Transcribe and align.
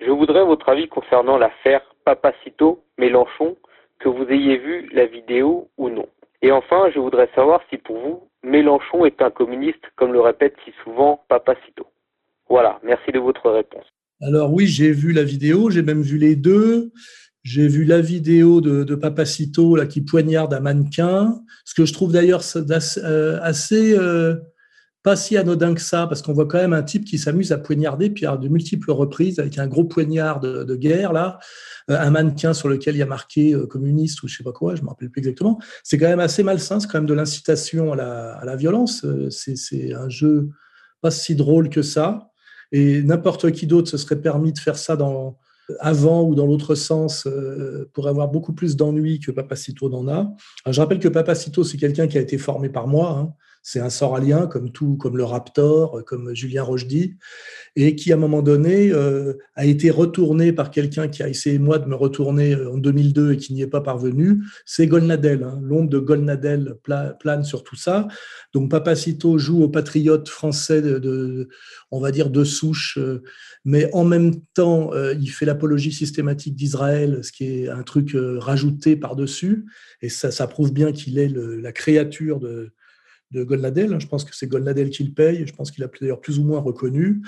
Je 0.00 0.10
voudrais 0.10 0.44
votre 0.44 0.68
avis 0.68 0.88
concernant 0.88 1.38
l'affaire 1.38 1.80
Papacito 2.04 2.84
Mélenchon, 2.98 3.56
que 3.98 4.08
vous 4.08 4.24
ayez 4.28 4.58
vu 4.58 4.88
la 4.92 5.06
vidéo 5.06 5.68
ou 5.78 5.88
non. 5.88 6.06
Et 6.42 6.52
enfin, 6.52 6.90
je 6.94 6.98
voudrais 6.98 7.28
savoir 7.34 7.60
si 7.70 7.78
pour 7.78 7.98
vous, 7.98 8.28
Mélenchon 8.42 9.04
est 9.06 9.20
un 9.22 9.30
communiste, 9.30 9.84
comme 9.96 10.12
le 10.12 10.20
répète 10.20 10.54
si 10.64 10.72
souvent 10.84 11.24
Papacito. 11.28 11.86
Voilà, 12.48 12.78
merci 12.84 13.10
de 13.10 13.18
votre 13.18 13.50
réponse. 13.50 13.84
Alors 14.20 14.52
oui, 14.52 14.66
j'ai 14.66 14.92
vu 14.92 15.12
la 15.12 15.24
vidéo, 15.24 15.70
j'ai 15.70 15.82
même 15.82 16.02
vu 16.02 16.18
les 16.18 16.36
deux. 16.36 16.92
J'ai 17.42 17.68
vu 17.68 17.84
la 17.84 18.00
vidéo 18.00 18.60
de, 18.60 18.94
Papacito 18.96 19.76
là, 19.76 19.86
qui 19.86 20.00
poignarde 20.00 20.52
un 20.52 20.58
mannequin, 20.58 21.32
ce 21.64 21.74
que 21.74 21.84
je 21.84 21.92
trouve 21.92 22.12
d'ailleurs 22.12 22.42
euh, 22.56 23.38
assez, 23.40 23.96
euh, 23.96 24.34
pas 25.06 25.14
si 25.14 25.36
anodin 25.36 25.72
que 25.72 25.80
ça, 25.80 26.08
parce 26.08 26.20
qu'on 26.20 26.32
voit 26.32 26.46
quand 26.46 26.58
même 26.58 26.72
un 26.72 26.82
type 26.82 27.04
qui 27.04 27.16
s'amuse 27.16 27.52
à 27.52 27.58
poignarder, 27.58 28.10
puis 28.10 28.26
à 28.26 28.36
de 28.36 28.48
multiples 28.48 28.90
reprises, 28.90 29.38
avec 29.38 29.56
un 29.56 29.68
gros 29.68 29.84
poignard 29.84 30.40
de, 30.40 30.74
guerre, 30.74 31.12
là, 31.12 31.38
euh, 31.92 31.96
un 31.96 32.10
mannequin 32.10 32.52
sur 32.52 32.68
lequel 32.68 32.96
il 32.96 32.98
y 32.98 33.02
a 33.02 33.06
marqué 33.06 33.54
euh, 33.54 33.68
communiste 33.68 34.24
ou 34.24 34.26
je 34.26 34.36
sais 34.36 34.42
pas 34.42 34.50
quoi, 34.50 34.74
je 34.74 34.82
me 34.82 34.88
rappelle 34.88 35.08
plus 35.08 35.20
exactement. 35.20 35.60
C'est 35.84 35.96
quand 35.96 36.08
même 36.08 36.18
assez 36.18 36.42
malsain, 36.42 36.80
c'est 36.80 36.88
quand 36.88 36.98
même 36.98 37.06
de 37.06 37.14
l'incitation 37.14 37.92
à 37.92 38.44
la, 38.44 38.56
violence. 38.56 39.04
Euh, 39.04 39.30
c'est 39.30 39.94
un 39.94 40.08
jeu 40.08 40.50
pas 41.02 41.12
si 41.12 41.36
drôle 41.36 41.68
que 41.68 41.82
ça. 41.82 42.32
Et 42.72 43.00
n'importe 43.00 43.52
qui 43.52 43.68
d'autre 43.68 43.88
se 43.88 43.98
serait 43.98 44.20
permis 44.20 44.52
de 44.52 44.58
faire 44.58 44.76
ça 44.76 44.96
dans, 44.96 45.38
avant 45.78 46.24
ou 46.24 46.34
dans 46.34 46.46
l'autre 46.46 46.74
sens 46.74 47.28
pour 47.92 48.08
avoir 48.08 48.26
beaucoup 48.26 48.54
plus 48.54 48.74
d'ennuis 48.74 49.20
que 49.20 49.30
Papacito 49.30 49.88
n'en 49.88 50.08
a. 50.08 50.34
Je 50.68 50.80
rappelle 50.80 50.98
que 50.98 51.06
Papacito, 51.06 51.62
c'est 51.62 51.76
quelqu'un 51.76 52.08
qui 52.08 52.18
a 52.18 52.20
été 52.20 52.38
formé 52.38 52.68
par 52.68 52.88
moi. 52.88 53.16
Hein 53.20 53.34
c'est 53.68 53.80
un 53.80 53.90
soralien 53.90 54.46
comme 54.46 54.70
tout, 54.70 54.96
comme 54.96 55.16
le 55.16 55.24
Raptor, 55.24 56.04
comme 56.04 56.32
Julien 56.36 56.62
Rochdy, 56.62 57.16
et 57.74 57.96
qui 57.96 58.12
à 58.12 58.14
un 58.14 58.18
moment 58.18 58.40
donné 58.40 58.92
euh, 58.92 59.32
a 59.56 59.66
été 59.66 59.90
retourné 59.90 60.52
par 60.52 60.70
quelqu'un 60.70 61.08
qui 61.08 61.24
a 61.24 61.28
essayé 61.28 61.58
moi 61.58 61.80
de 61.80 61.86
me 61.88 61.96
retourner 61.96 62.54
euh, 62.54 62.70
en 62.70 62.78
2002 62.78 63.32
et 63.32 63.36
qui 63.36 63.54
n'y 63.54 63.62
est 63.62 63.66
pas 63.66 63.80
parvenu. 63.80 64.40
C'est 64.64 64.86
Golnadel, 64.86 65.42
hein. 65.42 65.58
l'ombre 65.64 65.90
de 65.90 65.98
Golnadel 65.98 66.76
plane 67.18 67.42
sur 67.42 67.64
tout 67.64 67.74
ça. 67.74 68.06
Donc 68.52 68.70
Papacito 68.70 69.36
joue 69.36 69.64
au 69.64 69.68
patriote 69.68 70.28
français 70.28 70.80
de, 70.80 71.48
on 71.90 71.98
va 71.98 72.12
dire 72.12 72.30
de 72.30 72.44
souche, 72.44 72.98
euh, 72.98 73.24
mais 73.64 73.92
en 73.92 74.04
même 74.04 74.36
temps 74.54 74.92
il 74.94 75.26
fait 75.26 75.44
l'apologie 75.44 75.92
systématique 75.92 76.54
d'Israël, 76.54 77.18
ce 77.22 77.32
qui 77.32 77.46
est 77.46 77.68
un 77.68 77.82
truc 77.82 78.16
rajouté 78.16 78.94
par 78.94 79.16
dessus, 79.16 79.66
et 80.02 80.08
ça 80.08 80.46
prouve 80.46 80.72
bien 80.72 80.92
qu'il 80.92 81.18
est 81.18 81.28
la 81.28 81.72
créature 81.72 82.38
de 82.38 82.70
de 83.30 83.42
Golnadel. 83.42 83.92
Hein. 83.92 83.98
Je 83.98 84.06
pense 84.06 84.24
que 84.24 84.34
c'est 84.34 84.46
Golnadel 84.46 84.90
qui 84.90 85.04
le 85.04 85.12
paye. 85.12 85.46
Je 85.46 85.52
pense 85.52 85.70
qu'il 85.70 85.84
a 85.84 85.88
d'ailleurs 86.00 86.20
plus 86.20 86.38
ou 86.38 86.44
moins 86.44 86.60
reconnu. 86.60 87.22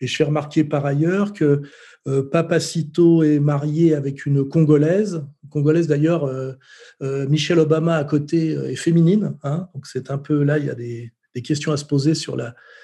Et 0.00 0.06
je 0.06 0.16
fais 0.16 0.24
remarquer 0.24 0.64
par 0.64 0.84
ailleurs 0.86 1.32
que 1.32 1.62
euh, 2.06 2.22
Papacito 2.22 3.22
est 3.22 3.40
marié 3.40 3.94
avec 3.94 4.26
une 4.26 4.46
Congolaise. 4.48 5.24
Congolaise 5.50 5.86
d'ailleurs, 5.86 6.24
euh, 6.24 6.52
euh, 7.02 7.28
Michelle 7.28 7.58
Obama 7.58 7.96
à 7.96 8.04
côté 8.04 8.50
est 8.50 8.76
féminine. 8.76 9.36
Hein. 9.42 9.68
donc 9.74 9.86
c'est 9.86 10.10
un 10.10 10.18
peu 10.18 10.42
là, 10.42 10.58
il 10.58 10.66
y 10.66 10.70
a 10.70 10.74
des, 10.74 11.12
questions 11.42 11.72
à 11.72 11.76
se 11.76 11.84
poser 11.84 12.14
sur 12.14 12.36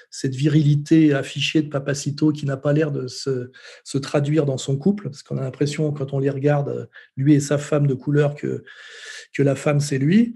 cette 0.09 0.35
virilité 0.35 1.13
affichée 1.13 1.61
de 1.61 1.69
Papacito 1.69 2.33
qui 2.33 2.45
n'a 2.45 2.57
pas 2.57 2.73
l'air 2.73 2.91
de 2.91 3.07
se, 3.07 3.49
se, 3.85 3.97
traduire 3.97 4.45
dans 4.45 4.57
son 4.57 4.75
couple, 4.75 5.05
parce 5.05 5.23
qu'on 5.23 5.37
a 5.37 5.41
l'impression, 5.41 5.89
quand 5.93 6.11
on 6.11 6.19
les 6.19 6.29
regarde, 6.29 6.89
lui 7.15 7.33
et 7.33 7.39
sa 7.39 7.57
femme 7.57 7.87
de 7.87 7.93
couleur, 7.93 8.35
que, 8.35 8.65
que 9.33 9.41
la 9.41 9.55
femme, 9.55 9.79
c'est 9.79 9.99
lui. 9.99 10.33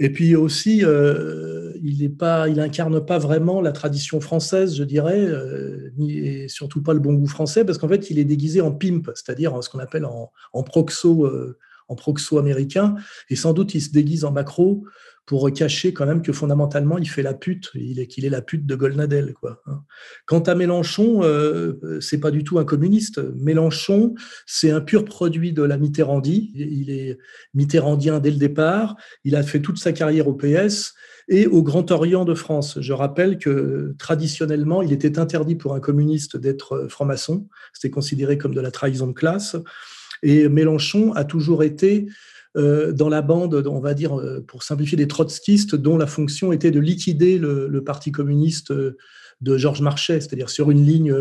Et 0.00 0.10
puis 0.12 0.36
aussi, 0.36 0.84
euh, 0.84 1.72
il 1.82 2.02
est 2.02 2.08
pas, 2.08 2.48
il 2.48 2.60
incarne 2.60 3.04
pas 3.04 3.18
vraiment 3.18 3.60
la 3.60 3.72
tradition 3.72 4.20
française, 4.20 4.76
je 4.76 4.84
dirais, 4.84 5.20
euh, 5.20 5.90
et 6.08 6.48
surtout 6.48 6.82
pas 6.82 6.94
le 6.94 7.00
bon 7.00 7.14
goût 7.14 7.26
français, 7.26 7.64
parce 7.64 7.78
qu'en 7.78 7.88
fait, 7.88 8.10
il 8.10 8.18
est 8.18 8.24
déguisé 8.24 8.60
en 8.60 8.70
pimp, 8.70 9.10
c'est-à-dire 9.14 9.62
ce 9.62 9.68
qu'on 9.68 9.80
appelle 9.80 10.04
en, 10.04 10.30
en 10.52 10.62
proxo, 10.62 11.26
euh, 11.26 11.58
en 11.88 11.96
proxo 11.96 12.38
américain, 12.38 12.94
et 13.28 13.36
sans 13.36 13.52
doute 13.52 13.74
il 13.74 13.80
se 13.80 13.90
déguise 13.90 14.24
en 14.24 14.30
macro 14.30 14.84
pour 15.28 15.52
cacher 15.52 15.92
quand 15.92 16.06
même 16.06 16.22
que 16.22 16.32
fondamentalement 16.32 16.96
il 16.96 17.06
fait 17.06 17.20
la 17.22 17.34
pute, 17.34 17.70
il 17.74 18.00
est 18.00 18.06
qu'il 18.06 18.24
est 18.24 18.30
la 18.30 18.40
pute 18.40 18.64
de 18.64 18.74
Golnadel 18.74 19.34
quoi. 19.34 19.60
Hein. 19.66 19.82
Quant 20.24 20.40
à 20.40 20.54
Mélenchon, 20.54 21.20
euh, 21.22 21.98
c'est 22.00 22.18
pas 22.18 22.30
du 22.30 22.44
tout 22.44 22.58
un 22.58 22.64
communiste. 22.64 23.20
Mélenchon, 23.36 24.14
c'est 24.46 24.70
un 24.70 24.80
pur 24.80 25.04
produit 25.04 25.52
de 25.52 25.62
la 25.62 25.76
Mitterrandie. 25.76 26.50
Il 26.54 26.88
est 26.88 27.18
mitterrandien 27.52 28.20
dès 28.20 28.30
le 28.30 28.38
départ. 28.38 28.96
Il 29.22 29.36
a 29.36 29.42
fait 29.42 29.60
toute 29.60 29.76
sa 29.76 29.92
carrière 29.92 30.28
au 30.28 30.34
PS 30.34 30.94
et 31.28 31.46
au 31.46 31.62
Grand 31.62 31.90
Orient 31.90 32.24
de 32.24 32.32
France. 32.32 32.78
Je 32.80 32.94
rappelle 32.94 33.36
que 33.36 33.94
traditionnellement, 33.98 34.80
il 34.80 34.94
était 34.94 35.18
interdit 35.18 35.56
pour 35.56 35.74
un 35.74 35.80
communiste 35.80 36.38
d'être 36.38 36.86
franc-maçon. 36.88 37.48
C'était 37.74 37.90
considéré 37.90 38.38
comme 38.38 38.54
de 38.54 38.62
la 38.62 38.70
trahison 38.70 39.08
de 39.08 39.12
classe. 39.12 39.56
Et 40.22 40.48
Mélenchon 40.48 41.12
a 41.12 41.24
toujours 41.24 41.62
été 41.62 42.06
euh, 42.06 42.12
dans 42.58 43.08
la 43.08 43.22
bande, 43.22 43.66
on 43.66 43.80
va 43.80 43.94
dire, 43.94 44.18
euh, 44.18 44.44
pour 44.46 44.62
simplifier, 44.62 44.96
des 44.96 45.08
trotskistes 45.08 45.74
dont 45.74 45.96
la 45.96 46.06
fonction 46.06 46.52
était 46.52 46.70
de 46.70 46.80
liquider 46.80 47.38
le, 47.38 47.82
Parti 47.84 48.12
communiste 48.12 48.70
euh, 48.72 48.96
de 49.40 49.56
Georges 49.56 49.82
Marchais, 49.82 50.20
c'est-à-dire 50.20 50.50
sur 50.50 50.70
une 50.70 50.84
ligne 50.84 51.14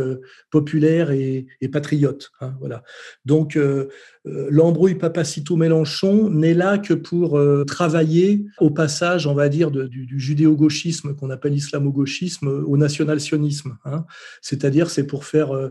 populaire 0.49 1.11
et, 1.11 1.45
patriote. 1.71 2.31
Hein, 2.41 2.55
voilà. 2.59 2.81
Donc, 3.25 3.59
l'embrouille 4.25 4.95
Papacito-Mélenchon 4.95 6.31
n'est 6.31 6.55
là 6.55 6.79
que 6.79 6.95
pour 6.95 7.39
travailler 7.67 8.47
au 8.59 8.71
passage, 8.71 9.27
on 9.27 9.35
va 9.35 9.49
dire, 9.49 9.69
du, 9.69 10.19
judéo-gauchisme 10.19 11.13
qu'on 11.13 11.29
appelle 11.29 11.53
islamo-gauchisme 11.53 12.47
au 12.47 12.75
national-sionisme. 12.75 13.77
Hein. 13.85 14.05
C'est-à-dire, 14.41 14.89
c'est 14.89 15.05
pour 15.05 15.25
faire 15.25 15.55
euh, 15.55 15.69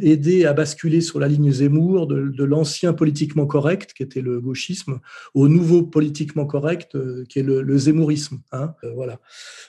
aider 0.00 0.46
à 0.46 0.52
basculer 0.52 1.00
sur 1.00 1.20
la 1.20 1.28
ligne 1.28 1.52
Zemmour 1.52 2.06
de, 2.06 2.44
l'ancien 2.44 2.92
politiquement 2.92 3.46
correct, 3.46 3.92
qui 3.94 4.02
était 4.02 4.20
le 4.20 4.40
gauchisme, 4.40 5.00
au 5.32 5.48
nouveau 5.48 5.82
politiquement 5.82 6.46
correct, 6.46 6.94
euh, 6.94 7.24
qui 7.28 7.38
est 7.38 7.42
le, 7.42 7.78
zemmourisme. 7.78 8.40
Hein, 8.52 8.74
euh, 8.84 8.92
voilà. 8.94 9.20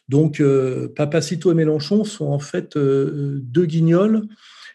Donc, 0.10 0.42
Papacito 0.96 1.52
et 1.52 1.56
Mélenchon 1.56 2.04
sont 2.04 2.26
en 2.26 2.40
fait 2.40 2.78
deux 2.78 3.66
guignols 3.66 4.28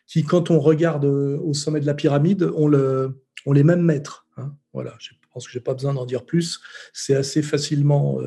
qui, 0.06 0.24
quand 0.24 0.50
on 0.50 0.58
regarde 0.60 1.04
au 1.04 1.54
sommet 1.54 1.80
de 1.80 1.86
la 1.86 1.94
pyramide, 1.94 2.50
ont, 2.54 2.68
le, 2.68 3.20
les 3.46 3.64
mêmes 3.64 3.82
maîtres. 3.82 4.26
Hein, 4.36 4.54
voilà. 4.72 4.96
Je 4.98 5.10
pense 5.32 5.46
que 5.46 5.52
je 5.52 5.58
n'ai 5.58 5.62
pas 5.62 5.74
besoin 5.74 5.94
d'en 5.94 6.06
dire 6.06 6.24
plus. 6.24 6.60
C'est 6.92 7.14
assez 7.14 7.42
facilement 7.42 8.18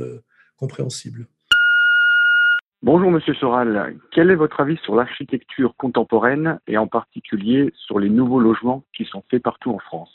compréhensible. 0.55 1.27
Bonjour 2.83 3.11
Monsieur 3.11 3.33
Soral, 3.35 3.95
quel 4.11 4.29
est 4.29 4.35
votre 4.35 4.59
avis 4.59 4.75
sur 4.83 4.93
l'architecture 4.93 5.73
contemporaine 5.77 6.59
et 6.67 6.77
en 6.77 6.85
particulier 6.85 7.71
sur 7.77 7.97
les 7.97 8.09
nouveaux 8.09 8.41
logements 8.41 8.83
qui 8.93 9.05
sont 9.05 9.23
faits 9.31 9.41
partout 9.41 9.71
en 9.71 9.79
France? 9.79 10.09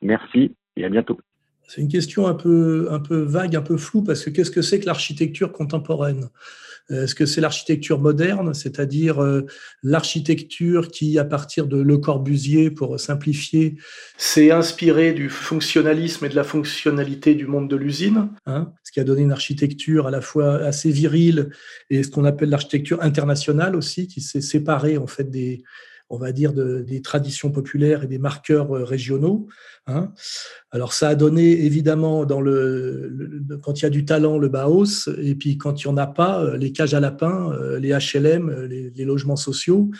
Merci 0.00 0.54
et 0.76 0.86
à 0.86 0.88
bientôt. 0.88 1.20
C'est 1.64 1.82
une 1.82 1.88
question 1.88 2.26
un 2.26 2.32
peu, 2.32 2.88
un 2.90 3.00
peu 3.00 3.18
vague, 3.18 3.54
un 3.54 3.60
peu 3.60 3.76
floue, 3.76 4.02
parce 4.02 4.24
que 4.24 4.30
qu'est-ce 4.30 4.50
que 4.50 4.62
c'est 4.62 4.80
que 4.80 4.86
l'architecture 4.86 5.52
contemporaine? 5.52 6.30
Est-ce 6.90 7.14
que 7.14 7.26
c'est 7.26 7.40
l'architecture 7.40 8.00
moderne, 8.00 8.54
c'est-à-dire 8.54 9.22
euh, 9.22 9.42
l'architecture 9.82 10.88
qui, 10.88 11.18
à 11.18 11.24
partir 11.24 11.66
de 11.66 11.80
Le 11.80 11.98
Corbusier, 11.98 12.70
pour 12.70 13.00
simplifier, 13.00 13.76
s'est 14.16 14.52
inspirée 14.52 15.12
du 15.12 15.28
fonctionnalisme 15.28 16.24
et 16.24 16.28
de 16.28 16.36
la 16.36 16.44
fonctionnalité 16.44 17.34
du 17.34 17.46
monde 17.46 17.68
de 17.68 17.76
l'usine, 17.76 18.28
hein, 18.46 18.72
ce 18.84 18.92
qui 18.92 19.00
a 19.00 19.04
donné 19.04 19.22
une 19.22 19.32
architecture 19.32 20.06
à 20.06 20.10
la 20.10 20.20
fois 20.20 20.56
assez 20.56 20.90
virile 20.90 21.50
et 21.90 22.02
ce 22.02 22.08
qu'on 22.08 22.24
appelle 22.24 22.50
l'architecture 22.50 23.02
internationale 23.02 23.74
aussi, 23.74 24.06
qui 24.06 24.20
s'est 24.20 24.40
séparée 24.40 24.96
en 24.96 25.06
fait 25.06 25.28
des, 25.28 25.64
on 26.08 26.18
va 26.18 26.32
dire, 26.32 26.52
des 26.52 27.02
traditions 27.02 27.50
populaires 27.50 28.04
et 28.04 28.06
des 28.06 28.18
marqueurs 28.18 28.76
euh, 28.76 28.84
régionaux. 28.84 29.48
Hein. 29.88 30.12
Alors 30.70 30.92
ça 30.92 31.08
a 31.08 31.14
donné 31.14 31.64
évidemment 31.64 32.24
dans 32.24 32.40
le, 32.40 33.38
quand 33.62 33.80
il 33.80 33.82
y 33.82 33.86
a 33.86 33.90
du 33.90 34.04
talent 34.04 34.38
le 34.38 34.48
Baos 34.48 35.08
et 35.20 35.34
puis 35.34 35.58
quand 35.58 35.82
il 35.82 35.88
n'y 35.88 35.92
en 35.92 35.96
a 35.96 36.06
pas 36.06 36.42
euh, 36.42 36.56
les 36.56 36.72
cages 36.72 36.94
à 36.94 37.00
lapins, 37.00 37.52
euh, 37.52 37.78
les 37.78 37.90
HLM, 37.90 38.66
les, 38.66 39.04
logements 39.04 39.36
sociaux. 39.36 39.90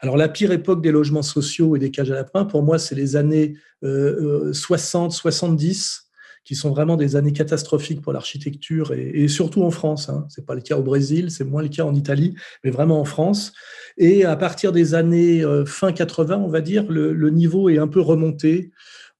Alors 0.00 0.16
la 0.16 0.28
pire 0.28 0.50
époque 0.50 0.82
des 0.82 0.90
logements 0.90 1.22
sociaux 1.22 1.76
et 1.76 1.78
des 1.78 1.90
cages 1.92 2.10
à 2.10 2.14
lapins 2.14 2.44
pour 2.44 2.64
moi 2.64 2.78
c'est 2.78 2.96
les 2.96 3.14
années 3.14 3.54
60, 3.82 5.12
70 5.12 6.05
qui 6.46 6.54
sont 6.54 6.70
vraiment 6.70 6.96
des 6.96 7.16
années 7.16 7.32
catastrophiques 7.32 8.00
pour 8.00 8.12
l'architecture 8.12 8.92
et, 8.92 9.26
surtout 9.26 9.64
en 9.64 9.72
France. 9.72 10.08
Hein. 10.08 10.26
Ce 10.28 10.40
n'est 10.40 10.44
pas 10.44 10.54
le 10.54 10.60
cas 10.60 10.76
au 10.76 10.82
Brésil, 10.82 11.32
c'est 11.32 11.42
moins 11.42 11.60
le 11.60 11.68
cas 11.68 11.84
en 11.84 11.92
Italie, 11.92 12.36
mais 12.62 12.70
vraiment 12.70 13.00
en 13.00 13.04
France. 13.04 13.52
Et 13.98 14.24
à 14.24 14.36
partir 14.36 14.70
des 14.70 14.94
années 14.94 15.44
euh, 15.44 15.64
fin 15.66 15.92
80, 15.92 16.36
on 16.36 16.48
va 16.48 16.60
dire, 16.60 16.86
le, 16.88 17.30
niveau 17.30 17.68
est 17.68 17.78
un 17.78 17.88
peu 17.88 18.00
remonté. 18.00 18.70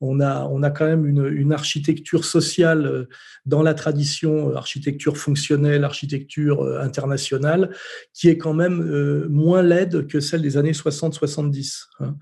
on 0.00 0.20
a, 0.20 0.44
on 0.44 0.62
a 0.62 0.70
quand 0.70 0.86
même 0.86 1.04
une, 1.04 1.52
architecture 1.52 2.24
sociale 2.24 3.08
dans 3.44 3.64
la 3.64 3.74
tradition 3.74 4.54
architecture 4.54 5.16
fonctionnelle, 5.16 5.82
architecture 5.82 6.62
internationale, 6.80 7.70
qui 8.14 8.28
est 8.28 8.38
quand 8.38 8.54
même 8.54 9.26
moins 9.28 9.62
laide 9.62 10.06
que 10.06 10.20
celle 10.20 10.42
des 10.42 10.56
années 10.58 10.72
60-70. 10.72 11.86
Hein. 11.98 12.16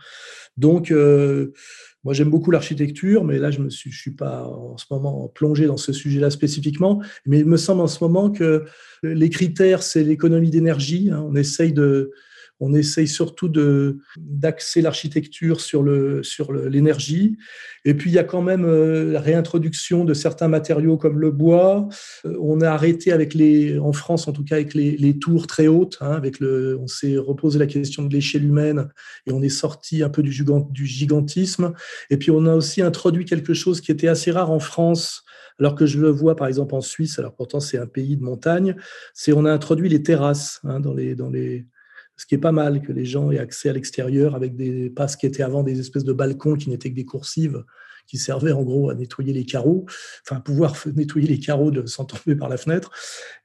Donc, 0.56 0.90
moi, 2.04 2.12
j'aime 2.12 2.30
beaucoup 2.30 2.50
l'architecture, 2.50 3.24
mais 3.24 3.38
là, 3.38 3.50
je 3.50 3.60
ne 3.60 3.70
suis, 3.70 4.10
pas 4.10 4.44
en 4.44 4.76
ce 4.76 4.84
moment 4.90 5.28
plongé 5.28 5.66
dans 5.66 5.78
ce 5.78 5.92
sujet-là 5.92 6.30
spécifiquement. 6.30 7.02
Mais 7.24 7.40
il 7.40 7.46
me 7.46 7.56
semble 7.56 7.80
en 7.80 7.86
ce 7.86 8.04
moment 8.04 8.30
que 8.30 8.64
les 9.02 9.30
critères, 9.30 9.82
c'est 9.82 10.04
l'économie 10.04 10.50
d'énergie. 10.50 11.10
Hein. 11.10 11.24
On 11.26 11.34
essaye 11.34 11.72
de, 11.72 12.12
on 12.64 12.72
essaye 12.72 13.06
surtout 13.06 13.48
de 13.48 13.98
d'axer 14.16 14.80
l'architecture 14.80 15.60
sur 15.60 15.82
le 15.82 16.22
sur 16.22 16.52
l'énergie. 16.52 17.36
Et 17.84 17.92
puis 17.92 18.10
il 18.10 18.14
y 18.14 18.18
a 18.18 18.24
quand 18.24 18.40
même 18.40 18.64
euh, 18.64 19.12
la 19.12 19.20
réintroduction 19.20 20.04
de 20.04 20.14
certains 20.14 20.48
matériaux 20.48 20.96
comme 20.96 21.20
le 21.20 21.30
bois. 21.30 21.88
Euh, 22.24 22.36
on 22.40 22.62
a 22.62 22.70
arrêté 22.70 23.12
avec 23.12 23.34
les 23.34 23.78
en 23.78 23.92
France 23.92 24.26
en 24.28 24.32
tout 24.32 24.44
cas 24.44 24.56
avec 24.56 24.72
les, 24.72 25.18
tours 25.18 25.46
très 25.46 25.66
hautes. 25.66 25.98
Hein, 26.00 26.12
avec 26.12 26.40
le, 26.40 26.78
on 26.80 26.86
s'est 26.86 27.18
reposé 27.18 27.58
la 27.58 27.66
question 27.66 28.04
de 28.04 28.12
l'échelle 28.12 28.44
humaine 28.44 28.88
et 29.26 29.32
on 29.32 29.42
est 29.42 29.48
sorti 29.50 30.02
un 30.02 30.08
peu 30.08 30.22
du, 30.22 30.44
du 30.70 30.86
gigantisme. 30.86 31.74
Et 32.08 32.16
puis 32.16 32.30
on 32.30 32.46
a 32.46 32.54
aussi 32.54 32.80
introduit 32.80 33.26
quelque 33.26 33.52
chose 33.52 33.82
qui 33.82 33.92
était 33.92 34.08
assez 34.08 34.30
rare 34.30 34.50
en 34.50 34.60
France 34.60 35.24
alors 35.58 35.74
que 35.74 35.86
je 35.86 36.00
le 36.00 36.10
vois 36.10 36.34
par 36.34 36.48
exemple 36.48 36.74
en 36.74 36.80
Suisse, 36.80 37.18
alors 37.18 37.34
pourtant 37.34 37.60
c'est 37.60 37.78
un 37.78 37.86
pays 37.86 38.16
de 38.16 38.24
montagne, 38.24 38.74
c'est 39.12 39.32
on 39.32 39.44
a 39.44 39.52
introduit 39.52 39.88
les 39.88 40.02
terrasses 40.02 40.60
hein, 40.64 40.80
dans, 40.80 40.94
les, 40.94 41.14
dans, 41.14 41.30
les, 41.30 41.64
ce 42.16 42.26
qui 42.26 42.34
est 42.34 42.38
pas 42.38 42.52
mal, 42.52 42.82
que 42.82 42.92
les 42.92 43.04
gens 43.04 43.30
aient 43.30 43.38
accès 43.38 43.68
à 43.68 43.72
l'extérieur 43.72 44.34
avec 44.34 44.56
des 44.56 44.90
passes 44.90 45.16
qui 45.16 45.26
étaient 45.26 45.42
avant 45.42 45.62
des 45.62 45.80
espèces 45.80 46.04
de 46.04 46.12
balcons 46.12 46.54
qui 46.54 46.70
n'étaient 46.70 46.90
que 46.90 46.94
des 46.94 47.04
coursives, 47.04 47.64
qui 48.06 48.18
servaient 48.18 48.52
en 48.52 48.62
gros 48.62 48.90
à 48.90 48.94
nettoyer 48.94 49.32
les 49.32 49.44
carreaux, 49.44 49.86
enfin 50.26 50.40
pouvoir 50.40 50.74
nettoyer 50.94 51.28
les 51.28 51.38
carreaux 51.38 51.70
de, 51.70 51.86
sans 51.86 52.04
tomber 52.04 52.36
par 52.36 52.48
la 52.48 52.56
fenêtre. 52.56 52.90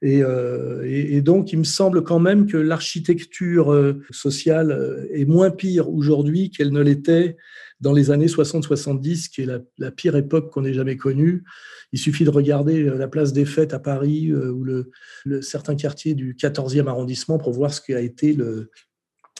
Euh, 0.04 0.82
et, 0.84 1.16
et, 1.16 1.22
donc, 1.22 1.52
il 1.52 1.58
me 1.58 1.64
semble 1.64 2.02
quand 2.02 2.20
même 2.20 2.46
que 2.46 2.56
l'architecture 2.56 3.72
euh, 3.72 4.02
sociale 4.10 4.70
euh, 4.72 5.06
est 5.12 5.24
moins 5.24 5.50
pire 5.50 5.88
aujourd'hui 5.90 6.50
qu'elle 6.50 6.72
ne 6.72 6.82
l'était 6.82 7.36
dans 7.80 7.92
les 7.92 8.10
années 8.10 8.26
60-70, 8.26 9.30
qui 9.30 9.42
est 9.42 9.48
la, 9.78 9.90
pire 9.90 10.16
époque 10.16 10.52
qu'on 10.52 10.64
ait 10.64 10.74
jamais 10.74 10.96
connue. 10.96 11.44
Il 11.92 11.98
suffit 11.98 12.24
de 12.24 12.30
regarder 12.30 12.84
euh, 12.84 12.96
la 12.96 13.08
place 13.08 13.32
des 13.32 13.44
Fêtes 13.44 13.72
à 13.72 13.78
Paris 13.78 14.30
euh, 14.30 14.50
ou 14.50 14.66
certains 15.42 15.74
quartiers 15.74 16.14
du 16.14 16.34
14e 16.34 16.86
arrondissement 16.86 17.38
pour 17.38 17.52
voir 17.52 17.72
ce 17.72 17.80
qui 17.80 17.94
a 17.94 18.00
été 18.00 18.36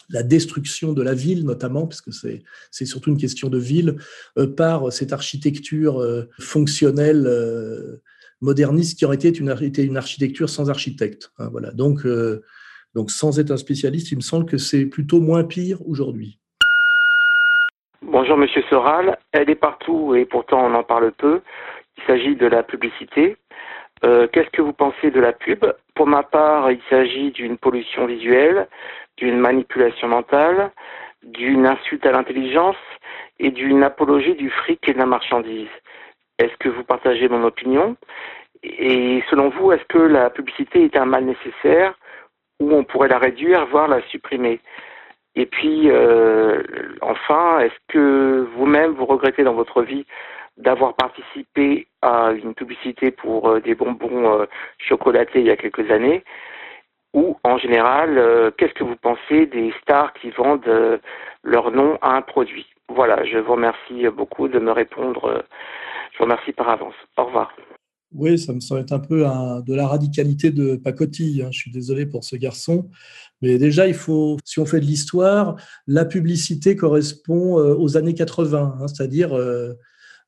la 0.09 0.23
destruction 0.23 0.93
de 0.93 1.03
la 1.03 1.15
ville, 1.15 1.45
notamment, 1.45 1.87
parce 1.87 2.01
que 2.01 2.11
c'est 2.11 2.87
surtout 2.87 3.11
une 3.11 3.19
question 3.19 3.49
de 3.49 3.59
ville, 3.59 3.97
euh, 4.39 4.47
par 4.47 4.93
cette 4.93 5.13
architecture 5.13 6.05
fonctionnelle 6.39 8.01
moderniste 8.41 8.99
qui 8.99 9.05
aurait 9.05 9.17
été 9.17 9.39
une, 9.39 9.97
architecture 9.97 10.49
sans 10.49 10.71
architecte. 10.71 11.31
Hein, 11.39 11.49
voilà. 11.51 11.73
Donc, 11.73 12.01
sans 13.11 13.39
être 13.39 13.51
un 13.51 13.59
spécialiste, 13.59 14.11
il 14.13 14.17
me 14.17 14.23
semble 14.23 14.47
que 14.47 14.57
c'est 14.57 14.87
plutôt 14.87 15.21
moins 15.21 15.45
pire 15.45 15.87
aujourd'hui. 15.87 16.41
Bonjour 18.03 18.39
Monsieur 18.39 18.63
Soral, 18.71 19.19
elle 19.33 19.51
est 19.51 19.55
partout 19.55 20.15
et 20.15 20.25
pourtant 20.25 20.65
on 20.65 20.75
en 20.75 20.83
parle 20.83 21.13
peu. 21.13 21.43
Il 21.99 22.05
s'agit 22.05 22.35
de 22.35 22.47
la 22.47 22.63
publicité. 22.63 23.37
Euh, 24.05 24.27
qu'est-ce 24.33 24.49
que 24.49 24.63
vous 24.63 24.73
pensez 24.73 25.11
de 25.11 25.21
la 25.21 25.35
pub? 25.35 25.67
Pour 25.95 26.07
ma 26.07 26.23
part, 26.23 26.71
il 26.73 26.81
s'agit 26.89 27.31
d'une 27.31 27.59
pollution 27.59 28.07
visuelle, 28.07 28.69
d'une 29.19 29.39
manipulation 29.39 30.09
mentale, 30.09 30.71
d'une 31.23 31.67
insulte 31.67 32.07
à 32.07 32.13
l'intelligence 32.13 32.79
et 33.39 33.51
d'une 33.51 33.83
apologie 33.83 34.35
du 34.35 34.49
fric 34.49 34.89
et 34.89 34.95
de 34.95 34.99
la 34.99 35.05
marchandise. 35.05 35.69
Est-ce 36.39 36.57
que 36.57 36.71
vous 36.71 36.85
partagez 36.85 37.29
mon 37.29 37.45
opinion? 37.45 37.97
Et 38.63 39.23
selon 39.29 39.51
vous, 39.51 39.73
est-ce 39.73 39.85
que 39.85 39.99
la 39.99 40.31
publicité 40.31 40.85
est 40.85 40.97
un 40.97 41.05
mal 41.05 41.27
nécessaire 41.27 41.95
ou 42.61 42.73
on 42.75 42.83
pourrait 42.83 43.09
la 43.09 43.19
réduire, 43.19 43.67
voire 43.67 43.89
la 43.89 44.01
supprimer? 44.09 44.59
Et 45.37 45.47
puis, 45.47 45.91
euh, 45.91 46.63
enfin, 47.03 47.61
est-ce 47.61 47.79
que 47.89 48.49
vous-même, 48.55 48.93
vous 48.93 49.07
regrettez 49.07 49.45
dans 49.45 49.55
votre 49.55 49.83
vie 49.83 50.05
d'avoir 50.57 50.95
participé 50.95 51.87
à 52.03 52.33
une 52.33 52.55
publicité 52.55 53.11
pour 53.11 53.49
euh, 53.49 53.61
des 53.61 53.75
bonbons 53.75 54.41
euh, 54.41 54.47
chocolatés 54.79 55.41
il 55.41 55.47
y 55.47 55.51
a 55.51 55.57
quelques 55.57 55.91
années? 55.91 56.25
Ou 57.15 57.37
en 57.45 57.59
général, 57.59 58.19
euh, 58.19 58.51
qu'est-ce 58.57 58.75
que 58.75 58.85
vous 58.85 58.97
pensez 58.97 59.47
des 59.47 59.73
stars 59.83 60.13
qui 60.15 60.31
vendent 60.31 61.01
leur 61.43 61.71
nom 61.71 61.99
à 62.03 62.17
un 62.17 62.23
produit? 62.23 62.67
Voilà, 62.89 63.25
je 63.25 63.39
vous 63.39 63.53
remercie 63.53 64.09
beaucoup 64.09 64.49
de 64.49 64.59
me 64.59 64.73
répondre. 64.73 65.45
Je 66.13 66.19
vous 66.19 66.25
remercie 66.25 66.53
par 66.53 66.69
avance. 66.69 66.95
Au 67.17 67.25
revoir. 67.25 67.55
Oui, 68.13 68.39
ça 68.39 68.53
me 68.53 68.61
semble 68.61 68.81
être 68.81 68.93
un 68.93 68.99
peu 68.99 69.21
de 69.21 69.75
la 69.75 69.87
radicalité 69.87 70.51
de 70.51 70.77
pacotille. 70.77 71.43
Hein. 71.43 71.49
Je 71.53 71.59
suis 71.59 71.71
désolé 71.71 72.07
pour 72.07 72.25
ce 72.25 72.37
garçon. 72.37 72.89
Mais 73.41 73.57
déjà, 73.57 73.87
il 73.87 73.95
faut, 73.95 74.37
si 74.45 74.59
on 74.59 74.67
fait 74.67 74.81
de 74.81 74.85
l'histoire, 74.85 75.57
la 75.87 76.05
publicité 76.05 76.77
correspond 76.77 77.55
aux 77.55 77.97
années 77.97 78.15
80, 78.15 78.79
hein, 78.81 78.89
c'est-à-dire 78.89 79.35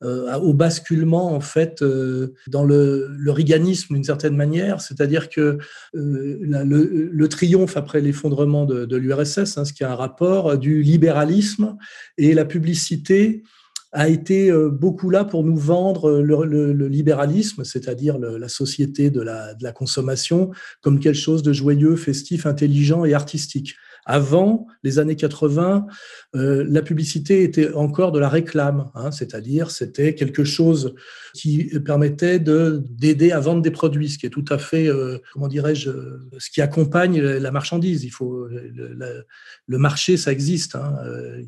euh, 0.04 0.34
au 0.38 0.52
basculement 0.52 1.32
en 1.32 1.40
fait 1.40 1.80
euh, 1.80 2.34
dans 2.48 2.64
le, 2.64 3.08
le 3.16 3.30
riganisme 3.30 3.94
d'une 3.94 4.02
certaine 4.02 4.34
manière, 4.34 4.80
c'est-à-dire 4.80 5.28
que 5.28 5.58
euh, 5.94 6.38
le, 6.40 7.28
triomphe 7.28 7.76
après 7.76 8.00
l'effondrement 8.00 8.64
de, 8.64 8.84
de 8.84 8.96
l'URSS, 8.96 9.58
hein, 9.58 9.64
ce 9.64 9.72
qui 9.72 9.84
a 9.84 9.92
un 9.92 9.94
rapport 9.94 10.58
du 10.58 10.82
libéralisme 10.82 11.76
et 12.18 12.34
la 12.34 12.44
publicité 12.44 13.44
a 13.92 14.08
été 14.08 14.50
beaucoup 14.70 15.10
là 15.10 15.24
pour 15.24 15.44
nous 15.44 15.56
vendre 15.56 16.20
le, 16.20 16.72
le, 16.72 16.88
libéralisme, 16.88 17.62
c'est-à-dire 17.64 18.18
la 18.18 18.48
société 18.48 19.10
de 19.10 19.20
la, 19.20 19.72
consommation, 19.72 20.50
comme 20.80 20.98
quelque 20.98 21.18
chose 21.18 21.42
de 21.42 21.52
joyeux, 21.52 21.96
festif, 21.96 22.46
intelligent 22.46 23.04
et 23.04 23.14
artistique. 23.14 23.74
Avant 24.04 24.66
les 24.82 24.98
années 24.98 25.14
80, 25.14 25.86
euh, 26.34 26.64
la 26.68 26.82
publicité 26.82 27.44
était 27.44 27.72
encore 27.72 28.10
de 28.10 28.18
la 28.18 28.28
réclame, 28.28 28.90
hein, 28.96 29.12
c'est-à-dire 29.12 29.70
c'était 29.70 30.16
quelque 30.16 30.42
chose 30.42 30.96
qui 31.34 31.70
permettait 31.84 32.40
de 32.40 32.82
d'aider 32.90 33.30
à 33.30 33.38
vendre 33.38 33.62
des 33.62 33.70
produits, 33.70 34.08
ce 34.08 34.18
qui 34.18 34.26
est 34.26 34.30
tout 34.30 34.44
à 34.48 34.58
fait, 34.58 34.88
euh, 34.88 35.18
comment 35.32 35.46
dirais-je, 35.46 35.90
ce 36.36 36.50
qui 36.50 36.60
accompagne 36.60 37.20
la 37.20 37.50
marchandise. 37.52 38.02
Il 38.02 38.10
faut 38.10 38.48
le, 38.48 39.78
marché, 39.78 40.16
ça 40.16 40.32
existe. 40.32 40.74
Hein, 40.74 40.96
euh, 41.04 41.42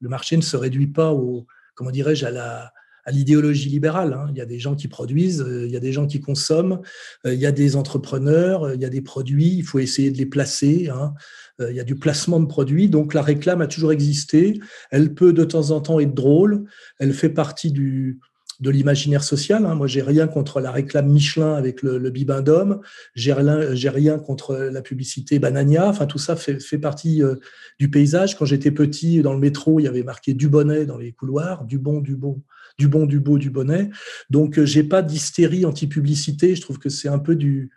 le, 0.00 0.08
marché 0.10 0.36
ne 0.36 0.42
se 0.42 0.58
réduit 0.58 0.88
pas 0.88 1.12
au, 1.12 1.46
comment 1.80 1.90
dirais-je, 1.90 2.26
à 2.26 3.10
l'idéologie 3.10 3.70
libérale. 3.70 4.12
Hein. 4.12 4.26
Il 4.30 4.36
y 4.36 4.42
a 4.42 4.46
des 4.46 4.58
gens 4.58 4.74
qui 4.74 4.86
produisent, 4.86 5.42
il 5.48 5.70
y 5.70 5.76
a 5.78 5.80
des 5.80 5.92
gens 5.92 6.06
qui 6.06 6.20
consomment, 6.20 6.80
il 7.24 7.32
y 7.32 7.46
a 7.46 7.52
des 7.52 7.74
entrepreneurs, 7.74 8.74
il 8.74 8.80
y 8.82 8.84
a 8.84 8.90
des 8.90 9.00
produits, 9.00 9.54
il 9.56 9.62
faut 9.62 9.78
essayer 9.78 10.10
de 10.10 10.18
les 10.18 10.26
placer. 10.26 10.90
Hein. 10.90 11.14
Euh, 11.62 11.70
il 11.70 11.76
y 11.76 11.80
a 11.80 11.84
du 11.84 11.96
placement 11.96 12.38
de 12.38 12.46
produits, 12.46 12.90
donc 12.90 13.14
la 13.14 13.22
réclame 13.22 13.62
a 13.62 13.66
toujours 13.66 13.92
existé. 13.92 14.60
Elle 14.90 15.14
peut 15.14 15.32
de 15.32 15.44
temps 15.44 15.70
en 15.70 15.80
temps 15.80 15.98
être 16.00 16.14
drôle. 16.14 16.64
Elle 16.98 17.14
fait 17.14 17.30
partie 17.30 17.72
du, 17.72 18.20
de 18.60 18.70
l'imaginaire 18.70 19.24
social. 19.24 19.64
Hein. 19.64 19.74
Moi, 19.74 19.86
j'ai 19.86 20.02
rien 20.02 20.26
contre 20.26 20.60
la 20.60 20.70
réclame 20.70 21.08
Michelin 21.08 21.54
avec 21.54 21.82
le, 21.82 21.98
le 21.98 22.10
bibendum. 22.10 22.80
J'ai 23.14 23.32
rien, 23.32 24.18
contre 24.18 24.54
la 24.56 24.82
publicité 24.82 25.38
Banania. 25.38 25.88
Enfin, 25.88 26.06
tout 26.06 26.18
ça 26.18 26.36
fait, 26.36 26.78
partie 26.78 27.22
euh, 27.22 27.36
du 27.78 27.90
paysage. 27.90 28.36
Quand 28.36 28.44
j'étais 28.44 28.70
petit, 28.70 29.22
dans 29.22 29.32
le 29.32 29.38
métro, 29.38 29.80
il 29.80 29.84
y 29.84 29.88
avait 29.88 30.02
marqué 30.02 30.34
du 30.34 30.48
bonnet 30.48 30.84
dans 30.84 30.98
les 30.98 31.12
couloirs, 31.12 31.64
du 31.64 31.78
bon, 31.78 32.00
du 32.00 32.16
bon, 32.16 32.42
du 32.78 32.88
bon, 32.88 33.06
du 33.06 33.20
beau, 33.20 33.38
du 33.38 33.50
bonnet. 33.50 33.90
Donc, 34.28 34.58
euh, 34.58 34.66
j'ai 34.66 34.84
pas 34.84 35.02
d'hystérie 35.02 35.64
anti-publicité. 35.64 36.54
Je 36.54 36.60
trouve 36.60 36.78
que 36.78 36.90
c'est 36.90 37.08
un 37.08 37.18
peu 37.18 37.36
du, 37.36 37.70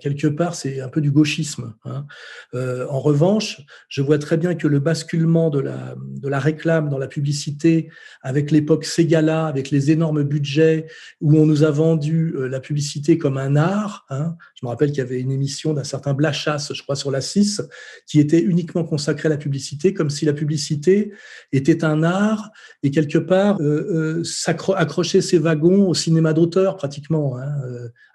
quelque 0.00 0.26
part, 0.26 0.54
c'est 0.54 0.80
un 0.80 0.88
peu 0.88 1.00
du 1.00 1.10
gauchisme. 1.10 1.74
Hein. 1.84 2.06
Euh, 2.54 2.86
en 2.88 3.00
revanche, 3.00 3.62
je 3.88 4.02
vois 4.02 4.18
très 4.18 4.36
bien 4.36 4.54
que 4.54 4.68
le 4.68 4.80
basculement 4.80 5.48
de 5.48 5.60
la, 5.60 5.94
de 5.98 6.28
la 6.28 6.38
réclame 6.38 6.90
dans 6.90 6.98
la 6.98 7.08
publicité, 7.08 7.88
avec 8.20 8.50
l'époque 8.50 8.84
Ségala, 8.84 9.46
avec 9.46 9.70
les 9.70 9.90
énormes 9.90 10.24
budgets, 10.24 10.86
où 11.22 11.38
on 11.38 11.46
nous 11.46 11.62
a 11.62 11.70
vendu 11.70 12.34
euh, 12.36 12.48
la 12.48 12.60
publicité 12.60 13.16
comme 13.16 13.38
un 13.38 13.56
art. 13.56 14.04
Hein. 14.10 14.36
Je 14.60 14.66
me 14.66 14.70
rappelle 14.70 14.90
qu'il 14.90 14.98
y 14.98 15.02
avait 15.02 15.20
une 15.20 15.32
émission 15.32 15.72
d'un 15.72 15.84
certain 15.84 16.12
Blachas, 16.12 16.70
je 16.74 16.82
crois, 16.82 16.96
sur 16.96 17.10
la 17.10 17.22
6, 17.22 17.62
qui 18.06 18.20
était 18.20 18.40
uniquement 18.40 18.84
consacrée 18.84 19.28
à 19.28 19.30
la 19.30 19.38
publicité, 19.38 19.94
comme 19.94 20.10
si 20.10 20.26
la 20.26 20.34
publicité 20.34 21.12
était 21.52 21.82
un 21.82 22.02
art 22.02 22.50
et 22.82 22.90
quelque 22.90 23.18
part 23.18 23.60
euh, 23.60 24.20
euh 24.20 25.22
ses 25.22 25.38
wagons 25.38 25.88
au 25.88 25.94
cinéma 25.94 26.32
d'auteur 26.32 26.76
pratiquement. 26.76 27.38
Hein. 27.38 27.54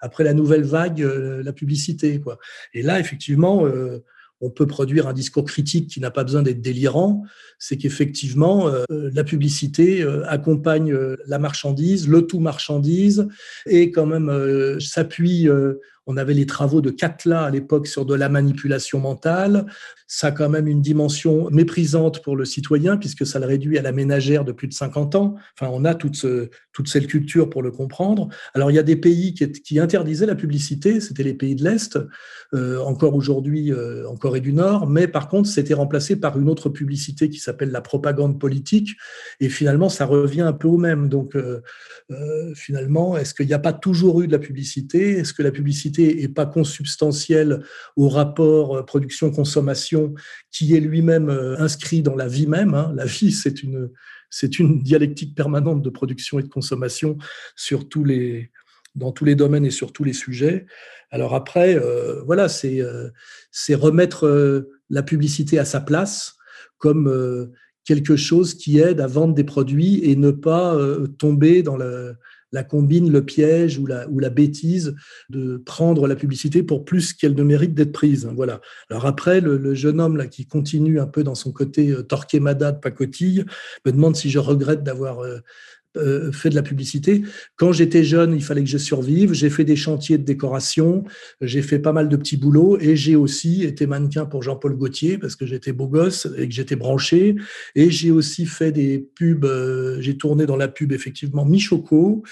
Après 0.00 0.24
la 0.24 0.34
nouvelle 0.34 0.62
vague 0.62 1.02
la 1.48 1.52
publicité. 1.52 2.20
Quoi. 2.20 2.38
Et 2.74 2.82
là, 2.82 3.00
effectivement, 3.00 3.66
euh, 3.66 4.04
on 4.40 4.50
peut 4.50 4.66
produire 4.66 5.08
un 5.08 5.12
discours 5.12 5.44
critique 5.44 5.88
qui 5.88 5.98
n'a 5.98 6.12
pas 6.12 6.22
besoin 6.22 6.42
d'être 6.42 6.60
délirant. 6.60 7.24
C'est 7.58 7.76
qu'effectivement, 7.76 8.68
euh, 8.68 8.84
la 8.90 9.24
publicité 9.24 10.02
euh, 10.02 10.22
accompagne 10.28 10.94
la 11.26 11.38
marchandise, 11.38 12.06
le 12.06 12.22
tout 12.22 12.38
marchandise, 12.38 13.26
et 13.66 13.90
quand 13.90 14.06
même 14.06 14.30
s'appuie 14.78 15.48
On 16.08 16.16
avait 16.16 16.34
les 16.34 16.46
travaux 16.46 16.80
de 16.80 16.90
Catla 16.90 17.42
à 17.42 17.50
l'époque 17.50 17.86
sur 17.86 18.04
de 18.04 18.14
la 18.14 18.28
manipulation 18.28 18.98
mentale. 18.98 19.66
Ça 20.06 20.28
a 20.28 20.30
quand 20.32 20.48
même 20.48 20.66
une 20.66 20.80
dimension 20.80 21.48
méprisante 21.50 22.22
pour 22.22 22.34
le 22.34 22.46
citoyen 22.46 22.96
puisque 22.96 23.26
ça 23.26 23.38
le 23.38 23.46
réduit 23.46 23.78
à 23.78 23.82
la 23.82 23.92
ménagère 23.92 24.44
de 24.44 24.52
plus 24.52 24.66
de 24.66 24.72
50 24.72 25.14
ans. 25.14 25.36
Enfin, 25.54 25.70
on 25.72 25.84
a 25.84 25.94
toute, 25.94 26.24
toute 26.72 26.88
cette 26.88 27.06
culture 27.06 27.50
pour 27.50 27.62
le 27.62 27.70
comprendre. 27.70 28.28
Alors, 28.54 28.70
il 28.70 28.74
y 28.74 28.78
a 28.78 28.82
des 28.82 28.96
pays 28.96 29.34
qui, 29.34 29.52
qui 29.52 29.78
interdisaient 29.78 30.26
la 30.26 30.34
publicité, 30.34 31.00
c'était 31.00 31.22
les 31.22 31.34
pays 31.34 31.54
de 31.54 31.62
l'Est, 31.62 31.98
euh, 32.54 32.80
encore 32.80 33.14
aujourd'hui 33.14 33.72
euh, 33.72 34.08
en 34.08 34.16
Corée 34.16 34.40
du 34.40 34.54
Nord, 34.54 34.86
mais 34.88 35.06
par 35.06 35.28
contre, 35.28 35.48
c'était 35.48 35.74
remplacé 35.74 36.16
par 36.16 36.38
une 36.38 36.48
autre 36.48 36.70
publicité 36.70 37.28
qui 37.28 37.40
s'appelle 37.40 37.70
la 37.70 37.82
propagande 37.82 38.40
politique. 38.40 38.90
Et 39.40 39.50
finalement, 39.50 39.90
ça 39.90 40.06
revient 40.06 40.40
un 40.40 40.54
peu 40.54 40.68
au 40.68 40.78
même. 40.78 41.08
Donc, 41.10 41.36
euh, 41.36 41.60
finalement, 42.54 43.18
est-ce 43.18 43.34
qu'il 43.34 43.46
n'y 43.46 43.52
a 43.52 43.58
pas 43.58 43.74
toujours 43.74 44.22
eu 44.22 44.26
de 44.26 44.32
la 44.32 44.38
publicité? 44.38 45.18
Est-ce 45.18 45.34
que 45.34 45.42
la 45.42 45.50
publicité 45.50 45.97
n'est 45.98 46.28
pas 46.28 46.46
consubstantielle 46.46 47.62
au 47.96 48.08
rapport 48.08 48.84
production-consommation 48.84 50.14
qui 50.50 50.74
est 50.74 50.80
lui-même 50.80 51.30
inscrit 51.58 52.02
dans 52.02 52.16
la 52.16 52.28
vie 52.28 52.46
même 52.46 52.74
hein 52.74 52.92
La 52.94 53.04
vie, 53.04 53.32
c'est 53.32 53.62
une, 53.62 53.90
c'est 54.30 54.58
une 54.58 54.82
dialectique 54.82 55.34
permanente 55.34 55.82
de 55.82 55.90
production 55.90 56.38
et 56.38 56.42
de 56.42 56.48
consommation 56.48 57.18
dans 58.94 59.12
tous 59.12 59.24
les 59.24 59.34
domaines 59.34 59.64
et 59.64 59.70
sur 59.70 59.92
tous 59.92 60.04
les 60.04 60.12
sujets. 60.12 60.66
Alors 61.10 61.34
après, 61.34 61.76
euh, 61.76 62.22
voilà, 62.26 62.48
c'est 62.48 62.80
euh, 62.80 63.10
remettre 63.70 64.26
euh, 64.26 64.70
la 64.90 65.02
publicité 65.02 65.58
à 65.58 65.64
sa 65.64 65.80
place 65.80 66.34
comme 66.78 67.50
quelque 67.84 68.14
chose 68.14 68.54
qui 68.54 68.78
aide 68.78 69.00
à 69.00 69.08
vendre 69.08 69.34
des 69.34 69.42
produits 69.42 70.00
et 70.08 70.14
ne 70.14 70.30
pas 70.30 70.78
tomber 71.18 71.64
dans 71.64 71.76
la, 71.76 72.12
la 72.52 72.64
combine, 72.64 73.10
le 73.10 73.24
piège 73.24 73.78
ou 73.78 73.86
la, 73.86 74.08
ou 74.08 74.18
la 74.18 74.30
bêtise 74.30 74.94
de 75.28 75.58
prendre 75.58 76.06
la 76.06 76.16
publicité 76.16 76.62
pour 76.62 76.84
plus 76.84 77.12
qu'elle 77.12 77.34
ne 77.34 77.42
mérite 77.42 77.74
d'être 77.74 77.92
prise. 77.92 78.28
Voilà. 78.34 78.60
Alors 78.90 79.06
après, 79.06 79.40
le, 79.40 79.74
jeune 79.74 80.00
homme 80.00 80.16
là 80.16 80.26
qui 80.26 80.46
continue 80.46 81.00
un 81.00 81.06
peu 81.06 81.22
dans 81.22 81.34
son 81.34 81.52
côté 81.52 81.94
Torquemada 82.08 82.72
de 82.72 82.80
pacotille 82.80 83.44
me 83.84 83.92
demande 83.92 84.16
si 84.16 84.30
je 84.30 84.38
regrette 84.38 84.82
d'avoir 84.82 85.20
euh, 85.20 85.38
fait 86.32 86.50
de 86.50 86.54
la 86.54 86.62
publicité. 86.62 87.22
Quand 87.56 87.72
j'étais 87.72 88.04
jeune, 88.04 88.34
il 88.34 88.42
fallait 88.42 88.62
que 88.62 88.68
je 88.68 88.78
survive. 88.78 89.32
J'ai 89.32 89.50
fait 89.50 89.64
des 89.64 89.76
chantiers 89.76 90.18
de 90.18 90.22
décoration, 90.22 91.04
j'ai 91.40 91.62
fait 91.62 91.78
pas 91.78 91.92
mal 91.92 92.08
de 92.08 92.16
petits 92.16 92.36
boulots 92.36 92.78
et 92.80 92.96
j'ai 92.96 93.16
aussi 93.16 93.64
été 93.64 93.86
mannequin 93.86 94.26
pour 94.26 94.42
Jean-Paul 94.42 94.76
Gaultier 94.76 95.18
parce 95.18 95.36
que 95.36 95.46
j'étais 95.46 95.72
beau 95.72 95.88
gosse 95.88 96.28
et 96.36 96.48
que 96.48 96.54
j'étais 96.54 96.76
branché. 96.76 97.36
Et 97.74 97.90
j'ai 97.90 98.10
aussi 98.10 98.46
fait 98.46 98.72
des 98.72 98.98
pubs. 98.98 99.44
Euh, 99.44 100.00
j'ai 100.00 100.16
tourné 100.16 100.46
dans 100.46 100.56
la 100.56 100.68
pub 100.68 100.92
effectivement 100.92 101.44
Michoco. 101.44 102.22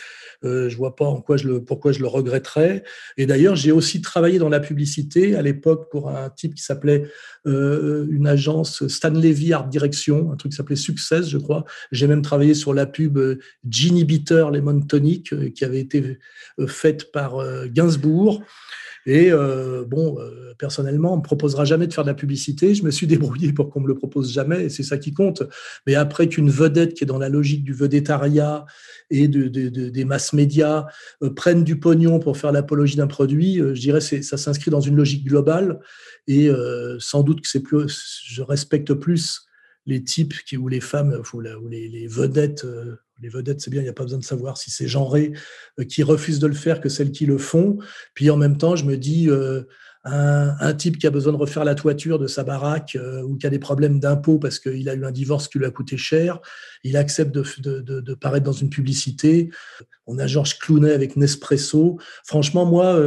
Euh, 0.44 0.68
je 0.68 0.76
vois 0.76 0.96
pas 0.96 1.06
en 1.06 1.20
quoi 1.20 1.36
pourquoi 1.66 1.92
je 1.92 2.00
le 2.00 2.06
regretterais. 2.06 2.82
Et 3.16 3.26
d'ailleurs, 3.26 3.56
j'ai 3.56 3.72
aussi 3.72 4.00
travaillé 4.00 4.38
dans 4.38 4.48
la 4.48 4.60
publicité 4.60 5.34
à 5.34 5.42
l'époque 5.42 5.90
pour 5.90 6.10
un 6.10 6.30
type 6.30 6.54
qui 6.54 6.62
s'appelait 6.62 7.04
une 7.46 8.26
agence 8.26 8.86
Stanley 8.88 9.52
Art 9.52 9.68
Direction, 9.68 10.32
un 10.32 10.36
truc 10.36 10.52
qui 10.52 10.56
s'appelait 10.56 10.76
Success, 10.76 11.28
je 11.28 11.38
crois. 11.38 11.64
J'ai 11.92 12.06
même 12.06 12.22
travaillé 12.22 12.54
sur 12.54 12.74
la 12.74 12.86
pub 12.86 13.18
Ginny 13.68 14.04
Bitter 14.04 14.46
Lemon 14.52 14.80
Tonic 14.80 15.32
euh, 15.32 15.50
qui 15.50 15.64
avait 15.64 15.80
été 15.80 16.18
euh, 16.58 16.66
faite 16.66 17.12
par 17.12 17.36
euh, 17.36 17.66
Gainsbourg. 17.66 18.42
Et 19.06 19.30
bon, 19.86 20.18
personnellement, 20.58 21.14
on 21.14 21.18
me 21.18 21.22
proposera 21.22 21.64
jamais 21.64 21.86
de 21.86 21.94
faire 21.94 22.04
de 22.04 22.08
la 22.08 22.14
publicité. 22.14 22.74
Je 22.74 22.82
me 22.82 22.90
suis 22.90 23.06
débrouillé 23.06 23.52
pour 23.52 23.70
qu'on 23.70 23.80
me 23.80 23.88
le 23.88 23.94
propose 23.94 24.32
jamais, 24.32 24.64
et 24.64 24.68
c'est 24.68 24.82
ça 24.82 24.98
qui 24.98 25.12
compte. 25.12 25.42
Mais 25.86 25.94
après 25.94 26.28
qu'une 26.28 26.50
vedette 26.50 26.94
qui 26.94 27.04
est 27.04 27.06
dans 27.06 27.18
la 27.18 27.28
logique 27.28 27.64
du 27.64 27.72
vedettariat 27.72 28.66
et 29.10 29.28
de, 29.28 29.48
des 29.48 30.04
masses 30.04 30.32
médias 30.32 30.86
prenne 31.36 31.64
du 31.64 31.78
pognon 31.78 32.18
pour 32.18 32.36
faire 32.36 32.52
l'apologie 32.52 32.96
d'un 32.96 33.06
produit, 33.06 33.58
je 33.58 33.80
dirais 33.80 34.00
que 34.00 34.22
ça 34.22 34.36
s'inscrit 34.36 34.70
dans 34.70 34.80
une 34.80 34.96
logique 34.96 35.24
globale. 35.24 35.80
Et 36.26 36.50
sans 36.98 37.22
doute 37.22 37.40
que 37.42 37.48
c'est 37.48 37.62
plus, 37.62 38.22
je 38.26 38.42
respecte 38.42 38.92
plus 38.94 39.46
les 39.86 40.02
types 40.04 40.34
qui, 40.44 40.56
ou 40.56 40.68
les 40.68 40.80
femmes 40.80 41.22
ou, 41.32 41.40
les, 41.40 42.06
vedettes 42.06 42.66
les 43.22 43.28
vedettes, 43.28 43.60
c'est 43.60 43.70
bien, 43.70 43.80
il 43.80 43.84
n'y 43.84 43.90
a 43.90 43.94
pas 43.94 44.02
besoin 44.02 44.18
de 44.18 44.24
savoir 44.24 44.58
si 44.58 44.70
c'est 44.70 44.88
genré, 44.88 45.32
euh, 45.78 45.84
qui 45.84 46.02
refusent 46.02 46.38
de 46.38 46.46
le 46.46 46.54
faire 46.54 46.80
que 46.80 46.88
celles 46.88 47.12
qui 47.12 47.26
le 47.26 47.38
font. 47.38 47.78
Puis 48.14 48.30
en 48.30 48.36
même 48.36 48.58
temps, 48.58 48.76
je 48.76 48.84
me 48.84 48.96
dis, 48.96 49.28
euh, 49.30 49.62
un, 50.04 50.72
type 50.74 50.98
qui 50.98 51.06
a 51.06 51.10
besoin 51.10 51.32
de 51.32 51.38
refaire 51.38 51.64
la 51.64 51.74
toiture 51.74 52.20
de 52.20 52.28
sa 52.28 52.44
baraque 52.44 52.94
euh, 52.94 53.22
ou 53.22 53.36
qui 53.36 53.46
a 53.46 53.50
des 53.50 53.58
problèmes 53.58 53.98
d'impôts 53.98 54.38
parce 54.38 54.60
qu'il 54.60 54.88
a 54.88 54.94
eu 54.94 55.04
un 55.04 55.10
divorce 55.10 55.48
qui 55.48 55.58
lui 55.58 55.66
a 55.66 55.70
coûté 55.70 55.96
cher, 55.96 56.38
il 56.84 56.96
accepte 56.96 57.34
de, 57.34 58.14
paraître 58.14 58.44
dans 58.44 58.52
une 58.52 58.70
publicité. 58.70 59.50
On 60.06 60.18
a 60.18 60.28
Georges 60.28 60.58
Clounet 60.58 60.92
avec 60.92 61.16
Nespresso. 61.16 61.98
Franchement, 62.24 62.66
moi, 62.66 63.02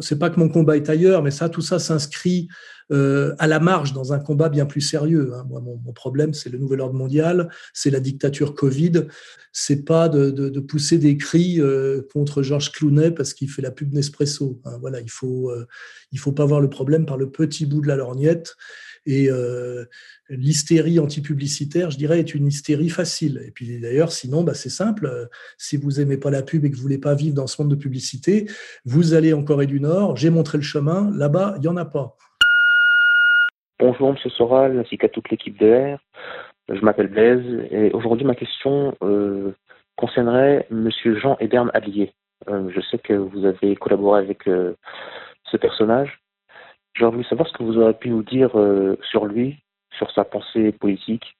c'est 0.00 0.18
pas 0.18 0.30
que 0.30 0.40
mon 0.40 0.48
combat 0.48 0.76
est 0.76 0.90
ailleurs, 0.90 1.22
mais 1.22 1.30
ça, 1.30 1.48
tout 1.48 1.60
ça 1.60 1.78
s'inscrit 1.78 2.48
euh, 2.90 3.34
à 3.38 3.46
la 3.46 3.60
marge 3.60 3.92
dans 3.92 4.12
un 4.12 4.18
combat 4.18 4.48
bien 4.48 4.66
plus 4.66 4.80
sérieux. 4.80 5.32
Hein. 5.34 5.46
Moi, 5.48 5.60
mon, 5.60 5.92
problème, 5.92 6.34
c'est 6.34 6.50
le 6.50 6.58
nouvel 6.58 6.80
ordre 6.80 6.94
mondial, 6.94 7.48
c'est 7.72 7.90
la 7.90 8.00
dictature 8.00 8.54
Covid. 8.54 9.06
C'est 9.52 9.84
pas 9.84 10.08
de, 10.08 10.60
pousser 10.60 10.98
des 10.98 11.16
cris 11.16 11.60
euh, 11.60 12.02
contre 12.12 12.42
Georges 12.42 12.72
Clounet 12.72 13.10
parce 13.10 13.34
qu'il 13.34 13.50
fait 13.50 13.62
la 13.62 13.70
pub 13.70 13.92
Nespresso. 13.92 14.60
Hein. 14.64 14.78
Voilà, 14.80 15.00
il 15.00 15.10
faut, 15.10 15.50
euh, 15.50 15.66
il 16.10 16.18
faut 16.18 16.32
pas 16.32 16.46
voir 16.46 16.60
le 16.60 16.70
problème 16.70 17.06
par 17.06 17.16
le 17.16 17.30
petit 17.30 17.66
bout 17.66 17.80
de 17.80 17.88
la 17.88 17.96
lorgnette. 17.96 18.56
Et 19.04 19.28
l'hystérie 20.28 21.00
anti-publicitaire, 21.00 21.90
je 21.90 21.98
dirais, 21.98 22.20
est 22.20 22.36
une 22.36 22.46
hystérie 22.46 22.88
facile. 22.88 23.42
Et 23.44 23.50
puis 23.50 23.80
d'ailleurs, 23.80 24.12
sinon, 24.12 24.44
bah, 24.44 24.54
c'est 24.54 24.68
simple. 24.68 25.28
Si 25.58 25.76
vous 25.76 26.00
aimez 26.00 26.18
pas 26.18 26.30
la 26.30 26.42
pub 26.42 26.64
et 26.64 26.70
que 26.70 26.76
vous 26.76 26.82
voulez 26.82 26.98
pas 26.98 27.16
vivre 27.16 27.34
dans 27.34 27.48
ce 27.48 27.60
monde 27.60 27.72
de 27.72 27.76
publicité, 27.76 28.48
vous 28.84 29.14
allez 29.14 29.32
en 29.32 29.42
Corée 29.42 29.66
du 29.66 29.80
Nord. 29.80 30.16
J'ai 30.16 30.30
montré 30.30 30.56
le 30.56 30.62
chemin. 30.62 31.10
Là-bas, 31.16 31.56
il 31.58 31.64
y 31.64 31.68
en 31.68 31.76
a 31.76 31.84
pas. 31.84 32.16
Bonjour 33.84 34.10
M. 34.10 34.16
Soral, 34.30 34.78
ainsi 34.78 34.96
qu'à 34.96 35.08
toute 35.08 35.28
l'équipe 35.28 35.58
de 35.58 35.96
R. 35.96 35.98
Je 36.68 36.80
m'appelle 36.84 37.08
Blaise 37.08 37.66
et 37.72 37.90
aujourd'hui 37.90 38.24
ma 38.24 38.36
question 38.36 38.96
euh, 39.02 39.56
concernerait 39.96 40.68
M. 40.70 40.88
Jean 41.20 41.36
Ebern 41.40 41.68
Allier. 41.74 42.12
Euh, 42.48 42.70
je 42.72 42.80
sais 42.80 42.98
que 42.98 43.12
vous 43.12 43.44
avez 43.44 43.74
collaboré 43.74 44.20
avec 44.20 44.46
euh, 44.46 44.76
ce 45.50 45.56
personnage. 45.56 46.20
J'aurais 46.94 47.10
voulu 47.10 47.24
savoir 47.24 47.48
ce 47.48 47.54
que 47.54 47.64
vous 47.64 47.76
aurez 47.76 47.94
pu 47.94 48.10
nous 48.10 48.22
dire 48.22 48.52
sur 49.10 49.26
lui, 49.26 49.58
sur 49.98 50.12
sa 50.12 50.22
pensée 50.24 50.70
politique 50.70 51.36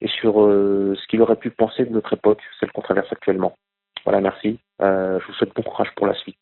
et 0.00 0.08
sur 0.08 0.36
ce 0.36 1.06
qu'il 1.08 1.20
aurait 1.20 1.36
pu 1.36 1.50
penser 1.50 1.84
de 1.84 1.90
notre 1.90 2.14
époque, 2.14 2.40
celle 2.60 2.72
qu'on 2.72 2.80
traverse 2.80 3.12
actuellement. 3.12 3.56
Voilà, 4.04 4.22
merci. 4.22 4.58
je 4.80 5.26
vous 5.26 5.32
souhaite 5.34 5.54
bon 5.54 5.62
courage 5.62 5.90
pour 5.96 6.06
la 6.06 6.14
suite. 6.14 6.38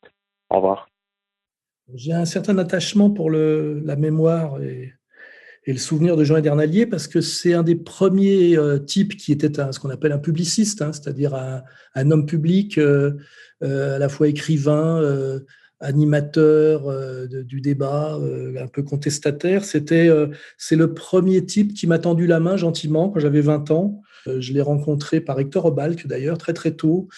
Au 0.50 0.56
revoir. 0.56 0.86
J'ai 1.94 2.12
un 2.12 2.26
certain 2.26 2.58
attachement 2.58 3.10
pour 3.10 3.30
la 3.30 3.96
mémoire 3.96 4.62
et 4.62 4.92
et 5.64 5.72
le 5.72 5.78
souvenir 5.78 6.16
de 6.16 6.24
Jean 6.24 6.36
Edernalier 6.36 6.86
parce 6.86 7.06
que 7.06 7.20
c'est 7.20 7.54
un 7.54 7.62
des 7.62 7.76
premiers 7.76 8.56
euh, 8.56 8.78
types 8.78 9.16
qui 9.16 9.32
était 9.32 9.50
ce 9.70 9.78
qu'on 9.78 9.90
appelle 9.90 10.12
un 10.12 10.18
publiciste, 10.18 10.82
hein, 10.82 10.92
c'est-à-dire 10.92 11.34
un, 11.34 12.10
homme 12.10 12.26
public, 12.26 12.78
euh, 12.78 13.12
euh, 13.62 13.96
à 13.96 13.98
la 13.98 14.08
fois 14.08 14.28
écrivain, 14.28 15.40
animateur 15.80 16.82
du 17.28 17.60
débat, 17.60 18.16
un 18.60 18.66
peu 18.68 18.82
contestataire. 18.82 19.64
C'était, 19.64 20.08
c'est 20.56 20.76
le 20.76 20.94
premier 20.94 21.44
type 21.44 21.74
qui 21.74 21.88
m'a 21.88 21.98
tendu 21.98 22.26
la 22.28 22.38
main 22.38 22.56
gentiment 22.56 23.08
quand 23.08 23.18
j'avais 23.18 23.40
20 23.40 23.70
ans 23.72 24.00
je 24.26 24.52
l'ai 24.52 24.60
rencontré 24.60 25.20
par 25.20 25.38
Hector 25.40 25.64
Obalk 25.66 26.06
d'ailleurs 26.06 26.38
très 26.38 26.52
très 26.52 26.72
tôt. 26.72 27.08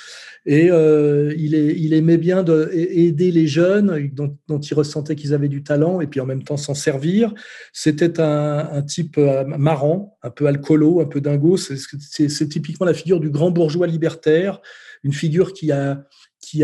Et 0.47 0.71
euh, 0.71 1.35
il, 1.39 1.95
aimait 1.95 2.19
bien 2.19 2.43
de, 2.43 2.69
aider 2.73 3.31
les 3.31 3.47
jeunes 3.47 4.11
dont, 4.13 4.59
il 4.59 4.75
ressentait 4.75 5.17
qu'ils 5.17 5.33
avaient 5.33 5.49
du 5.49 5.63
talent 5.63 6.01
et 6.01 6.07
puis 6.07 6.21
en 6.21 6.27
même 6.27 6.43
temps 6.43 6.57
s'en 6.57 6.75
servir. 6.75 7.33
C'était 7.73 8.21
un, 8.21 8.83
type 8.83 9.17
euh, 9.17 9.45
marrant, 9.45 10.19
un 10.23 10.31
peu 10.31 10.47
alcoolo, 10.47 11.01
un 11.01 11.07
peu 11.07 11.21
dingo. 11.21 11.57
C'est 11.57 12.49
typiquement 12.49 12.87
la 12.87 12.95
figure 12.95 13.21
du 13.21 13.31
grand 13.31 13.51
bourgeois 13.51 13.87
libertaire, 13.87 14.61
une 15.03 15.15
figure 15.15 15.55
qui 15.55 15.73
a 15.73 16.05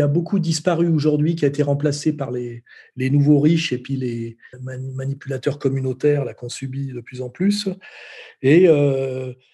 beaucoup 0.07 0.37
disparu 0.37 0.87
aujourd'hui, 0.87 1.35
qui 1.35 1.45
a 1.45 1.47
été 1.47 1.63
remplacé 1.63 2.13
par 2.13 2.29
les, 2.29 2.63
nouveaux 2.97 3.39
riches 3.39 3.73
et 3.73 3.79
puis 3.79 3.95
les 3.95 4.37
manipulateurs 4.61 5.57
communautaires 5.57 6.23
qu'on 6.37 6.49
subit 6.49 6.93
de 6.93 7.01
plus 7.01 7.21
en 7.21 7.29
plus. 7.29 7.67
Et 8.43 8.67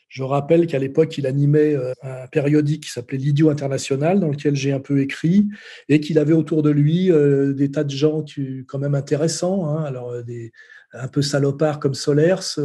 je 0.10 0.24
rappelle 0.24 0.68
qu'à 0.68 0.80
l'époque, 0.80 1.18
il 1.18 1.28
animait 1.28 1.76
euh, 1.76 1.94
un 2.02 2.28
périodique 2.28 2.84
qui 2.84 2.92
s'appelait 2.92 3.18
L'Idiot 3.18 3.50
International, 3.50 4.20
dans 4.20 4.30
lequel 4.30 4.56
j'ai 4.56 4.72
un 4.72 4.80
peu 4.80 5.02
écrit, 5.02 5.48
et 5.90 6.00
qu'il 6.00 6.18
avait 6.18 6.34
autour 6.34 6.64
de 6.64 6.70
lui 6.70 7.12
euh, 7.12 7.54
des 7.54 7.72
tas 7.72 7.84
de 7.84 7.92
gens 7.92 8.24
qui, 8.24 8.64
quand 8.68 8.80
même 8.80 8.96
intéressants, 8.96 9.68
hein. 9.68 9.84
alors 9.84 10.12
euh, 10.12 10.24
des, 10.24 10.54
un 10.94 11.10
peu 11.10 11.22
salopards 11.22 11.82
comme 11.82 11.94
Solers, 11.94 12.58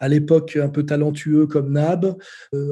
à 0.00 0.08
l'époque 0.08 0.58
un 0.60 0.68
peu 0.68 0.84
talentueux 0.84 1.46
comme 1.46 1.72
Nab, 1.72 2.16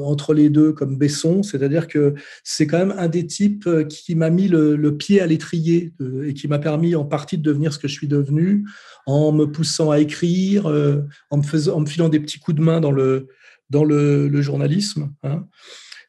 entre 0.01 0.33
les 0.33 0.49
deux 0.49 0.73
comme 0.73 0.97
Besson, 0.97 1.43
c'est-à-dire 1.43 1.87
que 1.87 2.13
c'est 2.43 2.67
quand 2.67 2.77
même 2.77 2.93
un 2.97 3.07
des 3.07 3.25
types 3.25 3.69
qui 3.87 4.15
m'a 4.15 4.29
mis 4.29 4.49
le, 4.49 4.97
pied 4.97 5.21
à 5.21 5.27
l'étrier 5.27 5.93
et 6.25 6.33
qui 6.33 6.49
m'a 6.49 6.59
permis 6.59 6.93
en 6.93 7.05
partie 7.05 7.37
de 7.37 7.41
devenir 7.41 7.71
ce 7.71 7.79
que 7.79 7.87
je 7.87 7.93
suis 7.93 8.09
devenu, 8.09 8.67
en 9.05 9.31
me 9.31 9.45
poussant 9.45 9.91
à 9.91 9.99
écrire, 9.99 10.65
en 10.65 11.37
me, 11.37 11.43
faisant, 11.43 11.77
en 11.77 11.79
me 11.79 11.85
filant 11.85 12.09
des 12.09 12.19
petits 12.19 12.39
coups 12.39 12.57
de 12.57 12.61
main 12.61 12.81
dans 12.81 12.91
le 12.91 13.29
dans 13.71 13.85
le, 13.85 14.41
journalisme. 14.41 15.11
Hein. 15.23 15.47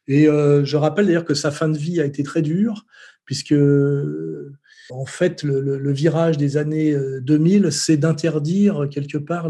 Et 0.07 0.27
euh, 0.27 0.63
je 0.65 0.77
rappelle 0.77 1.07
d'ailleurs 1.07 1.25
que 1.25 1.33
sa 1.33 1.49
fin 1.49 1.69
de 1.69 1.77
vie 1.77 2.01
a 2.01 2.05
été 2.05 2.21
très 2.21 2.41
dure, 2.41 2.85
puisque 3.25 3.55
En 4.89 5.05
fait, 5.05 5.43
le, 5.43 5.93
virage 5.93 6.37
des 6.37 6.57
années 6.57 6.95
2000, 7.21 7.71
c'est 7.71 7.95
d'interdire 7.97 8.87
quelque 8.91 9.17
part 9.17 9.49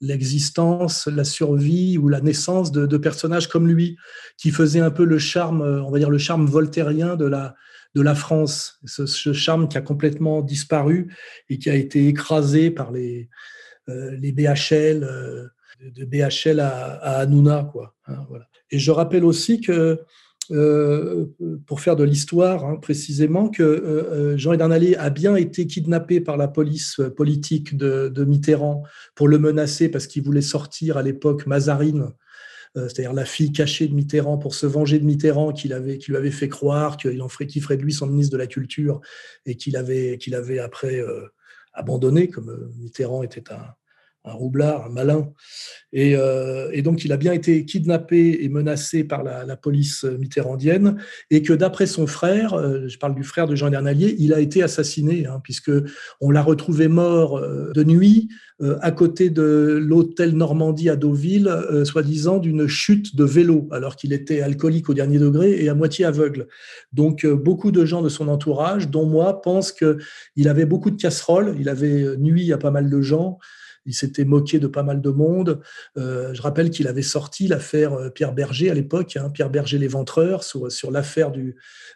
l'existence, 0.00 1.08
la 1.08 1.24
survie 1.24 1.98
ou 1.98 2.08
la 2.08 2.20
naissance 2.20 2.70
de, 2.70 2.96
personnages 2.96 3.48
comme 3.48 3.66
lui, 3.66 3.96
qui 4.36 4.52
faisaient 4.52 4.80
un 4.80 4.92
peu 4.92 5.04
le 5.04 5.18
charme, 5.18 5.62
on 5.62 5.90
va 5.90 5.98
dire 5.98 6.08
le 6.08 6.18
charme 6.18 6.46
voltairien 6.46 7.16
de 7.16 7.26
la, 7.26 7.56
de 7.96 8.00
la 8.00 8.14
France, 8.14 8.78
ce, 8.86 9.32
charme 9.32 9.68
qui 9.68 9.76
a 9.76 9.80
complètement 9.80 10.40
disparu 10.40 11.12
et 11.48 11.58
qui 11.58 11.68
a 11.68 11.74
été 11.74 12.06
écrasé 12.06 12.70
par 12.70 12.92
les, 12.92 13.28
les 13.88 14.30
BHL, 14.30 15.50
de, 15.80 16.04
BHL 16.04 16.60
à, 16.60 16.94
à 16.96 17.20
Hanouna. 17.20 17.68
Quoi, 17.72 17.94
hein, 18.06 18.24
voilà. 18.28 18.46
Et 18.70 18.78
je 18.78 18.90
rappelle 18.90 19.24
aussi 19.24 19.60
que 19.60 19.98
euh, 20.50 21.26
pour 21.66 21.82
faire 21.82 21.94
de 21.94 22.04
l'histoire 22.04 22.64
hein, 22.64 22.76
précisément, 22.76 23.50
que 23.50 23.62
euh, 23.62 24.32
euh, 24.32 24.38
Jean 24.38 24.54
Edernalier 24.54 24.96
a 24.96 25.10
bien 25.10 25.36
été 25.36 25.66
kidnappé 25.66 26.22
par 26.22 26.38
la 26.38 26.48
police 26.48 27.02
politique 27.16 27.76
de, 27.76 28.24
Mitterrand 28.24 28.82
pour 29.14 29.28
le 29.28 29.38
menacer 29.38 29.90
parce 29.90 30.06
qu'il 30.06 30.22
voulait 30.22 30.40
sortir 30.40 30.96
à 30.96 31.02
l'époque 31.02 31.46
Mazarine, 31.46 32.12
c'est-à-dire 32.74 33.12
la 33.12 33.24
fille 33.24 33.50
cachée 33.50 33.88
de 33.88 33.94
Mitterrand, 33.94 34.38
pour 34.38 34.54
se 34.54 34.66
venger 34.66 34.98
de 34.98 35.04
Mitterrand, 35.04 35.52
qu'il 35.52 35.72
avait, 35.72 35.98
qui 35.98 36.10
lui 36.10 36.16
avait 36.16 36.30
fait 36.30 36.48
croire 36.48 36.96
qu'il 36.96 37.20
en 37.22 37.28
ferait, 37.28 37.48
ferait 37.48 37.76
de 37.76 37.82
lui 37.82 37.92
son 37.92 38.06
ministre 38.06 38.32
de 38.32 38.38
la 38.38 38.46
Culture 38.46 39.00
et 39.46 39.56
qu'il 39.56 39.76
avait, 39.76 40.16
qu'il 40.18 40.34
avait 40.34 40.60
après 40.60 41.02
abandonné, 41.72 42.28
comme 42.28 42.72
Mitterrand 42.78 43.22
était 43.22 43.52
un, 43.52 43.74
un 44.28 44.32
roublard, 44.32 44.86
un 44.86 44.90
malin. 44.90 45.32
Euh, 45.96 46.68
et, 46.72 46.82
donc, 46.82 47.04
il 47.04 47.12
a 47.12 47.16
bien 47.16 47.32
été 47.32 47.64
kidnappé 47.64 48.38
et 48.42 48.48
menacé 48.48 49.04
par 49.04 49.22
la, 49.22 49.56
police 49.56 50.04
mitterrandienne, 50.04 50.98
et 51.30 51.42
que 51.42 51.52
d'après 51.52 51.86
son 51.86 52.06
frère, 52.06 52.54
euh, 52.54 52.86
je 52.86 52.98
parle 52.98 53.14
du 53.14 53.24
frère 53.24 53.46
de 53.46 53.56
Jean 53.56 53.70
Dernalier, 53.70 54.14
il 54.18 54.32
a 54.32 54.40
été 54.40 54.62
assassiné, 54.62 55.26
hein, 55.26 55.40
puisque 55.42 55.72
on 56.20 56.30
l'a 56.30 56.42
retrouvé 56.42 56.86
mort 56.88 57.38
euh, 57.38 57.72
de 57.72 57.84
nuit 57.84 58.28
à 58.80 58.90
côté 58.90 59.30
de 59.30 59.78
l'hôtel 59.80 60.32
Normandie 60.36 60.90
à 60.90 60.96
Deauville, 60.96 61.48
soi-disant 61.84 62.38
d'une 62.38 62.66
chute 62.66 63.14
de 63.14 63.22
vélo, 63.22 63.68
alors 63.70 63.94
qu'il 63.94 64.12
était 64.12 64.40
alcoolique 64.40 64.88
au 64.88 64.94
dernier 64.94 65.20
degré 65.20 65.62
et 65.62 65.68
à 65.68 65.76
moitié 65.76 66.04
aveugle. 66.04 66.48
Donc, 66.92 67.24
beaucoup 67.24 67.70
de 67.70 67.84
gens 67.84 68.02
de 68.02 68.08
son 68.08 68.26
entourage, 68.26 68.88
dont 68.88 69.06
moi, 69.06 69.42
pensent 69.42 69.70
qu'il 69.70 70.48
avait 70.48 70.66
beaucoup 70.66 70.90
de 70.90 71.00
casseroles, 71.00 71.54
il 71.60 71.68
avait 71.68 72.16
nuit 72.16 72.52
à 72.52 72.58
pas 72.58 72.72
mal 72.72 72.90
de 72.90 73.00
gens 73.00 73.38
il 73.88 73.94
s'était 73.94 74.26
moqué 74.26 74.58
de 74.58 74.66
pas 74.66 74.82
mal 74.82 75.00
de 75.00 75.08
monde. 75.08 75.60
Euh, 75.96 76.34
je 76.34 76.42
rappelle 76.42 76.70
qu'il 76.70 76.86
avait 76.86 77.02
sorti 77.02 77.48
l'affaire 77.48 77.94
euh, 77.94 78.10
Pierre 78.10 78.34
Berger 78.34 78.70
à 78.70 78.74
l'époque, 78.74 79.16
hein, 79.16 79.30
Pierre 79.30 79.48
Berger 79.48 79.78
l'éventreur, 79.78 80.44
sur, 80.44 80.70
sur 80.70 80.90
l'affaire 80.90 81.32
de, 81.32 81.54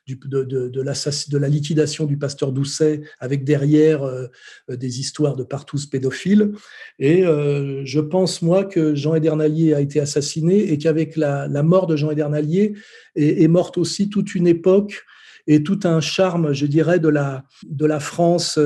de, 0.08 0.42
de, 0.44 1.36
la 1.36 1.48
liquidation 1.48 2.06
du 2.06 2.16
pasteur 2.16 2.50
Doucet, 2.50 3.02
avec 3.20 3.44
derrière 3.44 4.04
euh, 4.04 4.26
des 4.70 5.00
histoires 5.00 5.36
de 5.36 5.44
partout 5.44 5.76
pédophiles. 5.90 6.52
Et 6.98 7.22
je 7.24 8.00
pense, 8.00 8.40
moi, 8.40 8.64
que 8.64 8.94
Jean 8.94 9.14
Edernalier 9.14 9.74
a 9.74 9.80
été 9.80 10.00
assassiné 10.00 10.72
et 10.72 10.78
qu'avec 10.78 11.16
la, 11.16 11.46
la, 11.48 11.62
mort 11.62 11.86
de 11.86 11.96
Jean 11.96 12.10
Edernalier 12.10 12.74
est, 13.16 13.42
est 13.42 13.48
morte 13.48 13.76
aussi 13.76 14.08
toute 14.08 14.34
une 14.34 14.46
époque 14.46 15.04
et 15.46 15.62
tout 15.62 15.80
un 15.84 16.00
charme, 16.00 16.52
je 16.52 16.66
dirais, 16.66 17.00
de 17.00 17.08
la, 17.08 17.44
de 17.68 17.84
la 17.84 18.00
France 18.00 18.58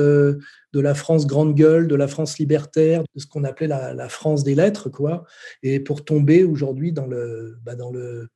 de 0.73 0.79
la 0.79 0.93
France 0.93 1.25
grande 1.27 1.55
gueule, 1.55 1.87
de 1.87 1.95
la 1.95 2.07
France 2.07 2.37
libertaire, 2.39 3.03
de 3.15 3.19
ce 3.19 3.27
qu'on 3.27 3.43
appelait 3.43 3.67
la, 3.67 4.09
France 4.09 4.43
des 4.43 4.55
lettres, 4.55 4.89
quoi, 4.89 5.25
et 5.63 5.79
pour 5.79 6.03
tomber 6.03 6.43
aujourd'hui 6.43 6.91
dans 6.91 7.05
le, 7.05 7.57
bah 7.63 7.75
dans 7.75 7.91
le, 7.91 8.27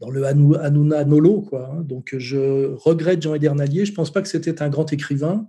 dans 0.00 0.10
le 0.10 0.24
Hanouna 0.24 1.04
Nolo, 1.04 1.42
quoi. 1.42 1.70
Hein. 1.72 1.82
Donc, 1.82 2.14
je 2.16 2.74
regrette 2.74 3.22
Jean 3.22 3.34
Edernalier. 3.34 3.84
Je 3.84 3.92
pense 3.92 4.12
pas 4.12 4.22
que 4.22 4.28
c'était 4.28 4.62
un 4.62 4.68
grand 4.68 4.92
écrivain, 4.92 5.46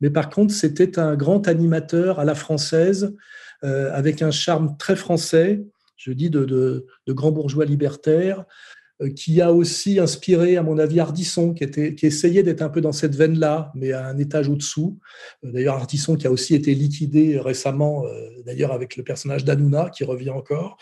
mais 0.00 0.10
par 0.10 0.28
contre, 0.30 0.52
c'était 0.52 0.98
un 0.98 1.16
grand 1.16 1.48
animateur 1.48 2.18
à 2.18 2.24
la 2.24 2.34
française, 2.34 3.14
euh, 3.64 3.90
avec 3.92 4.20
un 4.20 4.30
charme 4.30 4.76
très 4.78 4.96
français, 4.96 5.64
je 5.96 6.12
dis 6.12 6.28
de, 6.28 6.44
de, 6.44 6.86
de 7.06 7.12
grands 7.12 7.32
bourgeois 7.32 7.64
libertaires, 7.64 8.40
euh, 8.40 8.44
qui 9.08 9.40
a 9.40 9.52
aussi 9.52 9.98
inspiré, 9.98 10.56
à 10.56 10.62
mon 10.62 10.78
avis, 10.78 11.00
Ardisson, 11.00 11.54
qui, 11.54 11.64
essayait 12.06 12.42
d'être 12.42 12.62
un 12.62 12.68
peu 12.68 12.80
dans 12.80 12.92
cette 12.92 13.14
veine-là, 13.14 13.72
mais 13.74 13.92
à 13.92 14.06
un 14.06 14.18
étage 14.18 14.48
au-dessous. 14.48 14.98
Euh, 15.44 15.52
d'ailleurs, 15.52 15.76
Ardisson 15.76 16.16
qui 16.16 16.26
a 16.26 16.30
aussi 16.30 16.54
été 16.54 16.74
liquidé 16.74 17.38
récemment, 17.38 18.04
euh, 18.06 18.28
d'ailleurs 18.46 18.72
avec 18.72 18.96
le 18.96 19.02
personnage 19.02 19.44
d'Anouna, 19.44 19.90
qui 19.90 20.04
revient 20.04 20.30
encore. 20.30 20.76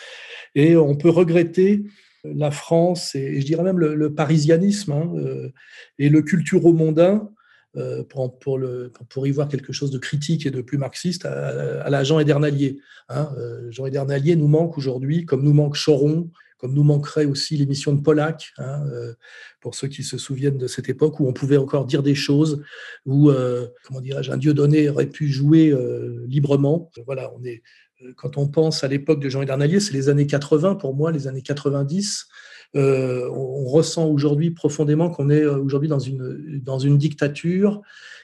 Et 0.55 0.77
on 0.77 0.95
peut 0.95 1.11
regretter 1.11 1.85
la 2.25 2.51
France, 2.51 3.15
et, 3.15 3.41
je 3.41 3.47
dirais 3.47 3.65
même 3.65 3.79
le, 3.79 4.15
parisianisme, 4.15 4.93
hein, 4.93 5.13
et 5.99 6.09
le 6.09 6.23
culturo-mondain, 6.23 7.29
pour, 8.11 8.39
pour, 8.39 8.59
le, 8.59 8.93
pour, 9.09 9.27
y 9.27 9.31
voir 9.31 9.49
quelque 9.49 9.73
chose 9.73 9.91
de 9.91 9.99
critique 9.99 10.47
et 10.47 10.51
de 10.51 10.61
plus 10.61 10.79
marxiste 10.79 11.25
à, 11.25 11.89
la 11.89 12.05
Jean 12.05 12.21
Edernalier. 12.21 12.79
Hein. 13.09 13.29
Jean 13.71 13.87
Edernalier 13.87 14.37
nous 14.37 14.47
manque 14.47 14.79
aujourd'hui, 14.79 15.25
comme 15.25 15.43
nous 15.43 15.55
manque 15.55 15.77
Choron, 15.77 16.31
comme 16.63 16.75
nous 16.75 16.85
manquerait 16.85 17.25
aussi 17.25 17.57
l'émission 17.57 17.93
de 17.93 18.01
Pollack, 18.01 18.53
hein, 18.57 18.85
euh, 18.87 19.15
pour 19.61 19.75
ceux 19.75 19.89
qui 19.89 20.05
se 20.05 20.17
souviennent 20.17 20.59
de 20.59 20.69
cette 20.69 20.89
époque 20.89 21.19
où 21.19 21.27
on 21.27 21.33
pouvait 21.33 21.57
encore 21.57 21.87
dire 21.87 22.05
des 22.05 22.15
choses, 22.15 22.63
où, 23.05 23.31
euh, 23.31 23.67
comment 23.85 24.01
dirais-je, 24.01 24.31
un 24.31 24.37
dieu 24.37 24.55
donné 24.55 24.89
aurait 24.89 25.09
pu 25.09 25.27
jouer 25.27 25.71
euh, 25.71 26.25
librement. 26.29 26.93
Voilà, 27.05 27.33
on 27.37 27.43
est, 27.43 27.65
quand 28.15 28.39
on 28.39 28.47
pense 28.47 28.85
à 28.85 28.89
l'époque 28.89 29.21
de 29.21 29.29
Jean 29.29 29.43
Dernalier, 29.43 29.81
c'est 29.81 29.93
les 29.93 30.09
années 30.09 30.29
80 30.29 30.77
pour 30.77 30.95
moi, 30.95 31.11
les 31.11 31.27
années 31.27 31.43
90. 31.43 32.29
on, 32.75 33.65
ressent 33.65 34.07
aujourd'hui 34.07 34.53
profondément 34.53 35.11
qu'on 35.11 35.31
est 35.31 35.45
aujourd'hui 35.45 35.89
dans 35.89 35.99
une, 35.99 36.61
dans 36.63 36.79
une 36.79 36.97
dictature 36.97 37.83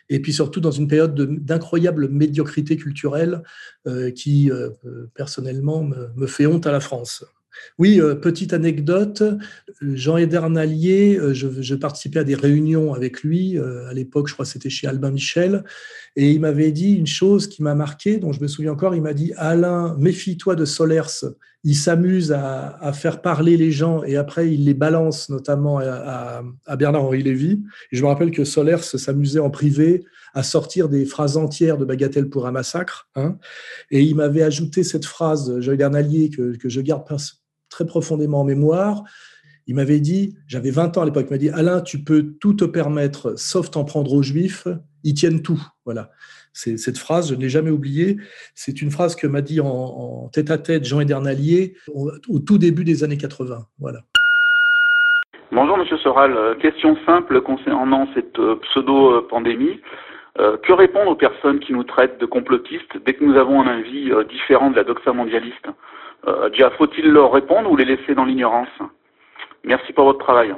et 0.09 0.21
puis 0.21 0.33
surtout 0.33 0.61
dans 0.61 0.71
une 0.71 0.87
période 0.87 1.15
d'incroyable 1.45 2.09
médiocrité 2.09 2.77
culturelle 2.77 3.43
qui, 4.15 4.51
personnellement, 5.15 5.83
me 5.83 6.27
fait 6.27 6.47
honte 6.47 6.67
à 6.67 6.73
la 6.73 6.81
France. 6.81 7.25
Oui, 7.79 8.01
euh, 8.01 8.15
petite 8.15 8.53
anecdote, 8.53 9.23
Jean 9.81 10.17
Edernalier, 10.17 11.17
euh, 11.19 11.33
je, 11.33 11.75
participais 11.75 12.21
à 12.21 12.25
des 12.25 12.35
réunions 12.35 12.93
avec 12.93 13.23
lui, 13.23 13.59
euh, 13.59 13.89
à 13.89 13.95
l'époque 13.95 14.29
je 14.29 14.33
crois 14.33 14.45
que 14.45 14.51
c'était 14.51 14.71
chez 14.71 14.87
Albin 14.87 15.11
Michel, 15.11 15.65
et 16.17 16.31
il 16.31 16.41
m'avait 16.41 16.73
dit 16.73 16.95
une 16.95 17.07
chose 17.07 17.47
qui 17.47 17.63
m'a 17.63 17.75
marqué, 17.75 18.19
dont 18.19 18.33
je 18.33 18.41
me 18.41 18.49
souviens 18.49 18.73
encore, 18.73 18.95
il 18.95 19.03
m'a 19.03 19.15
dit 19.15 19.33
Alain, 19.37 19.97
méfie-toi 19.99 20.57
de 20.57 20.65
Solers, 20.65 21.25
il 21.65 21.75
s'amuse 21.75 22.33
à, 22.33 22.93
faire 22.93 23.21
parler 23.21 23.57
les 23.57 23.73
gens 23.73 24.03
et 24.05 24.17
après 24.17 24.53
il 24.53 24.65
les 24.65 24.75
balance 24.75 25.29
notamment 25.29 25.79
à, 25.79 26.43
Bernard-Henri 26.77 27.23
Lévy. 27.23 27.63
Et 27.91 27.97
je 27.97 28.03
me 28.03 28.09
rappelle 28.09 28.31
que 28.31 28.45
Solers 28.45 28.83
s'amusait 28.83 29.41
en 29.41 29.51
privé 29.51 30.05
à 30.35 30.43
sortir 30.43 30.89
des 30.89 31.05
phrases 31.05 31.37
entières 31.37 31.77
de 31.77 31.85
Bagatelle 31.85 32.29
pour 32.29 32.47
un 32.47 32.53
massacre. 32.53 33.09
Hein. 33.17 33.39
et 33.91 34.03
il 34.03 34.15
m'avait 34.15 34.43
ajouté 34.43 34.85
cette 34.85 35.05
phrase, 35.05 35.59
Jean 35.61 35.73
Edernalier, 35.73 36.31
que, 36.31 36.57
que 36.57 36.69
je 36.69 36.81
garde 36.81 37.05
très 37.69 37.87
profondément 37.87 38.41
en 38.41 38.45
mémoire. 38.45 39.05
Il 39.67 39.75
m'avait 39.75 40.01
dit, 40.01 40.35
j'avais 40.47 40.71
20 40.71 40.97
ans 40.97 41.03
à 41.03 41.05
l'époque, 41.05 41.27
il 41.29 41.33
m'a 41.33 41.39
dit 41.39 41.51
Alain, 41.51 41.83
tu 41.83 42.03
peux 42.03 42.35
tout 42.41 42.55
te 42.55 42.65
permettre, 42.65 43.39
sauf 43.39 43.71
t'en 43.71 43.85
prendre 43.85 44.13
aux 44.15 44.23
juifs, 44.23 44.67
ils 45.05 45.15
tiennent 45.15 45.43
tout. 45.43 45.63
Voilà. 45.85 46.11
Cette 46.53 46.99
phrase, 46.99 47.31
je 47.31 47.35
ne 47.35 47.41
l'ai 47.41 47.49
jamais 47.49 47.71
oubliée. 47.71 48.17
C'est 48.55 48.83
une 48.83 48.91
phrase 48.91 49.15
que 49.15 49.27
m'a 49.27 49.43
dit 49.43 49.61
en, 49.61 50.29
tête 50.33 50.51
à 50.51 50.59
tête 50.59 50.85
Jean 50.85 51.01
Edernalier 51.01 51.77
au, 51.95 52.39
tout 52.41 52.59
début 52.59 52.83
des 52.83 53.05
années 53.05 53.19
80. 53.19 53.59
Voilà. 53.79 54.01
Bonjour 55.53 55.79
Monsieur 55.79 55.97
Soral, 55.99 56.37
euh, 56.37 56.55
question 56.57 56.97
simple 57.07 57.41
concernant 57.41 58.07
cette 58.15 58.39
euh, 58.39 58.57
pseudo-pandémie. 58.57 59.81
Euh, 60.39 60.57
que 60.59 60.73
répondre 60.73 61.11
aux 61.11 61.17
personnes 61.17 61.59
qui 61.59 61.73
nous 61.73 61.85
traitent 61.85 62.21
de 62.21 62.27
complotistes 62.27 62.97
dès 63.07 63.15
que 63.15 63.25
nous 63.25 63.37
avons 63.37 63.63
un 63.63 63.67
avis 63.67 64.11
différent 64.29 64.71
de 64.71 64.77
la 64.77 64.85
doxa 64.85 65.13
mondialiste? 65.13 65.67
Euh, 66.27 66.51
déjà, 66.51 66.71
faut-il 66.73 67.07
leur 67.07 67.33
répondre 67.33 67.71
ou 67.71 67.77
les 67.77 67.85
laisser 67.85 68.15
dans 68.15 68.25
l'ignorance 68.25 68.69
Merci 69.65 69.93
pour 69.93 70.05
votre 70.05 70.19
travail. 70.19 70.55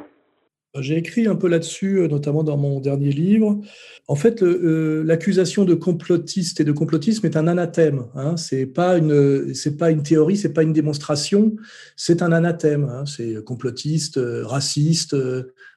J'ai 0.78 0.96
écrit 0.96 1.26
un 1.26 1.34
peu 1.34 1.48
là-dessus, 1.48 1.98
euh, 1.98 2.08
notamment 2.08 2.44
dans 2.44 2.56
mon 2.56 2.78
dernier 2.80 3.10
livre. 3.10 3.60
En 4.06 4.14
fait, 4.14 4.42
euh, 4.42 5.02
l'accusation 5.04 5.64
de 5.64 5.74
complotiste 5.74 6.60
et 6.60 6.64
de 6.64 6.70
complotisme 6.70 7.26
est 7.26 7.36
un 7.36 7.48
anathème. 7.48 8.06
Hein. 8.14 8.36
C'est 8.36 8.66
pas 8.66 8.96
une, 8.96 9.52
c'est 9.52 9.76
pas 9.76 9.90
une 9.90 10.04
théorie, 10.04 10.36
c'est 10.36 10.52
pas 10.52 10.62
une 10.62 10.72
démonstration, 10.72 11.56
c'est 11.96 12.22
un 12.22 12.30
anathème. 12.30 12.88
Hein. 12.88 13.04
C'est 13.04 13.44
complotiste, 13.44 14.20
raciste, 14.44 15.16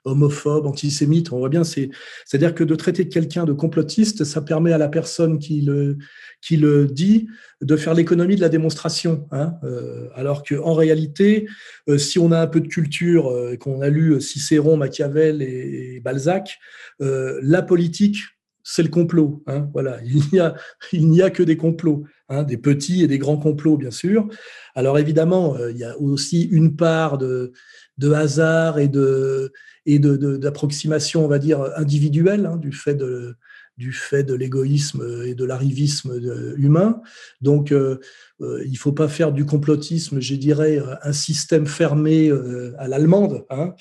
homophobe, 0.05 0.65
antisémite. 0.65 1.31
On 1.31 1.37
voit 1.37 1.49
bien, 1.49 1.63
c'est, 1.63 1.89
c'est-à-dire 2.25 2.53
que 2.53 2.63
de 2.63 2.75
traiter 2.75 3.07
quelqu'un 3.07 3.45
de 3.45 3.53
complotiste, 3.53 4.23
ça 4.23 4.41
permet 4.41 4.73
à 4.73 4.77
la 4.77 4.89
personne 4.89 5.39
qui 5.39 5.61
le, 5.61 5.97
qui 6.41 6.57
le 6.57 6.87
dit 6.87 7.27
de 7.61 7.75
faire 7.77 7.93
l'économie 7.93 8.35
de 8.35 8.41
la 8.41 8.49
démonstration. 8.49 9.27
Hein. 9.31 9.55
Euh, 9.63 10.09
alors 10.15 10.43
qu'en 10.43 10.73
réalité, 10.73 11.47
euh, 11.87 11.97
si 11.97 12.19
on 12.19 12.31
a 12.31 12.39
un 12.39 12.47
peu 12.47 12.59
de 12.59 12.67
culture, 12.67 13.29
euh, 13.29 13.55
qu'on 13.55 13.81
a 13.81 13.89
lu 13.89 14.19
Cicéron, 14.19 14.77
Machiavel 14.77 15.41
et, 15.41 16.01
Balzac, 16.03 16.59
la 16.99 17.61
politique, 17.61 18.17
c'est 18.63 18.83
le 18.83 18.89
complot. 18.89 19.43
Hein. 19.47 19.69
voilà, 19.73 19.99
il 20.05 20.21
n'y 20.31 20.39
a, 20.39 20.55
il 20.91 21.09
n'y 21.09 21.21
a 21.21 21.29
que 21.29 21.43
des 21.43 21.57
complots, 21.57 22.03
hein, 22.29 22.43
des 22.43 22.57
petits 22.57 23.03
et 23.03 23.07
des 23.07 23.17
grands 23.17 23.37
complots, 23.37 23.77
bien 23.77 23.91
sûr. 23.91 24.27
Alors 24.75 24.99
évidemment, 24.99 25.57
il 25.69 25.77
y 25.77 25.83
a 25.83 25.97
aussi 25.99 26.43
une 26.43 26.75
part 26.75 27.17
de, 27.17 27.53
de 27.97 28.11
hasard 28.11 28.79
et 28.79 28.87
de 28.87 29.51
et 29.85 29.99
d'approximation, 29.99 31.25
on 31.25 31.27
va 31.27 31.39
dire, 31.39 31.61
individuelle, 31.75 32.45
hein, 32.45 32.55
du 32.55 32.71
fait 32.71 32.95
de, 32.95 33.35
du 33.77 33.91
fait 33.91 34.23
de 34.23 34.33
l'égoïsme 34.33 35.23
et 35.25 35.35
de 35.35 35.43
l'arrivisme 35.43 36.17
humain. 36.55 37.01
Donc, 37.41 37.71
il 37.71 38.71
ne 38.71 38.77
faut 38.77 38.93
pas 38.93 39.09
faire 39.09 39.33
du 39.33 39.45
complotisme, 39.45 40.21
je 40.21 40.35
dirais, 40.35 40.81
un 41.01 41.11
système 41.11 41.67
fermé 41.67 42.31
à 42.77 42.87
l'allemande. 42.87 43.45
Hein. 43.49 43.73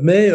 mais 0.00 0.30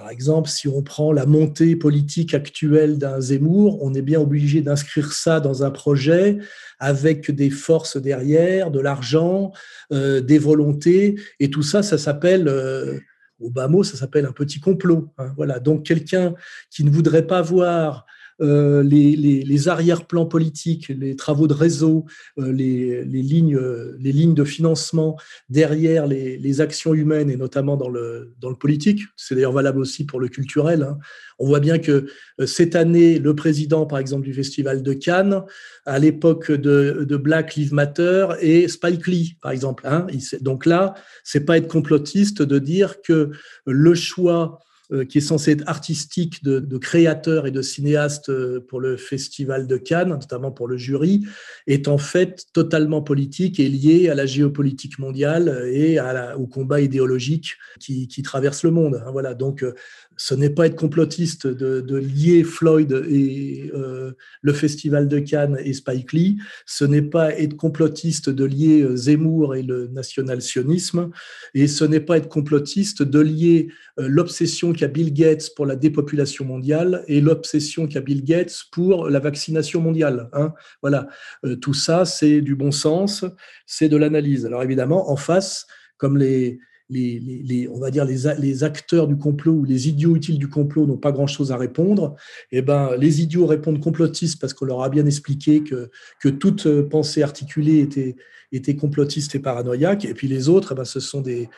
par 0.00 0.08
exemple, 0.08 0.48
si 0.48 0.66
on 0.66 0.80
prend 0.80 1.12
la 1.12 1.26
montée 1.26 1.76
politique 1.76 2.32
actuelle 2.32 2.96
d'un 2.96 3.20
Zemmour, 3.20 3.82
on 3.82 3.92
est 3.92 4.00
bien 4.00 4.18
obligé 4.18 4.62
d'inscrire 4.62 5.12
ça 5.12 5.40
dans 5.40 5.62
un 5.62 5.70
projet 5.70 6.38
avec 6.78 7.30
des 7.30 7.50
forces 7.50 7.98
derrière, 7.98 8.70
de 8.70 8.80
l'argent, 8.80 9.52
euh, 9.92 10.22
des 10.22 10.38
volontés, 10.38 11.16
et 11.38 11.50
tout 11.50 11.62
ça, 11.62 11.82
ça 11.82 11.98
s'appelle, 11.98 12.48
euh, 12.48 12.98
au 13.40 13.50
bas 13.50 13.68
mot, 13.68 13.84
ça 13.84 13.98
s'appelle 13.98 14.24
un 14.24 14.32
petit 14.32 14.58
complot. 14.58 15.12
Hein, 15.18 15.34
voilà. 15.36 15.60
Donc 15.60 15.84
quelqu'un 15.84 16.32
qui 16.70 16.82
ne 16.82 16.90
voudrait 16.90 17.26
pas 17.26 17.42
voir 17.42 18.06
euh, 18.40 18.82
les, 18.82 19.16
les, 19.16 19.68
arrière-plans 19.68 20.26
politiques, 20.26 20.88
les 20.88 21.14
travaux 21.14 21.46
de 21.46 21.52
réseau, 21.52 22.06
euh, 22.38 22.52
les, 22.52 23.04
lignes, 23.04 23.58
les 23.98 24.12
de 24.26 24.44
financement 24.44 25.18
derrière 25.48 26.06
les, 26.06 26.60
actions 26.60 26.94
humaines 26.94 27.30
et 27.30 27.36
notamment 27.36 27.76
dans 27.76 27.88
le, 27.88 28.32
politique. 28.58 29.02
C'est 29.16 29.34
d'ailleurs 29.34 29.52
valable 29.52 29.78
aussi 29.78 30.04
pour 30.04 30.20
le 30.20 30.28
culturel. 30.28 30.82
Hein. 30.82 30.98
On 31.38 31.46
voit 31.46 31.60
bien 31.60 31.78
que 31.78 32.06
euh, 32.40 32.46
cette 32.46 32.76
année, 32.76 33.18
le 33.18 33.34
président, 33.34 33.86
par 33.86 33.98
exemple, 33.98 34.24
du 34.24 34.34
Festival 34.34 34.82
de 34.82 34.92
Cannes, 34.92 35.42
à 35.86 35.98
l'époque 35.98 36.50
de, 36.50 37.16
Black 37.16 37.54
Lives 37.56 37.74
Matter, 37.74 38.28
et 38.40 38.68
Spike 38.68 39.06
Lee, 39.06 39.36
par 39.42 39.52
exemple. 39.52 39.86
Hein. 39.86 40.06
Donc 40.40 40.66
là, 40.66 40.94
c'est 41.24 41.44
pas 41.44 41.58
être 41.58 41.68
complotiste 41.68 42.42
de 42.42 42.58
dire 42.58 43.02
que 43.02 43.30
le 43.66 43.94
choix 43.94 44.58
qui 45.08 45.18
est 45.18 45.20
censé 45.20 45.52
être 45.52 45.68
artistique 45.68 46.42
de, 46.42 46.58
de, 46.58 46.78
créateurs 46.78 47.46
et 47.46 47.50
de 47.50 47.62
cinéastes 47.62 48.28
euh, 48.28 48.60
pour 48.60 48.80
le 48.80 48.96
Festival 48.96 49.66
de 49.66 49.76
Cannes, 49.76 50.08
notamment 50.08 50.50
pour 50.50 50.66
le 50.66 50.76
jury, 50.76 51.24
est 51.66 51.88
en 51.88 51.98
fait 51.98 52.46
totalement 52.52 53.02
politique 53.02 53.60
et 53.60 53.68
lié 53.68 54.08
à 54.08 54.14
la 54.14 54.26
géopolitique 54.26 54.98
mondiale 54.98 55.68
et 55.72 55.98
au 56.36 56.46
combat 56.46 56.80
idéologique 56.80 57.54
qui, 57.78 58.08
traverse 58.22 58.64
le 58.64 58.70
monde. 58.70 59.02
Hein, 59.06 59.10
voilà, 59.12 59.34
donc 59.34 59.62
euh, 59.62 59.74
ce 60.16 60.34
n'est 60.34 60.50
pas 60.50 60.66
être 60.66 60.76
complotiste 60.76 61.46
de, 61.46 61.96
lier 61.96 62.44
Floyd 62.44 62.92
et 63.08 63.70
euh, 63.74 64.12
le 64.42 64.52
Festival 64.52 65.08
de 65.08 65.18
Cannes 65.18 65.58
et 65.64 65.72
Spike 65.72 66.12
Lee, 66.12 66.38
ce 66.66 66.84
n'est 66.84 67.02
pas 67.02 67.32
être 67.38 67.56
complotiste 67.56 68.28
de 68.28 68.44
lier 68.44 68.86
Zemmour 68.94 69.54
et 69.54 69.62
le 69.62 69.88
national-sionisme, 69.88 71.10
et 71.54 71.66
ce 71.66 71.84
n'est 71.84 72.00
pas 72.00 72.18
être 72.18 72.28
complotiste 72.28 73.02
de 73.02 73.20
lier 73.20 73.68
l'obsession 73.96 74.72
Bill 74.88 75.12
Gates 75.12 75.54
pour 75.54 75.66
la 75.66 75.76
dépopulation 75.76 76.44
mondiale 76.44 77.04
et 77.08 77.20
l'obsession 77.20 77.86
qu'a 77.86 78.00
Bill 78.00 78.24
Gates 78.24 78.64
pour 78.72 79.08
la 79.08 79.18
vaccination 79.18 79.80
mondiale. 79.80 80.28
Hein. 80.32 80.52
Voilà, 80.82 81.08
euh, 81.44 81.56
tout 81.56 81.74
ça, 81.74 82.04
c'est 82.04 82.40
du 82.40 82.54
bon 82.54 82.70
sens, 82.70 83.24
c'est 83.66 83.88
de 83.88 83.96
l'analyse. 83.96 84.46
Alors 84.46 84.62
évidemment, 84.62 85.10
en 85.10 85.16
face, 85.16 85.66
comme 85.96 86.16
les, 86.16 86.58
les, 86.90 87.68
on 87.72 87.78
va 87.78 87.90
dire 87.90 88.04
les, 88.04 88.64
acteurs 88.64 89.06
du 89.06 89.16
complot 89.16 89.52
ou 89.52 89.64
les 89.64 89.88
idiots 89.88 90.16
utiles 90.16 90.38
du 90.38 90.48
complot 90.48 90.86
n'ont 90.86 90.96
pas 90.96 91.12
grand-chose 91.12 91.52
à 91.52 91.56
répondre, 91.56 92.16
eh 92.52 92.62
ben, 92.62 92.96
les 92.98 93.22
idiots 93.22 93.46
répondent 93.46 93.80
complotistes 93.80 94.40
parce 94.40 94.52
qu'on 94.52 94.66
leur 94.66 94.82
a 94.82 94.88
bien 94.88 95.06
expliqué 95.06 95.62
que, 95.62 96.28
toute 96.28 96.68
pensée 96.88 97.22
articulée 97.22 97.80
était, 98.50 98.76
complotiste 98.76 99.34
et 99.34 99.38
paranoïaque. 99.38 100.04
Et 100.04 100.14
puis 100.14 100.28
les 100.28 100.48
autres, 100.48 100.72
eh 100.72 100.74
ben, 100.74 100.84
ce 100.84 101.00
sont 101.00 101.20
des, 101.20 101.48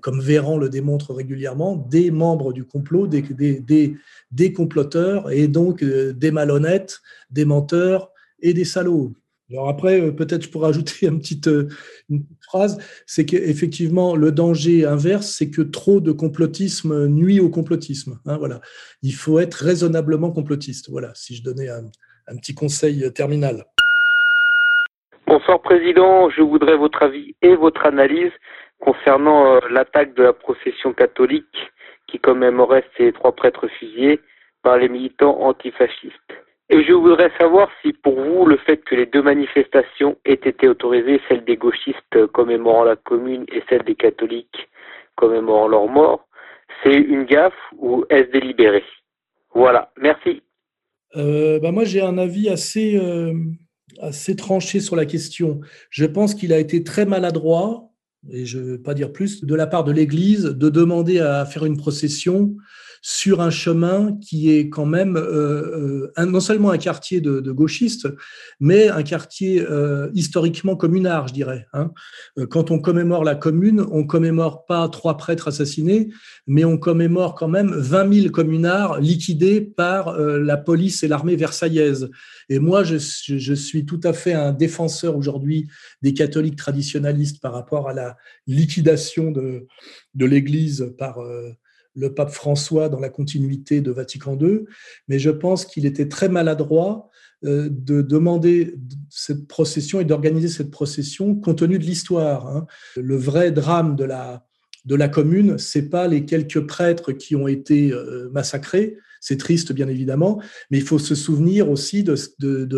comme 0.00 0.20
Véran 0.20 0.58
le 0.58 0.68
démontre 0.68 1.14
régulièrement, 1.14 1.76
des 1.76 2.10
membres 2.10 2.52
du 2.52 2.64
complot, 2.64 3.06
des, 3.06 3.22
des, 3.22 3.96
des 4.30 4.52
comploteurs 4.52 5.30
et 5.30 5.48
donc 5.48 5.82
euh, 5.82 6.12
des 6.12 6.30
malhonnêtes, 6.30 7.00
des 7.30 7.44
menteurs 7.44 8.10
et 8.40 8.52
des 8.52 8.64
salauds. 8.64 9.14
Alors 9.50 9.68
après, 9.68 10.00
euh, 10.00 10.12
peut-être 10.12 10.42
je 10.42 10.50
pourrais 10.50 10.68
ajouter 10.70 11.06
une 11.06 11.18
petite, 11.18 11.48
euh, 11.48 11.68
une 12.10 12.24
phrase, 12.46 12.78
c'est 13.06 13.26
qu'effectivement, 13.26 14.16
le 14.16 14.32
danger 14.32 14.84
inverse, 14.84 15.26
c'est 15.26 15.50
que 15.50 15.62
trop 15.62 16.00
de 16.00 16.12
complotisme 16.12 17.08
nuit 17.08 17.40
au 17.40 17.50
complotisme. 17.50 18.18
Hein, 18.26 18.38
voilà. 18.38 18.60
Il 19.02 19.12
faut 19.12 19.38
être 19.38 19.54
raisonnablement 19.54 20.30
complotiste. 20.32 20.90
Voilà, 20.90 21.12
si 21.14 21.34
je 21.34 21.42
donnais 21.42 21.68
un, 21.68 21.84
un 22.28 22.36
petit 22.36 22.54
conseil 22.54 23.12
terminal. 23.12 23.64
Bonsoir 25.26 25.60
Président, 25.62 26.28
je 26.30 26.42
voudrais 26.42 26.76
votre 26.76 27.02
avis 27.02 27.34
et 27.40 27.56
votre 27.56 27.86
analyse 27.86 28.32
concernant 28.78 29.54
euh, 29.54 29.60
l'attaque 29.70 30.14
de 30.14 30.22
la 30.22 30.32
procession 30.32 30.92
catholique 30.92 31.72
qui 32.06 32.18
commémorait 32.18 32.84
ces 32.96 33.12
trois 33.12 33.34
prêtres 33.34 33.66
fusillés 33.78 34.20
par 34.62 34.76
les 34.76 34.88
militants 34.88 35.40
antifascistes. 35.40 36.43
Et 36.70 36.82
je 36.82 36.92
voudrais 36.92 37.30
savoir 37.38 37.68
si 37.82 37.92
pour 37.92 38.14
vous 38.14 38.46
le 38.46 38.56
fait 38.56 38.78
que 38.78 38.94
les 38.94 39.06
deux 39.06 39.22
manifestations 39.22 40.16
aient 40.24 40.32
été 40.32 40.66
autorisées, 40.66 41.20
celle 41.28 41.44
des 41.44 41.56
gauchistes 41.56 42.26
commémorant 42.32 42.84
la 42.84 42.96
commune 42.96 43.44
et 43.52 43.62
celle 43.68 43.82
des 43.82 43.94
catholiques 43.94 44.68
commémorant 45.16 45.68
leur 45.68 45.86
mort, 45.88 46.26
c'est 46.82 46.96
une 46.96 47.24
gaffe 47.24 47.52
ou 47.76 48.04
est-ce 48.08 48.30
délibéré? 48.30 48.82
Voilà, 49.54 49.92
merci. 50.00 50.42
Euh, 51.16 51.60
bah 51.60 51.70
moi 51.70 51.84
j'ai 51.84 52.00
un 52.00 52.18
avis 52.18 52.48
assez, 52.48 52.96
euh, 52.96 53.32
assez 54.00 54.34
tranché 54.34 54.80
sur 54.80 54.96
la 54.96 55.04
question. 55.04 55.60
Je 55.90 56.06
pense 56.06 56.34
qu'il 56.34 56.52
a 56.52 56.58
été 56.58 56.82
très 56.82 57.04
maladroit, 57.04 57.90
et 58.30 58.46
je 58.46 58.58
ne 58.58 58.64
veux 58.64 58.82
pas 58.82 58.94
dire 58.94 59.12
plus, 59.12 59.44
de 59.44 59.54
la 59.54 59.66
part 59.66 59.84
de 59.84 59.92
l'Église 59.92 60.44
de 60.44 60.70
demander 60.70 61.20
à 61.20 61.44
faire 61.44 61.66
une 61.66 61.76
procession 61.76 62.56
sur 63.06 63.42
un 63.42 63.50
chemin 63.50 64.16
qui 64.22 64.50
est 64.50 64.70
quand 64.70 64.86
même 64.86 65.18
euh, 65.18 66.10
euh, 66.16 66.24
non 66.24 66.40
seulement 66.40 66.70
un 66.70 66.78
quartier 66.78 67.20
de, 67.20 67.52
gauchistes, 67.52 68.08
mais 68.60 68.88
un 68.88 69.02
quartier 69.02 69.60
euh, 69.60 70.08
historiquement 70.14 70.74
communard, 70.74 71.28
je 71.28 71.34
dirais. 71.34 71.66
Hein. 71.74 71.92
Quand 72.48 72.70
on 72.70 72.78
commémore 72.78 73.22
la 73.22 73.34
commune, 73.34 73.84
on 73.90 74.06
commémore 74.06 74.64
pas 74.64 74.88
trois 74.88 75.18
prêtres 75.18 75.48
assassinés, 75.48 76.08
mais 76.46 76.64
on 76.64 76.78
commémore 76.78 77.34
quand 77.34 77.46
même 77.46 77.74
20 77.74 78.20
000 78.22 78.28
communards 78.30 78.98
liquidés 79.00 79.60
par 79.60 80.18
la 80.18 80.56
police 80.56 81.02
et 81.02 81.08
l'armée 81.08 81.36
versaillaise. 81.36 82.08
Et 82.48 82.58
moi, 82.58 82.84
je, 82.84 82.96
je, 82.96 83.54
suis 83.54 83.84
tout 83.84 84.00
à 84.02 84.14
fait 84.14 84.32
un 84.32 84.52
défenseur 84.52 85.14
aujourd'hui 85.14 85.68
des 86.00 86.14
catholiques 86.14 86.56
traditionnalistes 86.56 87.42
par 87.42 87.52
rapport 87.52 87.86
à 87.86 87.92
la 87.92 88.16
liquidation 88.46 89.30
de, 89.30 89.66
de 90.14 90.24
l'Église 90.24 90.94
par 90.96 91.18
le 91.94 92.14
pape 92.14 92.30
François 92.30 92.88
dans 92.88 93.00
la 93.00 93.08
continuité 93.08 93.80
de 93.80 93.90
Vatican 93.90 94.38
II, 94.38 94.60
mais 95.08 95.18
je 95.18 95.30
pense 95.30 95.64
qu'il 95.64 95.86
était 95.86 96.08
très 96.08 96.28
maladroit 96.28 97.10
euh, 97.44 97.68
de 97.70 98.02
demander 98.02 98.76
cette 99.10 99.46
procession 99.46 100.00
et 100.00 100.04
d'organiser 100.04 100.48
cette 100.48 100.70
procession 100.70 101.34
compte 101.34 101.58
tenu 101.58 101.78
de 101.78 101.84
l'histoire. 101.84 102.46
Hein. 102.48 102.66
Le 102.96 103.16
vrai 103.16 103.52
drame 103.52 103.96
de 103.96 104.04
la, 104.04 104.44
de 104.84 104.94
la 104.94 105.08
commune, 105.08 105.58
c'est 105.58 105.88
pas 105.88 106.08
les 106.08 106.24
quelques 106.24 106.66
prêtres 106.66 107.12
qui 107.12 107.36
ont 107.36 107.48
été 107.48 107.92
euh, 107.92 108.28
massacrés, 108.32 108.96
c'est 109.24 109.38
triste 109.38 109.72
bien 109.72 109.88
évidemment, 109.88 110.42
mais 110.70 110.76
il 110.76 110.84
faut 110.84 110.98
se 110.98 111.14
souvenir 111.14 111.70
aussi 111.70 112.04
de, 112.04 112.14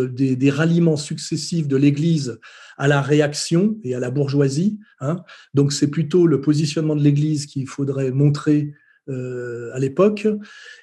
des, 0.06 0.50
ralliements 0.50 0.96
successifs 0.96 1.66
de 1.66 1.76
l'Église 1.76 2.38
à 2.78 2.86
la 2.86 3.02
réaction 3.02 3.76
et 3.82 3.96
à 3.96 3.98
la 3.98 4.12
bourgeoisie. 4.12 4.78
Hein. 5.00 5.24
Donc 5.54 5.72
c'est 5.72 5.90
plutôt 5.90 6.28
le 6.28 6.40
positionnement 6.40 6.94
de 6.94 7.02
l'Église 7.02 7.46
qu'il 7.46 7.66
faudrait 7.66 8.12
montrer 8.12 8.74
euh, 9.08 9.70
à 9.72 9.78
l'époque. 9.78 10.26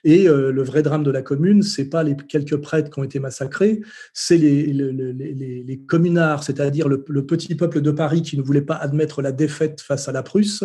Et 0.06 0.30
euh, 0.30 0.52
le 0.52 0.64
vrai 0.64 0.82
drame 0.82 1.04
de 1.04 1.12
la 1.12 1.22
commune, 1.22 1.62
c'est 1.62 1.90
pas 1.90 2.04
les 2.04 2.16
quelques 2.16 2.56
prêtres 2.56 2.90
qui 2.90 3.00
ont 3.00 3.04
été 3.04 3.20
massacrés, 3.20 3.82
c'est 4.14 4.38
les, 4.38 4.66
les, 4.68 5.64
les, 5.64 5.80
communards, 5.80 6.44
c'est-à-dire 6.44 6.88
le, 6.88 7.04
petit 7.04 7.56
peuple 7.56 7.82
de 7.82 7.92
Paris 7.92 8.22
qui 8.22 8.38
ne 8.38 8.42
voulait 8.42 8.62
pas 8.62 8.76
admettre 8.76 9.22
la 9.22 9.34
défaite 9.34 9.82
face 9.82 10.08
à 10.08 10.14
la 10.14 10.24
Prusse 10.24 10.64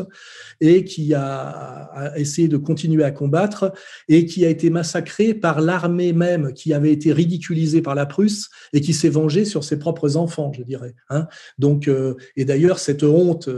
et 0.60 0.84
qui 0.84 1.14
a, 1.14 2.12
essayé 2.16 2.46
de 2.46 2.56
continuer 2.56 3.02
à 3.02 3.10
combattre 3.10 3.72
et 4.08 4.24
qui 4.24 4.44
a 4.46 4.48
été 4.48 4.70
massacré 4.70 5.34
par 5.34 5.60
l'armée 5.60 6.12
même 6.12 6.52
qui 6.52 6.72
avait 6.72 6.92
été 6.92 7.12
ridiculisée 7.12 7.82
par 7.82 7.94
la 7.94 8.06
Prusse 8.06 8.50
et 8.72 8.80
qui 8.80 8.92
s'est 8.92 9.08
vengée 9.08 9.44
sur 9.44 9.64
ses 9.64 9.78
propres 9.78 10.16
enfants, 10.16 10.52
je 10.52 10.62
dirais. 10.62 10.94
Hein. 11.10 11.26
Donc, 11.58 11.88
euh, 11.88 12.14
et 12.36 12.44
d'ailleurs, 12.44 12.78
cette 12.78 13.02
honte 13.02 13.48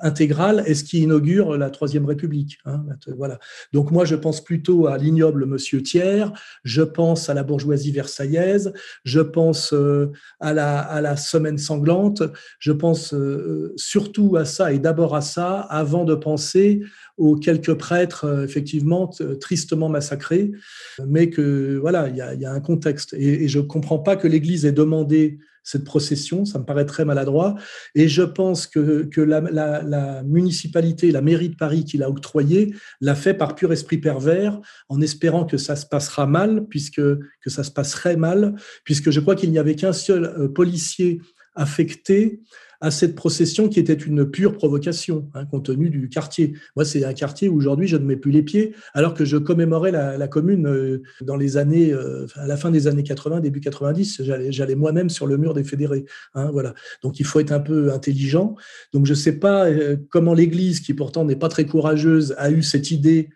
intégrale 0.00 0.62
est 0.66 0.74
ce 0.74 0.84
qui 0.84 1.00
inaugure 1.00 1.56
la 1.56 1.70
Troisième 1.70 2.04
République. 2.04 2.58
Hein, 2.64 2.84
voilà. 3.16 3.38
Donc 3.72 3.90
moi, 3.90 4.04
je 4.04 4.16
pense 4.16 4.42
plutôt 4.42 4.86
à 4.86 4.98
l'ignoble 4.98 5.46
Monsieur 5.46 5.82
Thiers, 5.82 6.26
je 6.64 6.82
pense 6.82 7.28
à 7.28 7.34
la 7.34 7.42
bourgeoisie 7.42 7.92
versaillaise, 7.92 8.72
je 9.04 9.20
pense 9.20 9.72
euh, 9.72 10.12
à, 10.40 10.52
la, 10.52 10.78
à 10.78 11.00
la 11.00 11.16
semaine 11.16 11.58
sanglante, 11.58 12.22
je 12.58 12.72
pense 12.72 13.14
euh, 13.14 13.72
surtout 13.76 14.36
à 14.36 14.44
ça 14.44 14.72
et 14.72 14.78
d'abord 14.78 15.14
à 15.14 15.20
ça 15.20 15.60
avant 15.60 16.04
de 16.04 16.14
penser 16.14 16.82
aux 17.16 17.36
quelques 17.36 17.74
prêtres 17.74 18.44
effectivement 18.44 19.10
tristement 19.40 19.88
massacrés, 19.88 20.52
mais 21.06 21.30
que 21.30 21.78
voilà, 21.78 22.08
il 22.08 22.16
y 22.16 22.44
a, 22.44 22.52
un 22.52 22.60
contexte 22.60 23.14
et, 23.14 23.44
et 23.44 23.48
je 23.48 23.60
comprends 23.60 23.98
pas 23.98 24.16
que 24.16 24.26
l'Église 24.26 24.64
ait 24.64 24.72
demandé 24.72 25.38
cette 25.62 25.84
procession. 25.84 26.44
Ça 26.44 26.58
me 26.58 26.64
paraît 26.64 26.86
très 26.86 27.04
maladroit. 27.04 27.54
Et 27.94 28.08
je 28.08 28.22
pense 28.22 28.66
que, 28.66 29.08
la, 29.16 30.22
municipalité, 30.22 31.10
la 31.10 31.22
mairie 31.22 31.50
de 31.50 31.56
Paris 31.56 31.84
qui 31.84 31.98
l'a 31.98 32.08
octroyé, 32.08 32.74
l'a 33.00 33.14
fait 33.14 33.34
par 33.34 33.54
pur 33.54 33.72
esprit 33.72 33.98
pervers, 33.98 34.60
en 34.88 35.00
espérant 35.00 35.44
que 35.44 35.56
ça 35.56 35.76
se 35.76 35.86
passera 35.86 36.26
mal, 36.26 36.66
puisque 36.68 37.02
que 37.02 37.50
ça 37.50 37.64
se 37.64 37.70
passerait 37.70 38.16
mal, 38.16 38.54
puisque 38.84 39.10
je 39.10 39.20
crois 39.20 39.34
qu'il 39.34 39.50
n'y 39.50 39.58
avait 39.58 39.76
qu'un 39.76 39.92
seul 39.92 40.24
euh, 40.24 40.48
policier 40.48 41.20
affecté 41.54 42.40
à 42.82 42.90
cette 42.90 43.14
procession 43.14 43.68
qui 43.68 43.78
était 43.78 43.94
une 43.94 44.28
pure 44.28 44.54
provocation, 44.54 45.30
hein, 45.34 45.46
compte 45.46 45.66
tenu 45.66 45.88
du 45.88 46.08
quartier. 46.08 46.54
Moi, 46.74 46.84
c'est 46.84 47.04
un 47.04 47.14
quartier 47.14 47.48
où 47.48 47.56
aujourd'hui 47.56 47.86
je 47.86 47.96
ne 47.96 48.04
mets 48.04 48.16
plus 48.16 48.32
les 48.32 48.42
pieds, 48.42 48.74
alors 48.92 49.14
que 49.14 49.24
je 49.24 49.36
commémorais 49.36 49.92
la, 49.92 50.28
commune 50.28 50.66
euh, 50.66 51.02
dans 51.20 51.36
les 51.36 51.56
années, 51.56 51.92
euh, 51.92 52.26
à 52.34 52.48
la 52.48 52.56
fin 52.56 52.72
des 52.72 52.88
années 52.88 53.04
80, 53.04 53.38
début 53.38 53.60
90. 53.60 54.22
J'allais 54.48 54.74
moi-même 54.74 55.10
sur 55.10 55.28
le 55.28 55.36
mur 55.36 55.54
des 55.54 55.62
fédérés. 55.62 56.04
Hein, 56.34 56.50
voilà. 56.50 56.74
Donc 57.04 57.20
il 57.20 57.24
faut 57.24 57.38
être 57.38 57.52
un 57.52 57.60
peu 57.60 57.92
intelligent. 57.92 58.56
Donc 58.92 59.06
je 59.06 59.12
ne 59.12 59.16
sais 59.16 59.38
pas 59.38 59.70
euh, 59.70 59.96
comment 60.10 60.34
l'Église, 60.34 60.80
qui 60.80 60.92
pourtant 60.92 61.24
n'est 61.24 61.36
pas 61.36 61.48
très 61.48 61.66
courageuse, 61.66 62.34
a 62.36 62.50
eu 62.50 62.62
cette 62.62 62.90
idée 62.90 63.30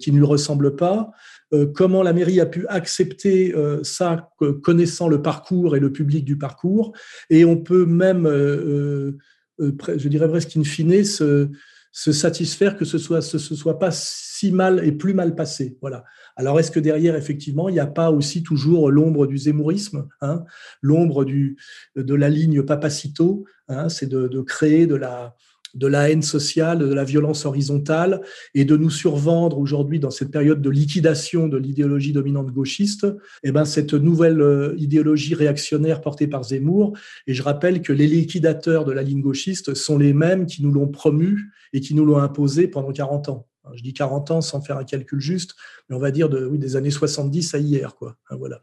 qui 0.00 0.10
ne 0.10 0.16
lui 0.16 0.24
ressemble 0.24 0.74
pas. 0.74 1.12
Euh, 1.54 1.66
comment 1.66 2.02
la 2.02 2.12
mairie 2.12 2.40
a 2.40 2.46
pu 2.46 2.66
accepter 2.68 3.54
euh, 3.54 3.82
ça, 3.82 4.30
connaissant 4.62 5.08
le 5.08 5.22
parcours 5.22 5.76
et 5.76 5.80
le 5.80 5.92
public 5.92 6.24
du 6.24 6.36
parcours. 6.36 6.92
Et 7.30 7.44
on 7.44 7.56
peut 7.56 7.86
même, 7.86 8.26
euh, 8.26 9.12
je 9.58 10.08
dirais 10.08 10.28
presque 10.28 10.56
in 10.56 10.64
fine, 10.64 11.04
se, 11.04 11.48
satisfaire 11.92 12.76
que 12.76 12.84
ce 12.84 12.98
soit 12.98 13.22
soit 13.22 13.78
pas 13.78 13.90
si 13.90 14.52
mal 14.52 14.84
et 14.84 14.92
plus 14.92 15.14
mal 15.14 15.34
passé. 15.34 15.78
Voilà. 15.80 16.04
Alors 16.36 16.60
est-ce 16.60 16.70
que 16.70 16.78
derrière 16.78 17.16
effectivement 17.16 17.68
il 17.68 17.72
n'y 17.72 17.80
a 17.80 17.86
pas 17.86 18.12
aussi 18.12 18.42
toujours 18.42 18.90
l'ombre 18.90 19.26
du 19.26 19.36
zémourisme, 19.36 20.06
hein, 20.20 20.44
l'ombre 20.80 21.24
de 21.24 22.14
la 22.14 22.28
ligne 22.28 22.62
Papacito, 22.62 23.46
hein, 23.68 23.88
c'est 23.88 24.08
de, 24.08 24.40
créer 24.42 24.86
de 24.86 24.94
la 24.94 25.34
de 25.74 25.86
la 25.86 26.10
haine 26.10 26.22
sociale, 26.22 26.78
de 26.78 26.92
la 26.92 27.04
violence 27.04 27.44
horizontale, 27.46 28.20
et 28.54 28.64
de 28.64 28.76
nous 28.76 28.90
survendre 28.90 29.58
aujourd'hui 29.58 30.00
dans 30.00 30.10
cette 30.10 30.30
période 30.30 30.62
de 30.62 30.70
liquidation 30.70 31.48
de 31.48 31.56
l'idéologie 31.56 32.12
dominante 32.12 32.50
gauchiste, 32.50 33.06
eh 33.42 33.52
ben 33.52 33.64
cette 33.64 33.94
nouvelle 33.94 34.40
euh, 34.40 34.74
idéologie 34.78 35.34
réactionnaire 35.34 36.00
portée 36.00 36.26
par 36.26 36.44
Zemmour. 36.44 36.96
Et 37.26 37.34
je 37.34 37.42
rappelle 37.42 37.82
que 37.82 37.92
les 37.92 38.06
liquidateurs 38.06 38.84
de 38.84 38.92
la 38.92 39.02
ligne 39.02 39.20
gauchiste 39.20 39.74
sont 39.74 39.98
les 39.98 40.12
mêmes 40.12 40.46
qui 40.46 40.62
nous 40.62 40.72
l'ont 40.72 40.88
promu 40.88 41.52
et 41.72 41.80
qui 41.80 41.94
nous 41.94 42.04
l'ont 42.04 42.18
imposé 42.18 42.68
pendant 42.68 42.92
40 42.92 43.28
ans. 43.28 43.48
Je 43.74 43.82
dis 43.82 43.92
40 43.92 44.30
ans 44.30 44.40
sans 44.40 44.60
faire 44.60 44.78
un 44.78 44.84
calcul 44.84 45.20
juste, 45.20 45.54
mais 45.88 45.96
on 45.96 45.98
va 45.98 46.10
dire 46.10 46.28
de, 46.28 46.46
oui, 46.46 46.58
des 46.58 46.76
années 46.76 46.90
70 46.90 47.54
à 47.54 47.58
hier. 47.58 47.94
Quoi. 47.96 48.16
Hein, 48.30 48.36
voilà. 48.36 48.62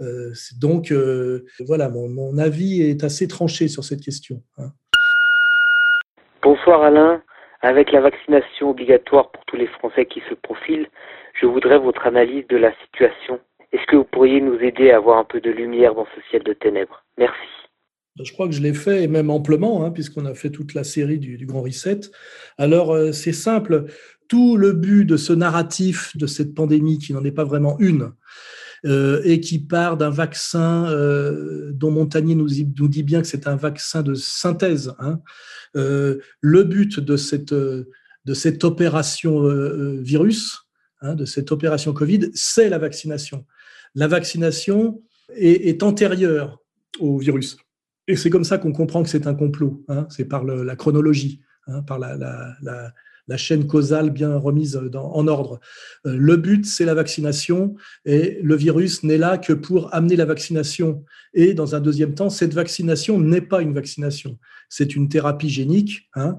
Euh, 0.00 0.32
donc, 0.56 0.92
euh, 0.92 1.44
voilà, 1.66 1.88
mon, 1.88 2.38
avis 2.38 2.82
est 2.82 3.04
assez 3.04 3.26
tranché 3.26 3.68
sur 3.68 3.84
cette 3.84 4.00
question. 4.00 4.42
Hein. 4.58 4.72
Bonsoir 6.42 6.82
Alain. 6.82 7.22
Avec 7.62 7.90
la 7.90 8.00
vaccination 8.00 8.70
obligatoire 8.70 9.32
pour 9.32 9.44
tous 9.46 9.56
les 9.56 9.66
Français 9.66 10.06
qui 10.06 10.22
se 10.30 10.34
profilent, 10.34 10.86
je 11.40 11.46
voudrais 11.46 11.78
votre 11.78 12.06
analyse 12.06 12.46
de 12.48 12.56
la 12.56 12.72
situation. 12.84 13.40
Est-ce 13.72 13.84
que 13.86 13.96
vous 13.96 14.04
pourriez 14.04 14.40
nous 14.40 14.58
aider 14.60 14.92
à 14.92 14.98
avoir 14.98 15.18
un 15.18 15.24
peu 15.24 15.40
de 15.40 15.50
lumière 15.50 15.96
dans 15.96 16.06
ce 16.14 16.20
ciel 16.30 16.44
de 16.44 16.52
ténèbres? 16.52 17.04
Merci. 17.18 17.48
Ben, 18.16 18.24
je 18.24 18.32
crois 18.32 18.46
que 18.46 18.54
je 18.54 18.62
l'ai 18.62 18.74
fait, 18.74 19.02
et 19.02 19.08
même 19.08 19.30
amplement, 19.30 19.84
hein, 19.84 19.90
puisqu'on 19.90 20.24
a 20.26 20.34
fait 20.34 20.50
toute 20.50 20.74
la 20.74 20.84
série 20.84 21.18
du, 21.18 21.44
Grand 21.46 21.62
Reset. 21.62 22.00
Alors, 22.58 22.92
euh, 22.92 23.10
c'est 23.10 23.32
simple. 23.32 23.86
Tout 24.28 24.56
le 24.56 24.72
but 24.72 25.04
de 25.04 25.16
ce 25.16 25.32
narratif 25.32 26.16
de 26.16 26.26
cette 26.26 26.54
pandémie, 26.54 26.98
qui 26.98 27.12
n'en 27.12 27.24
est 27.24 27.32
pas 27.32 27.44
vraiment 27.44 27.76
une, 27.80 28.12
euh, 28.86 29.20
et 29.24 29.40
qui 29.40 29.58
part 29.58 29.96
d'un 29.96 30.10
vaccin 30.10 30.86
euh, 30.86 31.72
dont 31.72 31.90
Montagnier 31.90 32.34
nous, 32.34 32.48
dit 32.48 33.02
bien 33.02 33.20
que 33.20 33.26
c'est 33.26 33.46
un 33.46 33.56
vaccin 33.56 34.02
de 34.02 34.14
synthèse. 34.14 34.94
Hein. 34.98 35.20
Euh, 35.76 36.18
le 36.40 36.64
but 36.64 37.00
de 37.00 37.16
cette, 37.16 38.64
opération 38.64 39.42
virus, 40.00 40.68
hein, 41.00 41.14
de 41.14 41.24
cette 41.24 41.50
opération 41.50 41.92
Covid, 41.92 42.30
c'est 42.34 42.68
la 42.68 42.78
vaccination. 42.78 43.46
La 43.94 44.06
vaccination 44.06 45.02
est, 45.34 45.82
antérieure 45.82 46.62
au 47.00 47.18
virus. 47.18 47.56
Et 48.06 48.16
c'est 48.16 48.30
comme 48.30 48.44
ça 48.44 48.58
qu'on 48.58 48.72
comprend 48.72 49.02
que 49.02 49.08
c'est 49.08 49.26
un 49.26 49.34
complot. 49.34 49.84
Hein. 49.88 50.06
c'est 50.10 50.24
par 50.24 50.44
la 50.44 50.76
chronologie, 50.76 51.40
par 51.86 51.98
la 51.98 52.92
chaîne 53.36 53.66
causale 53.66 54.10
bien 54.10 54.36
remise 54.36 54.80
en 54.94 55.28
ordre. 55.28 55.60
Euh, 56.06 56.16
le 56.16 56.36
but, 56.36 56.66
c'est 56.66 56.84
la 56.84 56.94
vaccination 56.94 57.74
et 58.04 58.38
le 58.42 58.56
virus 58.56 59.02
n'est 59.02 59.18
là 59.18 59.38
que 59.38 59.52
pour 59.52 59.94
amener 59.94 60.16
la 60.16 60.24
vaccination. 60.24 61.04
Et 61.34 61.54
dans 61.54 61.74
un 61.74 61.80
deuxième 61.80 62.14
temps, 62.14 62.30
cette 62.30 62.54
vaccination 62.54 63.18
n'est 63.20 63.40
pas 63.40 63.62
une 63.62 63.74
vaccination, 63.74 64.38
c'est 64.68 64.96
une 64.96 65.08
thérapie 65.08 65.50
génique. 65.50 66.08
Hein. 66.14 66.38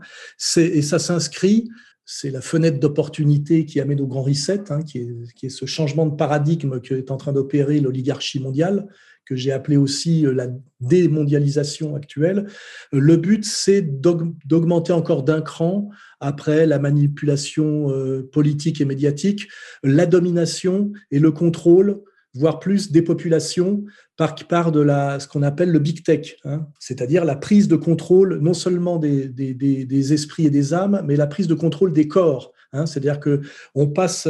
et 0.58 0.82
ça 0.82 1.00
s'inscrit 1.00 1.70
c'est 2.12 2.32
la 2.32 2.42
fenêtre 2.42 2.80
d'opportunité 2.80 3.66
qui 3.68 3.80
amène 3.80 4.02
au 4.02 4.08
grand 4.08 4.24
reset, 4.24 4.72
hein, 4.72 4.82
qui, 4.82 4.98
est, 4.98 5.34
qui, 5.36 5.46
est, 5.46 5.50
ce 5.50 5.68
changement 5.68 6.08
de 6.08 6.16
paradigme 6.16 6.80
que 6.80 6.96
est 6.96 7.12
en 7.12 7.18
train 7.18 7.34
d'opérer 7.34 7.80
l'oligarchie 7.80 8.40
mondiale, 8.40 8.88
que 9.30 9.36
j'ai 9.36 9.52
appelé 9.52 9.78
aussi 9.78 10.26
euh, 10.26 10.34
la 10.34 10.48
démondialisation 10.82 11.96
actuelle. 11.96 12.48
Euh, 12.94 13.00
le 13.00 13.16
but, 13.16 13.46
c'est 13.46 13.82
d'augmenter 13.82 14.92
encore 14.92 15.22
d'un 15.24 15.42
cran, 15.42 15.90
après 16.20 16.66
la 16.66 16.80
manipulation 16.80 17.92
euh, 17.92 18.28
politique 18.32 18.82
et 18.82 18.86
médiatique, 18.86 19.48
la 19.84 20.08
domination 20.08 20.92
et 21.12 21.20
le 21.20 21.32
contrôle 21.32 22.02
voire 22.36 22.60
plus 22.60 22.92
des 22.92 23.02
populations 23.02 23.84
par, 24.16 24.36
part 24.36 24.72
de 24.72 24.80
la, 24.80 25.20
ce 25.20 25.28
qu'on 25.28 25.42
appelle 25.42 25.72
le 25.72 25.80
big 25.80 26.04
tech, 26.04 26.36
hein. 26.46 26.68
c'est-à-dire 26.80 27.26
la 27.26 27.36
prise 27.36 27.68
de 27.68 27.76
contrôle 27.76 28.38
non 28.40 28.54
seulement 28.54 28.98
des, 28.98 29.28
des, 29.30 30.14
esprits 30.14 30.46
et 30.46 30.52
des 30.52 30.76
âmes, 30.76 31.02
mais 31.06 31.16
la 31.16 31.26
prise 31.26 31.48
de 31.48 31.56
contrôle 31.56 31.92
des 31.92 32.08
corps. 32.08 32.52
Hein. 32.72 32.86
c'est-à-dire 32.86 33.20
que 33.20 33.42
on 33.74 33.88
passe, 33.88 34.28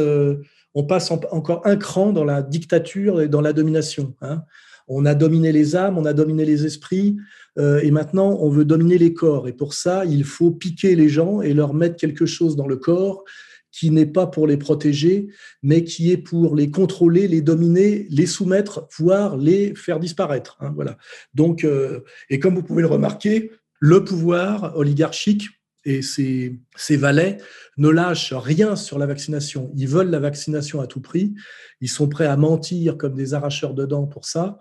on 0.72 0.84
passe 0.84 1.10
encore 1.10 1.60
un 1.66 1.76
cran 1.76 2.12
dans 2.12 2.24
la 2.24 2.40
dictature 2.40 3.20
et 3.20 3.28
dans 3.28 3.42
la 3.42 3.52
domination. 3.52 4.14
Hein. 4.22 4.44
On 4.92 5.06
a 5.06 5.14
dominé 5.14 5.52
les 5.52 5.76
âmes, 5.76 5.96
on 5.96 6.04
a 6.04 6.12
dominé 6.12 6.44
les 6.44 6.66
esprits, 6.66 7.16
euh, 7.58 7.80
et 7.80 7.90
maintenant 7.90 8.36
on 8.40 8.50
veut 8.50 8.64
dominer 8.64 8.98
les 8.98 9.14
corps. 9.14 9.48
Et 9.48 9.52
pour 9.52 9.72
ça, 9.72 10.04
il 10.04 10.24
faut 10.24 10.50
piquer 10.50 10.96
les 10.96 11.08
gens 11.08 11.40
et 11.40 11.54
leur 11.54 11.74
mettre 11.74 11.96
quelque 11.96 12.26
chose 12.26 12.56
dans 12.56 12.66
le 12.66 12.76
corps 12.76 13.24
qui 13.70 13.90
n'est 13.90 14.06
pas 14.06 14.26
pour 14.26 14.48
les 14.48 14.56
protéger, 14.56 15.28
mais 15.62 15.84
qui 15.84 16.10
est 16.10 16.16
pour 16.16 16.56
les 16.56 16.72
contrôler, 16.72 17.28
les 17.28 17.40
dominer, 17.40 18.08
les 18.10 18.26
soumettre, 18.26 18.88
voire 18.98 19.36
les 19.36 19.76
faire 19.76 20.00
disparaître. 20.00 20.56
Hein, 20.60 20.72
voilà. 20.74 20.98
Donc, 21.34 21.62
euh, 21.62 22.00
et 22.28 22.40
comme 22.40 22.56
vous 22.56 22.64
pouvez 22.64 22.82
le 22.82 22.88
remarquer, 22.88 23.52
le 23.78 24.04
pouvoir 24.04 24.76
oligarchique 24.76 25.46
et 25.84 26.02
ses, 26.02 26.58
valets 26.90 27.38
ne 27.78 27.88
lâchent 27.88 28.34
rien 28.34 28.76
sur 28.76 28.98
la 28.98 29.06
vaccination. 29.06 29.72
Ils 29.76 29.88
veulent 29.88 30.10
la 30.10 30.18
vaccination 30.18 30.80
à 30.80 30.86
tout 30.86 31.00
prix. 31.00 31.34
Ils 31.80 31.88
sont 31.88 32.08
prêts 32.08 32.26
à 32.26 32.36
mentir 32.36 32.96
comme 32.96 33.14
des 33.14 33.34
arracheurs 33.34 33.74
de 33.74 33.86
dents 33.86 34.06
pour 34.06 34.24
ça. 34.24 34.58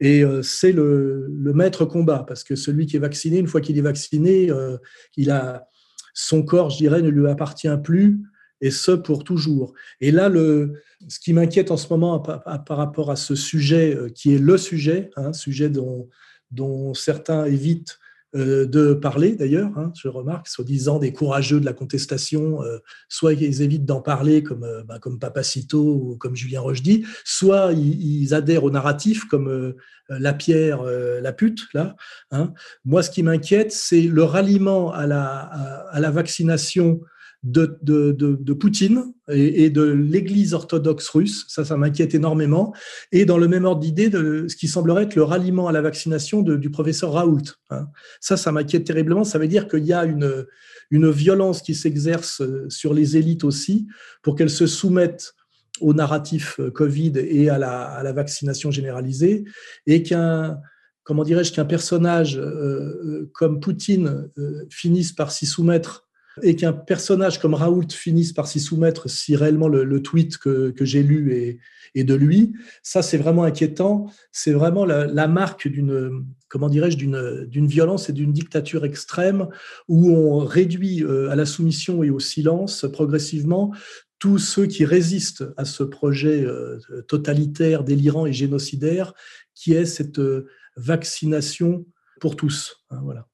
Et 0.00 0.24
euh, 0.24 0.42
c'est 0.42 0.72
le, 0.72 1.28
maître 1.54 1.84
combat, 1.84 2.24
parce 2.26 2.42
que 2.44 2.56
celui 2.56 2.86
qui 2.86 2.96
est 2.96 3.00
vacciné, 3.00 3.38
une 3.38 3.46
fois 3.46 3.60
qu'il 3.60 3.78
est 3.78 3.82
vacciné, 3.82 4.50
euh, 4.50 4.76
il 5.16 5.30
a, 5.30 5.68
son 6.14 6.42
corps, 6.42 6.70
je 6.70 6.78
dirais, 6.78 7.02
ne 7.02 7.08
lui 7.08 7.28
appartient 7.28 7.68
plus, 7.84 8.18
et 8.60 8.70
ce 8.70 8.92
pour 8.92 9.22
toujours. 9.22 9.74
Et 10.00 10.10
là, 10.10 10.28
le, 10.28 10.80
ce 11.08 11.20
qui 11.20 11.32
m'inquiète 11.32 11.70
en 11.70 11.76
ce 11.76 11.88
moment 11.90 12.18
par, 12.20 12.64
rapport 12.68 13.10
à 13.10 13.16
ce 13.16 13.34
sujet, 13.34 13.94
euh, 13.94 14.08
qui 14.08 14.34
est 14.34 14.38
le 14.38 14.56
sujet, 14.56 15.10
un 15.16 15.26
hein, 15.26 15.32
sujet 15.32 15.68
dont, 15.68 16.08
dont 16.50 16.94
certains 16.94 17.44
évitent 17.44 17.98
de 18.36 18.94
parler 18.94 19.34
d'ailleurs, 19.34 19.70
hein, 19.76 19.92
je 20.00 20.08
remarque, 20.08 20.48
soi-disant 20.48 20.98
des 20.98 21.12
courageux 21.12 21.60
de 21.60 21.64
la 21.64 21.72
contestation, 21.72 22.62
euh, 22.62 22.78
soit 23.08 23.32
ils 23.32 23.62
évitent 23.62 23.84
d'en 23.84 24.00
parler 24.00 24.42
comme, 24.42 24.64
euh, 24.64 24.82
bah, 24.82 24.98
Papacito 25.20 25.80
ou 25.80 26.16
comme 26.16 26.36
Julien 26.36 26.60
Rochdy, 26.60 27.04
soit 27.24 27.72
ils, 27.72 28.34
adhèrent 28.34 28.64
au 28.64 28.70
narratif 28.70 29.24
comme 29.24 29.74
la 30.08 30.32
pierre, 30.34 30.82
la 30.82 31.32
pute, 31.32 31.60
là. 31.74 31.96
Hein. 32.32 32.52
Moi, 32.84 33.02
ce 33.02 33.10
qui 33.10 33.22
m'inquiète, 33.22 33.72
c'est 33.72 34.02
le 34.02 34.24
ralliement 34.24 34.92
à 34.92 35.06
la 35.06 36.10
vaccination 36.10 37.00
de, 37.46 38.52
Poutine 38.52 39.12
et, 39.28 39.70
de 39.70 39.82
l'Église 39.82 40.54
orthodoxe 40.54 41.08
russe. 41.08 41.44
Ça, 41.48 41.64
ça 41.64 41.76
m'inquiète 41.76 42.14
énormément. 42.14 42.74
Et 43.12 43.24
dans 43.24 43.38
le 43.38 43.48
même 43.48 43.64
ordre 43.64 43.80
d'idée, 43.80 44.08
de 44.08 44.46
ce 44.48 44.56
qui 44.56 44.68
semblerait 44.68 45.04
être 45.04 45.14
le 45.14 45.22
ralliement 45.22 45.68
à 45.68 45.72
la 45.72 45.80
vaccination 45.80 46.42
du 46.42 46.70
professeur 46.70 47.12
Raoult. 47.12 47.42
Hein. 47.70 47.86
Ça, 48.20 48.36
ça 48.36 48.52
m'inquiète 48.52 48.84
terriblement. 48.84 49.24
Ça 49.24 49.38
veut 49.38 49.48
dire 49.48 49.68
qu'il 49.68 49.84
y 49.84 49.92
a 49.92 50.04
une, 50.04 50.46
violence 50.90 51.62
qui 51.62 51.74
s'exerce 51.74 52.42
sur 52.68 52.94
les 52.94 53.16
élites 53.16 53.44
aussi 53.44 53.86
pour 54.22 54.36
qu'elles 54.36 54.50
se 54.50 54.66
soumettent 54.66 55.34
au 55.80 55.94
narratif 55.94 56.60
Covid 56.74 57.12
et 57.16 57.50
à 57.50 57.58
la, 57.58 58.12
vaccination 58.12 58.70
généralisée, 58.70 59.44
et 59.86 60.02
qu'un 60.02 60.58
comment 61.06 61.22
dirais-je 61.22 61.52
qu'un 61.52 61.64
personnage 61.64 62.36
euh, 62.36 62.42
euh, 62.42 63.30
comme 63.32 63.60
Poutine 63.60 64.28
euh, 64.38 64.66
finisse 64.70 65.12
par 65.12 65.30
s'y 65.30 65.46
soumettre 65.46 66.05
et 66.42 66.56
qu'un 66.56 66.72
personnage 66.72 67.40
comme 67.40 67.54
Raoult 67.54 67.90
finisse 67.90 68.32
par 68.32 68.46
s'y 68.46 68.60
soumettre 68.60 69.08
si 69.08 69.36
réellement 69.36 69.68
le, 69.68 70.02
tweet 70.02 70.38
que, 70.38 70.74
j'ai 70.80 71.02
lu 71.02 71.58
est, 71.94 72.04
de 72.04 72.14
lui, 72.14 72.52
ça 72.82 73.00
c'est 73.00 73.16
vraiment 73.16 73.44
inquiétant. 73.44 74.10
C'est 74.32 74.52
vraiment 74.52 74.84
la, 74.84 75.28
marque 75.28 75.68
d'une, 75.68 76.24
comment 76.48 76.68
dirais-je, 76.68 76.96
d'une 76.96 77.66
violence 77.66 78.10
et 78.10 78.12
d'une 78.12 78.32
dictature 78.32 78.84
extrême 78.84 79.48
où 79.88 80.10
on 80.10 80.38
réduit 80.38 81.02
euh, 81.02 81.30
à 81.30 81.36
la 81.36 81.46
soumission 81.46 82.02
et 82.02 82.10
au 82.10 82.20
silence 82.20 82.86
progressivement 82.92 83.72
tous 84.18 84.38
ceux 84.38 84.66
qui 84.66 84.84
résistent 84.84 85.44
à 85.56 85.64
ce 85.64 85.82
projet 85.82 86.42
euh, 86.42 86.78
totalitaire, 87.08 87.84
délirant 87.84 88.26
et 88.26 88.32
génocidaire 88.32 89.12
qui 89.54 89.72
est 89.72 89.86
cette 89.86 90.18
euh, 90.18 90.48
vaccination 90.76 91.86
pour 92.20 92.36
tous. 92.36 92.84
Hein, 92.90 93.00
voilà. 93.02 93.28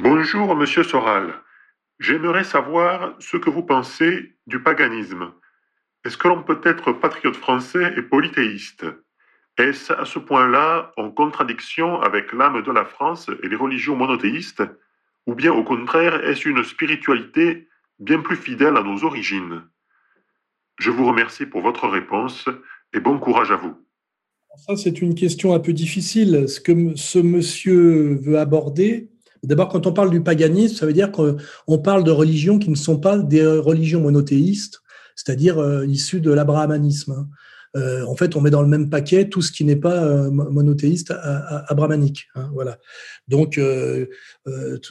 Bonjour, 0.00 0.54
monsieur 0.54 0.84
Soral. 0.84 1.34
J'aimerais 1.98 2.44
savoir 2.44 3.16
ce 3.18 3.36
que 3.36 3.50
vous 3.50 3.64
pensez 3.64 4.36
du 4.46 4.62
paganisme. 4.62 5.32
Est-ce 6.04 6.16
que 6.16 6.28
l'on 6.28 6.44
peut 6.44 6.60
être 6.62 6.92
patriote 6.92 7.34
français 7.34 7.94
et 7.96 8.02
polythéiste? 8.02 8.86
Est-ce 9.58 9.92
à 9.92 10.04
ce 10.04 10.20
point-là 10.20 10.92
en 10.96 11.10
contradiction 11.10 12.00
avec 12.00 12.32
l'âme 12.32 12.62
de 12.62 12.70
la 12.70 12.84
France 12.84 13.28
et 13.42 13.48
les 13.48 13.56
religions 13.56 13.96
monothéistes? 13.96 14.62
Ou 15.26 15.34
bien 15.34 15.52
au 15.52 15.64
contraire, 15.64 16.24
est-ce 16.24 16.48
une 16.48 16.62
spiritualité 16.62 17.66
bien 17.98 18.20
plus 18.20 18.36
fidèle 18.36 18.76
à 18.76 18.84
nos 18.84 19.02
origines? 19.02 19.64
Je 20.78 20.92
vous 20.92 21.06
remercie 21.06 21.44
pour 21.44 21.60
votre 21.60 21.88
réponse 21.88 22.48
et 22.94 23.00
bon 23.00 23.18
courage 23.18 23.50
à 23.50 23.56
vous. 23.56 23.74
Ça, 24.58 24.76
c'est 24.76 25.02
une 25.02 25.16
question 25.16 25.54
un 25.54 25.60
peu 25.60 25.72
difficile. 25.72 26.48
Ce 26.48 26.60
que 26.60 26.94
ce 26.94 27.18
monsieur 27.18 28.14
veut 28.14 28.38
aborder, 28.38 29.10
D'abord, 29.42 29.68
quand 29.68 29.86
on 29.86 29.92
parle 29.92 30.10
du 30.10 30.22
paganisme, 30.22 30.76
ça 30.76 30.86
veut 30.86 30.92
dire 30.92 31.12
qu'on 31.12 31.78
parle 31.78 32.04
de 32.04 32.10
religions 32.10 32.58
qui 32.58 32.70
ne 32.70 32.76
sont 32.76 32.98
pas 32.98 33.18
des 33.18 33.44
religions 33.44 34.00
monothéistes, 34.00 34.80
c'est-à-dire 35.16 35.58
euh, 35.58 35.86
issues 35.86 36.20
de 36.20 36.30
l'abrahamanisme. 36.30 37.12
Hein. 37.12 37.28
Euh, 37.76 38.04
en 38.06 38.16
fait, 38.16 38.34
on 38.34 38.40
met 38.40 38.50
dans 38.50 38.62
le 38.62 38.68
même 38.68 38.88
paquet 38.88 39.28
tout 39.28 39.42
ce 39.42 39.52
qui 39.52 39.64
n'est 39.64 39.76
pas 39.76 40.02
euh, 40.04 40.30
monothéiste 40.30 41.12
abrahamique. 41.68 42.28
Hein, 42.34 42.50
voilà. 42.54 42.78
Donc, 43.28 43.60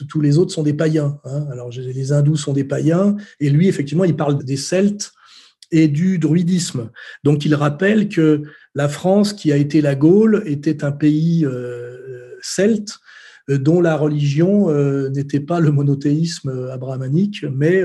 tous 0.08 0.20
les 0.20 0.38
autres 0.38 0.52
sont 0.52 0.62
des 0.62 0.74
païens. 0.74 1.18
Hein. 1.24 1.46
Alors, 1.50 1.70
les 1.70 2.12
hindous 2.12 2.36
sont 2.36 2.52
des 2.52 2.64
païens, 2.64 3.16
et 3.40 3.50
lui, 3.50 3.68
effectivement, 3.68 4.04
il 4.04 4.16
parle 4.16 4.44
des 4.44 4.56
Celtes 4.56 5.12
et 5.70 5.88
du 5.88 6.18
druidisme. 6.18 6.90
Donc, 7.24 7.44
il 7.44 7.54
rappelle 7.54 8.08
que 8.08 8.42
la 8.74 8.88
France, 8.88 9.32
qui 9.32 9.52
a 9.52 9.56
été 9.56 9.80
la 9.80 9.96
Gaule, 9.96 10.42
était 10.46 10.84
un 10.84 10.92
pays 10.92 11.46
celte 12.40 12.90
euh, 12.90 13.07
dont 13.56 13.80
la 13.80 13.96
religion 13.96 14.70
euh, 14.70 15.08
n'était 15.10 15.40
pas 15.40 15.60
le 15.60 15.72
monothéisme 15.72 16.50
euh, 16.50 16.72
abrahamique, 16.72 17.44
mais 17.50 17.82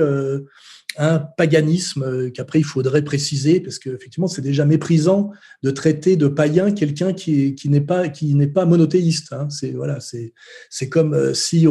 un 0.96 1.18
paganisme 1.18 2.30
qu'après 2.30 2.60
il 2.60 2.64
faudrait 2.64 3.02
préciser 3.02 3.58
parce 3.58 3.80
qu'effectivement 3.80 4.28
c'est 4.28 4.42
déjà 4.42 4.64
méprisant 4.64 5.32
de 5.64 5.72
traiter 5.72 6.14
de 6.14 6.28
païen 6.28 6.70
quelqu'un 6.70 7.12
qui, 7.12 7.56
n'est 7.64 7.80
pas 7.80 8.08
qui 8.08 8.32
n'est 8.36 8.46
pas 8.46 8.64
monothéiste. 8.64 9.32
Hein. 9.32 9.48
C'est 9.50 9.72
voilà 9.72 9.98
c'est 9.98 10.34
c'est 10.70 10.88
comme 10.88 11.34
si 11.34 11.66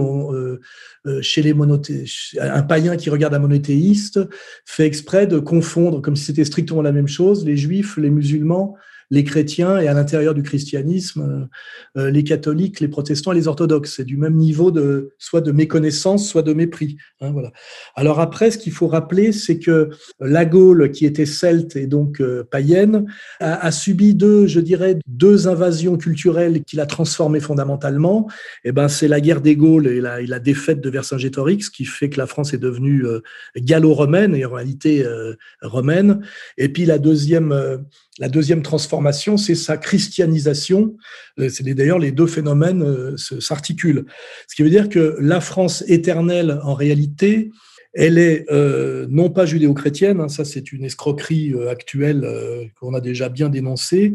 chez 1.21 1.41
les 1.41 1.53
monothéistes 1.53 2.37
un 2.41 2.63
païen 2.63 2.97
qui 2.97 3.09
regarde 3.09 3.33
un 3.33 3.39
monothéiste 3.39 4.19
fait 4.65 4.85
exprès 4.85 5.25
de 5.25 5.39
confondre 5.39 6.01
comme 6.01 6.17
si 6.17 6.25
c'était 6.25 6.43
strictement 6.43 6.81
la 6.81 6.91
même 6.91 7.07
chose 7.07 7.45
les 7.45 7.55
juifs 7.55 7.95
les 7.95 8.09
musulmans 8.09 8.75
les 9.13 9.23
chrétiens 9.23 9.77
et 9.77 9.87
à 9.87 9.93
l'intérieur 9.93 10.33
du 10.33 10.41
christianisme, 10.41 11.49
euh, 11.97 12.01
euh, 12.01 12.09
les 12.09 12.23
catholiques, 12.23 12.79
les 12.79 12.87
protestants 12.87 13.31
et 13.31 13.35
les 13.35 13.47
orthodoxes. 13.47 13.93
C'est 13.97 14.05
du 14.05 14.17
même 14.17 14.33
niveau 14.33 14.71
de 14.71 15.11
soit 15.19 15.41
de 15.41 15.51
méconnaissance, 15.51 16.27
soit 16.27 16.41
de 16.41 16.51
mépris. 16.53 16.97
Hein, 17.21 17.31
voilà. 17.31 17.51
Alors 17.95 18.19
après, 18.19 18.49
ce 18.49 18.57
qu'il 18.57 18.71
faut 18.71 18.87
rappeler, 18.87 19.31
c'est 19.31 19.59
que 19.59 19.91
la 20.19 20.45
Gaule, 20.45 20.89
qui 20.89 21.05
était 21.05 21.27
celte 21.27 21.75
et 21.75 21.85
donc 21.85 22.21
euh, 22.21 22.43
païenne, 22.49 23.05
a, 23.39 23.71
subi 23.71 24.15
deux, 24.15 24.47
je 24.47 24.59
dirais, 24.59 24.97
deux 25.05 25.47
invasions 25.47 25.95
culturelles 25.95 26.63
qui 26.63 26.75
l'a 26.75 26.87
transformée 26.87 27.39
fondamentalement. 27.39 28.27
Et 28.63 28.69
eh 28.69 28.71
ben, 28.71 28.87
c'est 28.87 29.07
la 29.07 29.21
guerre 29.21 29.41
des 29.41 29.55
Gaules 29.55 29.85
et 29.85 30.01
la, 30.01 30.23
la 30.23 30.39
défaite 30.39 30.81
de 30.81 30.89
Vercingétorix 30.89 31.69
qui 31.69 31.85
fait 31.85 32.09
que 32.09 32.17
la 32.17 32.25
France 32.25 32.55
est 32.55 32.57
devenue 32.57 33.05
gallo-romaine 33.55 34.33
et 34.33 34.45
en 34.45 34.53
réalité 34.53 35.05
romaine. 35.61 36.21
Et 36.57 36.69
puis 36.69 36.85
la 36.85 36.97
deuxième 36.97 37.53
la 38.19 38.29
deuxième 38.29 38.61
transformation, 38.61 39.02
c'est 39.11 39.55
sa 39.55 39.77
christianisation. 39.77 40.95
Euh, 41.39 41.49
c'est 41.49 41.63
d'ailleurs 41.63 41.99
les 41.99 42.11
deux 42.11 42.27
phénomènes 42.27 42.83
euh, 42.83 43.17
s'articulent. 43.17 44.05
Ce 44.47 44.55
qui 44.55 44.63
veut 44.63 44.69
dire 44.69 44.89
que 44.89 45.17
la 45.19 45.41
France 45.41 45.83
éternelle, 45.87 46.59
en 46.63 46.73
réalité, 46.73 47.51
elle 47.93 48.17
est 48.17 48.45
euh, 48.51 49.05
non 49.09 49.29
pas 49.29 49.45
judéo-chrétienne, 49.45 50.19
hein, 50.19 50.27
ça 50.27 50.45
c'est 50.45 50.71
une 50.71 50.83
escroquerie 50.85 51.53
actuelle 51.69 52.27
qu'on 52.79 52.95
a 52.95 53.01
déjà 53.01 53.29
bien 53.29 53.49
dénoncée, 53.49 54.13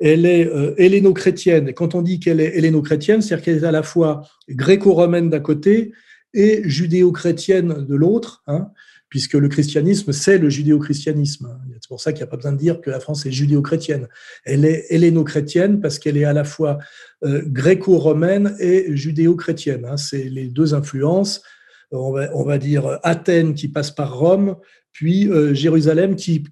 elle 0.00 0.24
est 0.24 0.50
helléno-chrétienne. 0.78 1.74
Quand 1.74 1.94
on 1.94 2.00
dit 2.00 2.20
qu'elle 2.20 2.40
est 2.40 2.56
helléno-chrétienne, 2.56 3.20
c'est-à-dire 3.20 3.44
qu'elle 3.44 3.58
est 3.58 3.66
à 3.66 3.72
la 3.72 3.82
fois 3.82 4.22
gréco-romaine 4.48 5.28
d'un 5.28 5.40
côté 5.40 5.92
et 6.32 6.62
judéo-chrétienne 6.64 7.84
de 7.86 7.94
l'autre. 7.94 8.42
Hein 8.46 8.68
puisque 9.08 9.34
le 9.34 9.48
christianisme, 9.48 10.12
c'est 10.12 10.38
le 10.38 10.50
judéo-christianisme. 10.50 11.58
C'est 11.80 11.88
pour 11.88 12.00
ça 12.00 12.12
qu'il 12.12 12.20
n'y 12.20 12.24
a 12.24 12.26
pas 12.26 12.36
besoin 12.36 12.52
de 12.52 12.58
dire 12.58 12.80
que 12.80 12.90
la 12.90 13.00
France 13.00 13.24
est 13.26 13.30
judéo-chrétienne. 13.30 14.08
Elle 14.44 14.64
est 14.64 14.86
helléno-chrétienne 14.90 15.80
parce 15.80 15.98
qu'elle 15.98 16.16
est 16.16 16.24
à 16.24 16.32
la 16.32 16.44
fois 16.44 16.78
euh, 17.24 17.42
gréco-romaine 17.46 18.56
et 18.60 18.94
judéo-chrétienne. 18.94 19.86
Hein. 19.86 19.96
C'est 19.96 20.24
les 20.24 20.48
deux 20.48 20.74
influences, 20.74 21.42
on 21.90 22.12
va, 22.12 22.58
dire 22.58 22.98
Athènes 23.02 23.54
qui 23.54 23.68
passe 23.68 23.90
par 23.90 24.18
Rome, 24.18 24.56
puis 24.92 25.28
euh, 25.28 25.54
Jérusalem 25.54 26.16
qui, 26.16 26.42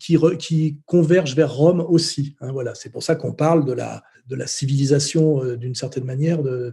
converge 0.86 1.36
vers 1.36 1.52
Rome 1.52 1.84
aussi. 1.86 2.36
Hein. 2.40 2.52
voilà, 2.52 2.74
c'est 2.74 2.90
pour 2.90 3.02
ça 3.02 3.16
qu'on 3.16 3.34
parle 3.34 3.66
de 3.66 3.72
la, 3.72 4.02
de 4.28 4.36
la 4.36 4.46
civilisation 4.46 5.42
euh, 5.42 5.56
d'une 5.56 5.74
certaine 5.74 6.04
manière 6.04 6.40
euh, 6.44 6.72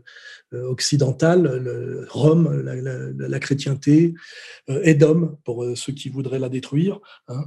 occidentale, 0.51 1.43
le, 1.63 2.05
Rome, 2.09 2.61
la, 2.63 2.75
la, 3.27 3.39
chrétienté, 3.39 4.13
Édom, 4.67 5.23
euh, 5.23 5.27
pour 5.43 5.65
ceux 5.75 5.93
qui 5.93 6.09
voudraient 6.09 6.39
la 6.39 6.49
détruire. 6.49 6.99
Hein. 7.27 7.45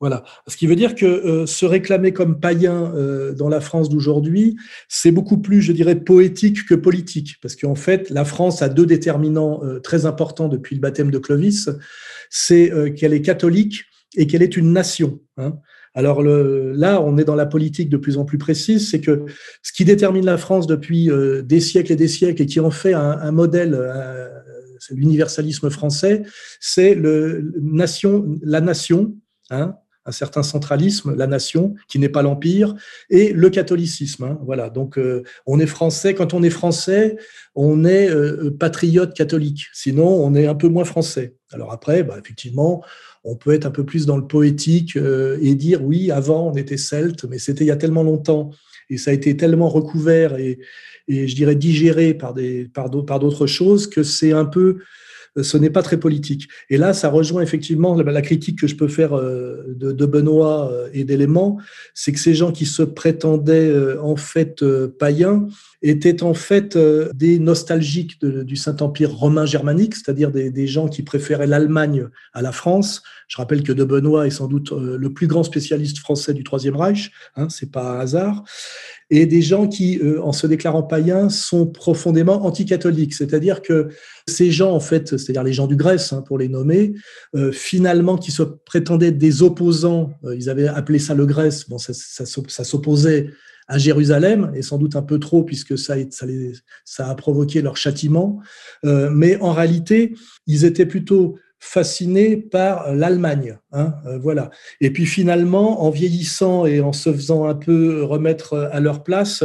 Voilà. 0.00 0.24
Ce 0.46 0.56
qui 0.56 0.66
veut 0.66 0.76
dire 0.76 0.94
que 0.94 1.46
se 1.46 1.66
réclamer 1.66 2.12
comme 2.12 2.40
païen 2.40 2.92
dans 3.36 3.48
la 3.48 3.60
France 3.60 3.88
d'aujourd'hui, 3.88 4.56
c'est 4.88 5.10
beaucoup 5.10 5.38
plus, 5.38 5.62
je 5.62 5.72
dirais, 5.72 5.96
poétique 5.96 6.66
que 6.66 6.74
politique, 6.74 7.36
parce 7.40 7.56
qu'en 7.56 7.74
fait, 7.74 8.10
la 8.10 8.24
France 8.24 8.62
a 8.62 8.68
deux 8.68 8.84
déterminants 8.84 9.62
très 9.82 10.04
importants 10.04 10.48
depuis 10.48 10.74
le 10.74 10.80
baptême 10.80 11.10
de 11.10 11.18
Clovis. 11.18 11.70
C'est 12.28 12.70
qu'elle 12.94 13.14
est 13.14 13.22
catholique 13.22 13.84
et 14.16 14.26
qu'elle 14.26 14.42
est 14.42 14.56
une 14.56 14.72
nation. 14.72 15.20
Hein. 15.38 15.58
Alors 15.96 16.22
là, 16.22 17.00
on 17.00 17.16
est 17.16 17.24
dans 17.24 17.34
la 17.34 17.46
politique 17.46 17.88
de 17.88 17.96
plus 17.96 18.18
en 18.18 18.26
plus 18.26 18.36
précise, 18.36 18.90
c'est 18.90 19.00
que 19.00 19.24
ce 19.62 19.72
qui 19.72 19.86
détermine 19.86 20.26
la 20.26 20.36
France 20.36 20.66
depuis 20.66 21.10
euh, 21.10 21.40
des 21.40 21.58
siècles 21.58 21.92
et 21.92 21.96
des 21.96 22.06
siècles 22.06 22.42
et 22.42 22.46
qui 22.46 22.60
en 22.60 22.70
fait 22.70 22.92
un, 22.92 23.32
modèle, 23.32 23.74
euh, 23.74 24.28
c'est 24.78 24.94
l'universalisme 24.94 25.70
français, 25.70 26.22
c'est 26.60 26.98
nation, 27.58 28.26
la 28.42 28.60
nation, 28.60 29.14
hein, 29.48 29.76
un 30.04 30.12
certain 30.12 30.42
centralisme, 30.42 31.16
la 31.16 31.26
nation, 31.26 31.74
qui 31.88 31.98
n'est 31.98 32.10
pas 32.10 32.22
l'empire, 32.22 32.74
et 33.08 33.32
le 33.32 33.48
catholicisme. 33.48 34.24
Hein, 34.24 34.38
voilà. 34.44 34.68
Donc, 34.68 34.98
euh, 34.98 35.22
on 35.46 35.58
est 35.58 35.66
français. 35.66 36.14
Quand 36.14 36.34
on 36.34 36.42
est 36.42 36.50
français, 36.50 37.16
on 37.54 37.86
est 37.86 38.10
patriote 38.58 39.14
catholique. 39.14 39.64
Sinon, 39.72 40.06
on 40.06 40.34
est 40.34 40.46
un 40.46 40.54
peu 40.54 40.68
moins 40.68 40.84
français. 40.84 41.36
Alors 41.52 41.72
après, 41.72 42.02
bah, 42.02 42.16
effectivement, 42.22 42.82
on 43.26 43.34
peut 43.34 43.52
être 43.52 43.66
un 43.66 43.70
peu 43.70 43.84
plus 43.84 44.06
dans 44.06 44.16
le 44.16 44.26
poétique 44.26 44.96
euh, 44.96 45.36
et 45.42 45.54
dire 45.54 45.84
oui, 45.84 46.10
avant 46.10 46.50
on 46.50 46.54
était 46.54 46.76
celte, 46.76 47.24
mais 47.24 47.38
c'était 47.38 47.64
il 47.64 47.66
y 47.66 47.72
a 47.72 47.76
tellement 47.76 48.04
longtemps 48.04 48.50
et 48.88 48.98
ça 48.98 49.10
a 49.10 49.14
été 49.14 49.36
tellement 49.36 49.68
recouvert 49.68 50.38
et, 50.38 50.58
je 51.08 51.36
dirais 51.36 51.54
digéré 51.54 52.14
par 52.14 52.34
des 52.34 52.64
par 52.64 52.90
d'autres 52.90 53.46
choses 53.46 53.86
que 53.86 54.02
c'est 54.02 54.32
un 54.32 54.44
peu 54.44 54.78
euh, 55.36 55.44
ce 55.44 55.56
n'est 55.56 55.70
pas 55.70 55.82
très 55.82 56.00
politique. 56.00 56.48
Et 56.68 56.78
là, 56.78 56.94
ça 56.94 57.10
rejoint 57.10 57.42
effectivement 57.42 57.94
la, 57.94 58.22
critique 58.22 58.58
que 58.58 58.66
je 58.66 58.74
peux 58.74 58.88
faire 58.88 59.12
euh, 59.12 59.62
de, 59.68 60.06
Benoît 60.06 60.72
et 60.92 61.04
d'éléments, 61.04 61.58
c'est 61.94 62.10
que 62.10 62.18
ces 62.18 62.34
gens 62.34 62.50
qui 62.50 62.66
se 62.66 62.82
prétendaient 62.82 63.72
en 64.02 64.16
fait 64.16 64.64
païens 64.98 65.46
étaient 65.88 66.22
en 66.22 66.34
fait 66.34 66.76
des 67.14 67.38
nostalgiques 67.38 68.24
du 68.24 68.56
Saint-Empire 68.56 69.12
romain 69.12 69.46
germanique, 69.46 69.94
c'est-à-dire 69.94 70.30
des, 70.30 70.66
gens 70.66 70.88
qui 70.88 71.02
préféraient 71.02 71.46
l'Allemagne 71.46 72.08
à 72.32 72.42
la 72.42 72.52
France, 72.52 73.02
je 73.28 73.38
rappelle 73.38 73.62
que 73.62 73.72
De 73.72 73.84
Benoît 73.84 74.26
est 74.26 74.30
sans 74.30 74.46
doute 74.46 74.72
euh, 74.72 74.96
le 74.98 75.12
plus 75.12 75.26
grand 75.26 75.42
spécialiste 75.42 75.98
français 75.98 76.32
du 76.32 76.44
Troisième 76.44 76.76
Reich, 76.76 77.10
hein, 77.34 77.48
c'est 77.48 77.70
pas 77.70 77.96
un 77.96 78.00
hasard, 78.00 78.44
et 79.10 79.26
des 79.26 79.42
gens 79.42 79.66
qui, 79.66 79.98
euh, 79.98 80.22
en 80.22 80.32
se 80.32 80.46
déclarant 80.46 80.82
païens, 80.82 81.28
sont 81.28 81.66
profondément 81.66 82.44
anticatholiques. 82.46 83.14
C'est-à-dire 83.14 83.62
que 83.62 83.88
ces 84.28 84.50
gens, 84.50 84.72
en 84.72 84.80
fait, 84.80 85.16
c'est-à-dire 85.16 85.42
les 85.42 85.52
gens 85.52 85.66
du 85.66 85.76
Grèce, 85.76 86.12
hein, 86.12 86.22
pour 86.22 86.38
les 86.38 86.48
nommer, 86.48 86.94
euh, 87.34 87.50
finalement, 87.52 88.16
qui 88.16 88.30
se 88.30 88.42
prétendaient 88.42 89.12
des 89.12 89.42
opposants, 89.42 90.12
ils 90.34 90.48
avaient 90.48 90.68
appelé 90.68 90.98
ça 90.98 91.14
le 91.14 91.26
Grèce, 91.26 91.68
bon, 91.68 91.78
ça 91.78 92.64
s'opposait 92.64 93.30
à 93.68 93.78
Jérusalem, 93.78 94.52
et 94.54 94.62
sans 94.62 94.78
doute 94.78 94.96
un 94.96 95.02
peu 95.02 95.18
trop 95.18 95.42
puisque 95.42 95.76
ça, 95.78 95.94
a 96.98 97.14
provoqué 97.14 97.62
leur 97.62 97.76
châtiment. 97.76 98.40
Euh, 98.84 99.10
mais 99.10 99.36
en 99.40 99.52
réalité, 99.52 100.14
ils 100.46 100.64
étaient 100.64 100.86
plutôt 100.86 101.36
fascinés 101.58 102.36
par 102.36 102.94
l'Allemagne. 102.94 103.58
Hein, 103.72 103.94
euh, 104.06 104.18
voilà. 104.18 104.50
Et 104.80 104.90
puis 104.90 105.06
finalement, 105.06 105.82
en 105.82 105.90
vieillissant 105.90 106.66
et 106.66 106.80
en 106.80 106.92
se 106.92 107.12
faisant 107.12 107.46
un 107.46 107.54
peu 107.54 108.04
remettre 108.04 108.68
à 108.70 108.80
leur 108.80 109.02
place, 109.02 109.42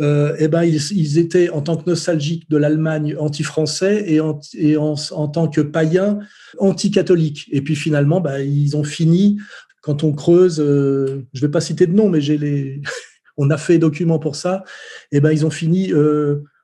euh, 0.00 0.34
eh 0.38 0.48
ben, 0.48 0.62
ils, 0.62 1.18
étaient 1.18 1.50
en 1.50 1.60
tant 1.60 1.76
que 1.76 1.88
nostalgiques 1.88 2.48
de 2.48 2.56
l'Allemagne 2.56 3.16
anti-français 3.18 4.04
et, 4.06 4.20
en, 4.20 5.28
tant 5.28 5.48
que 5.48 5.60
païens 5.60 6.20
anti-catholiques. 6.58 7.48
Et 7.50 7.60
puis 7.60 7.76
finalement, 7.76 8.20
bah, 8.20 8.40
ils 8.40 8.76
ont 8.76 8.84
fini, 8.84 9.38
quand 9.82 10.04
on 10.04 10.12
creuse, 10.12 10.60
euh, 10.60 11.26
je 11.32 11.42
ne 11.42 11.46
vais 11.46 11.50
pas 11.50 11.60
citer 11.60 11.86
de 11.86 11.92
nom, 11.92 12.08
mais 12.08 12.20
j'ai 12.20 12.38
les... 12.38 12.80
on 13.38 13.50
a 13.50 13.56
fait 13.56 13.74
des 13.74 13.78
documents 13.78 14.18
pour 14.18 14.36
ça, 14.36 14.64
eh 15.12 15.20
ben, 15.20 15.32
ils 15.32 15.46
ont 15.46 15.50
fini 15.50 15.92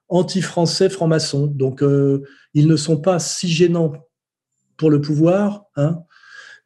anti-français 0.09 0.91
francs-maçons. 0.91 1.47
Donc, 1.47 1.83
ils 2.53 2.69
ne 2.69 2.77
sont 2.77 2.99
pas 2.99 3.19
si 3.19 3.49
gênants 3.49 3.93
pour 4.77 4.91
le 4.91 5.01
pouvoir, 5.01 5.65
hein, 5.77 6.05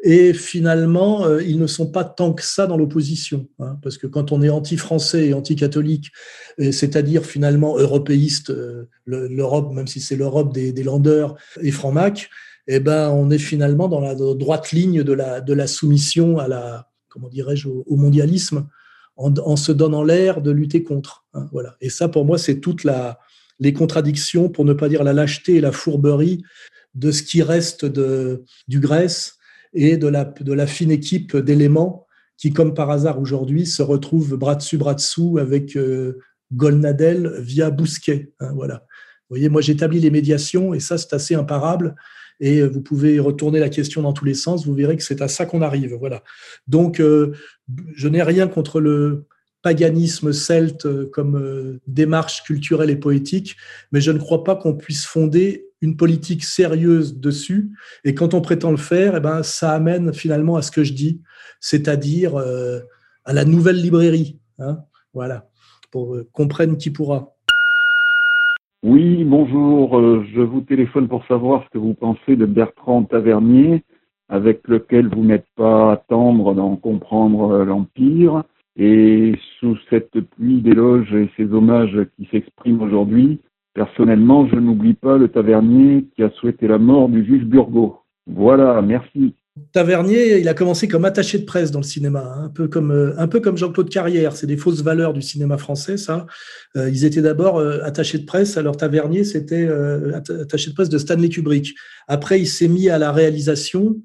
et 0.01 0.33
finalement, 0.33 1.27
euh, 1.27 1.43
ils 1.43 1.59
ne 1.59 1.67
sont 1.67 1.91
pas 1.91 2.05
tant 2.05 2.33
que 2.33 2.45
ça 2.45 2.69
dans 2.69 2.77
l'opposition, 2.77 3.49
hein, 3.59 3.79
parce 3.83 3.99
que 3.99 4.07
quand 4.07 4.31
on 4.31 4.43
est 4.43 4.49
anti-français 4.49 5.27
et 5.29 5.35
anti-catholique, 5.35 6.13
c'est-à-dire 6.59 7.25
finalement 7.25 7.77
européiste, 7.77 8.51
euh, 8.51 8.89
l'Europe, 9.07 9.73
même 9.73 9.89
si 9.89 10.01
c'est 10.01 10.15
l'Europe 10.15 10.55
des, 10.55 10.73
des 10.73 10.85
landeurs 10.85 11.35
et 11.63 11.73
franc-mac, 11.73 12.31
eh 12.69 12.81
ben, 12.81 13.11
on 13.11 13.31
est 13.31 13.39
finalement 13.39 13.89
dans 13.89 14.01
la 14.01 14.15
droite 14.15 14.71
ligne 14.73 15.03
de 15.03 15.13
la, 15.13 15.67
soumission 15.67 16.39
dirais-je, 17.31 17.69
au, 17.69 17.97
mondialisme, 17.97 18.69
en, 19.19 19.57
se 19.57 19.73
donnant 19.73 20.05
l'air 20.05 20.41
de 20.41 20.51
lutter 20.51 20.83
contre. 20.83 21.27
Hein, 21.35 21.49
voilà. 21.53 21.77
Et 21.81 21.91
ça, 21.91 22.09
pour 22.09 22.25
moi, 22.25 22.39
c'est 22.39 22.61
toutes 22.61 22.85
la, 22.85 23.19
les 23.59 23.73
contradictions, 23.73 24.49
pour 24.49 24.65
ne 24.65 24.73
pas 24.73 24.89
dire 24.89 25.03
la 25.03 25.13
lâcheté 25.13 25.57
et 25.57 25.61
la 25.61 25.73
fourberie 25.73 26.43
de 26.95 27.11
ce 27.11 27.23
qui 27.23 27.43
reste 27.43 27.85
de, 27.85 28.45
du 28.69 28.81
Grèce 28.81 29.37
et 29.75 29.97
de 29.97 30.09
la, 30.09 30.25
de 30.25 30.53
la 30.53 30.67
fine 30.67 30.91
équipe 30.91 31.37
d'éléments 31.37 32.07
qui, 32.37 32.53
comme 32.53 32.73
par 32.73 32.91
hasard 32.91 33.21
aujourd'hui, 33.21 33.67
se 33.67 33.83
retrouvent 33.83 34.37
bras 34.37 34.55
dessus, 34.55 34.79
bras 34.79 34.95
dessous 34.95 35.39
avec 35.39 35.77
euh, 35.77 36.19
Golnadel 36.53 37.35
via 37.41 37.71
Bousquet. 37.71 38.33
Hein, 38.41 38.53
voilà. 38.55 38.87
Vous 39.29 39.35
voyez, 39.35 39.49
moi 39.51 39.61
j'établis 39.61 40.01
les 40.01 40.11
médiations 40.11 40.73
et 40.73 40.81
ça 40.81 40.97
c'est 40.97 41.13
assez 41.13 41.35
imparable. 41.35 41.97
Et 42.41 42.63
vous 42.63 42.81
pouvez 42.81 43.19
retourner 43.19 43.59
la 43.59 43.69
question 43.69 44.03
dans 44.03 44.13
tous 44.13 44.25
les 44.25 44.35
sens, 44.35 44.67
vous 44.67 44.75
verrez 44.75 44.97
que 44.97 45.03
c'est 45.03 45.23
à 45.23 45.29
ça 45.29 45.47
qu'on 45.47 45.63
arrive. 45.63 45.95
Voilà. 45.95 46.23
Donc, 46.67 47.01
euh, 47.01 47.33
je 47.95 48.09
n'ai 48.09 48.23
rien 48.23 48.47
contre 48.47 48.81
le 48.81 49.27
paganisme 49.63 50.33
celte 50.33 50.87
euh, 50.87 51.11
comme 51.13 51.81
démarche 51.87 52.45
culturelle 52.45 52.91
et 52.91 52.97
poétique, 52.97 53.57
mais 53.91 54.01
je 54.01 54.13
ne 54.13 54.19
crois 54.19 54.45
pas 54.45 54.55
qu'on 54.55 54.75
puisse 54.75 55.05
fonder 55.05 55.69
une 55.81 55.97
politique 55.97 56.45
sérieuse 56.45 57.19
dessus. 57.19 57.71
Et 58.05 58.15
quand 58.15 58.35
on 58.35 58.41
prétend 58.41 58.71
le 58.71 58.77
faire, 58.77 59.17
eh 59.17 59.21
ben, 59.21 59.43
ça 59.43 59.73
amène 59.73 60.13
finalement 60.13 60.57
à 60.57 60.63
ce 60.63 60.71
que 60.71 60.85
je 60.85 60.93
dis, 60.93 61.21
c'est-à-dire 61.61 62.37
euh, 62.37 62.81
à 63.25 63.33
la 63.33 63.45
nouvelle 63.45 63.81
librairie. 63.81 64.39
Hein, 64.59 64.81
voilà, 65.15 65.49
pour 65.91 66.15
euh, 66.15 66.29
comprendre 66.33 66.77
qui 66.77 66.91
pourra. 66.91 67.37
Oui, 68.83 69.25
bonjour. 69.25 69.99
Euh, 69.99 70.25
je 70.35 70.41
vous 70.41 70.61
téléphone 70.61 71.09
pour 71.09 71.25
savoir 71.27 71.65
ce 71.65 71.71
que 71.71 71.79
vous 71.79 71.95
pensez 71.95 72.37
de 72.37 72.47
Bertrand 72.47 73.03
Tavernier, 73.05 73.83
avec 74.29 74.67
lequel 74.69 75.09
vous 75.09 75.25
n'êtes 75.25 75.49
pas 75.57 75.93
à 75.93 75.97
tendre 75.97 76.55
d'en 76.55 76.77
comprendre 76.77 77.65
l'Empire. 77.65 78.45
Et 78.77 79.35
sous 79.59 79.77
cette 79.91 80.21
pluie 80.21 80.61
d'éloges 80.61 81.13
et 81.13 81.29
ces 81.37 81.53
hommages 81.53 81.99
qui 82.17 82.27
s'expriment 82.27 82.83
aujourd'hui, 82.83 83.41
Personnellement, 83.79 84.49
je 84.49 84.57
n'oublie 84.57 84.95
pas 84.95 85.19
le 85.19 85.29
tavernier 85.29 86.07
qui 86.17 86.25
a 86.25 86.31
souhaité 86.31 86.67
la 86.67 86.79
mort 86.79 87.09
du 87.09 87.25
juge 87.25 87.45
Burgot. 87.45 88.01
Voilà, 88.27 88.83
merci. 88.83 89.37
Tavernier, 89.73 90.39
il 90.39 90.49
a 90.49 90.55
commencé 90.55 90.89
comme 90.89 91.05
attaché 91.05 91.39
de 91.39 91.45
presse 91.45 91.71
dans 91.71 91.81
le 91.81 91.85
cinéma, 91.85 92.35
hein, 92.37 92.45
un 92.45 92.49
peu 92.49 92.69
comme, 92.69 92.91
euh, 92.91 93.15
un 93.19 93.29
peu 93.29 93.41
comme 93.41 93.57
Jean-Claude 93.57 93.91
Carrière. 93.91 94.35
C'est 94.35 94.47
des 94.47 94.57
fausses 94.57 94.83
valeurs 94.83 95.13
du 95.13 95.23
cinéma 95.23 95.59
français, 95.59 95.97
ça. 95.97 96.27
Euh, 96.77 96.89
ils 96.91 97.05
étaient 97.05 97.23
d'abord 97.23 97.59
euh, 97.59 97.81
attachés 97.83 98.19
de 98.19 98.25
presse, 98.25 98.57
alors 98.57 98.77
Tavernier, 98.77 99.25
c'était 99.25 99.69
attaché 100.41 100.71
de 100.71 100.75
presse 100.75 100.89
de 100.89 100.99
Stanley 100.99 101.29
Kubrick. 101.29 101.75
Après, 102.07 102.41
il 102.41 102.47
s'est 102.47 102.69
mis 102.69 102.89
à 102.89 102.99
la 102.99 103.13
réalisation 103.13 103.97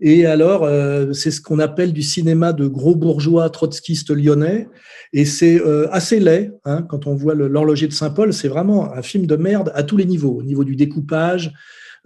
et 0.00 0.26
alors, 0.26 0.64
c'est 1.12 1.32
ce 1.32 1.40
qu'on 1.40 1.58
appelle 1.58 1.92
du 1.92 2.02
cinéma 2.02 2.52
de 2.52 2.68
gros 2.68 2.94
bourgeois 2.94 3.50
trotskistes 3.50 4.10
lyonnais. 4.10 4.68
Et 5.12 5.24
c'est 5.24 5.60
assez 5.90 6.20
laid, 6.20 6.52
hein, 6.64 6.82
quand 6.82 7.08
on 7.08 7.16
voit 7.16 7.34
l'horloger 7.34 7.88
de 7.88 7.92
Saint-Paul, 7.92 8.32
c'est 8.32 8.46
vraiment 8.46 8.94
un 8.94 9.02
film 9.02 9.26
de 9.26 9.34
merde 9.34 9.72
à 9.74 9.82
tous 9.82 9.96
les 9.96 10.04
niveaux, 10.04 10.38
au 10.38 10.44
niveau 10.44 10.62
du 10.62 10.76
découpage, 10.76 11.52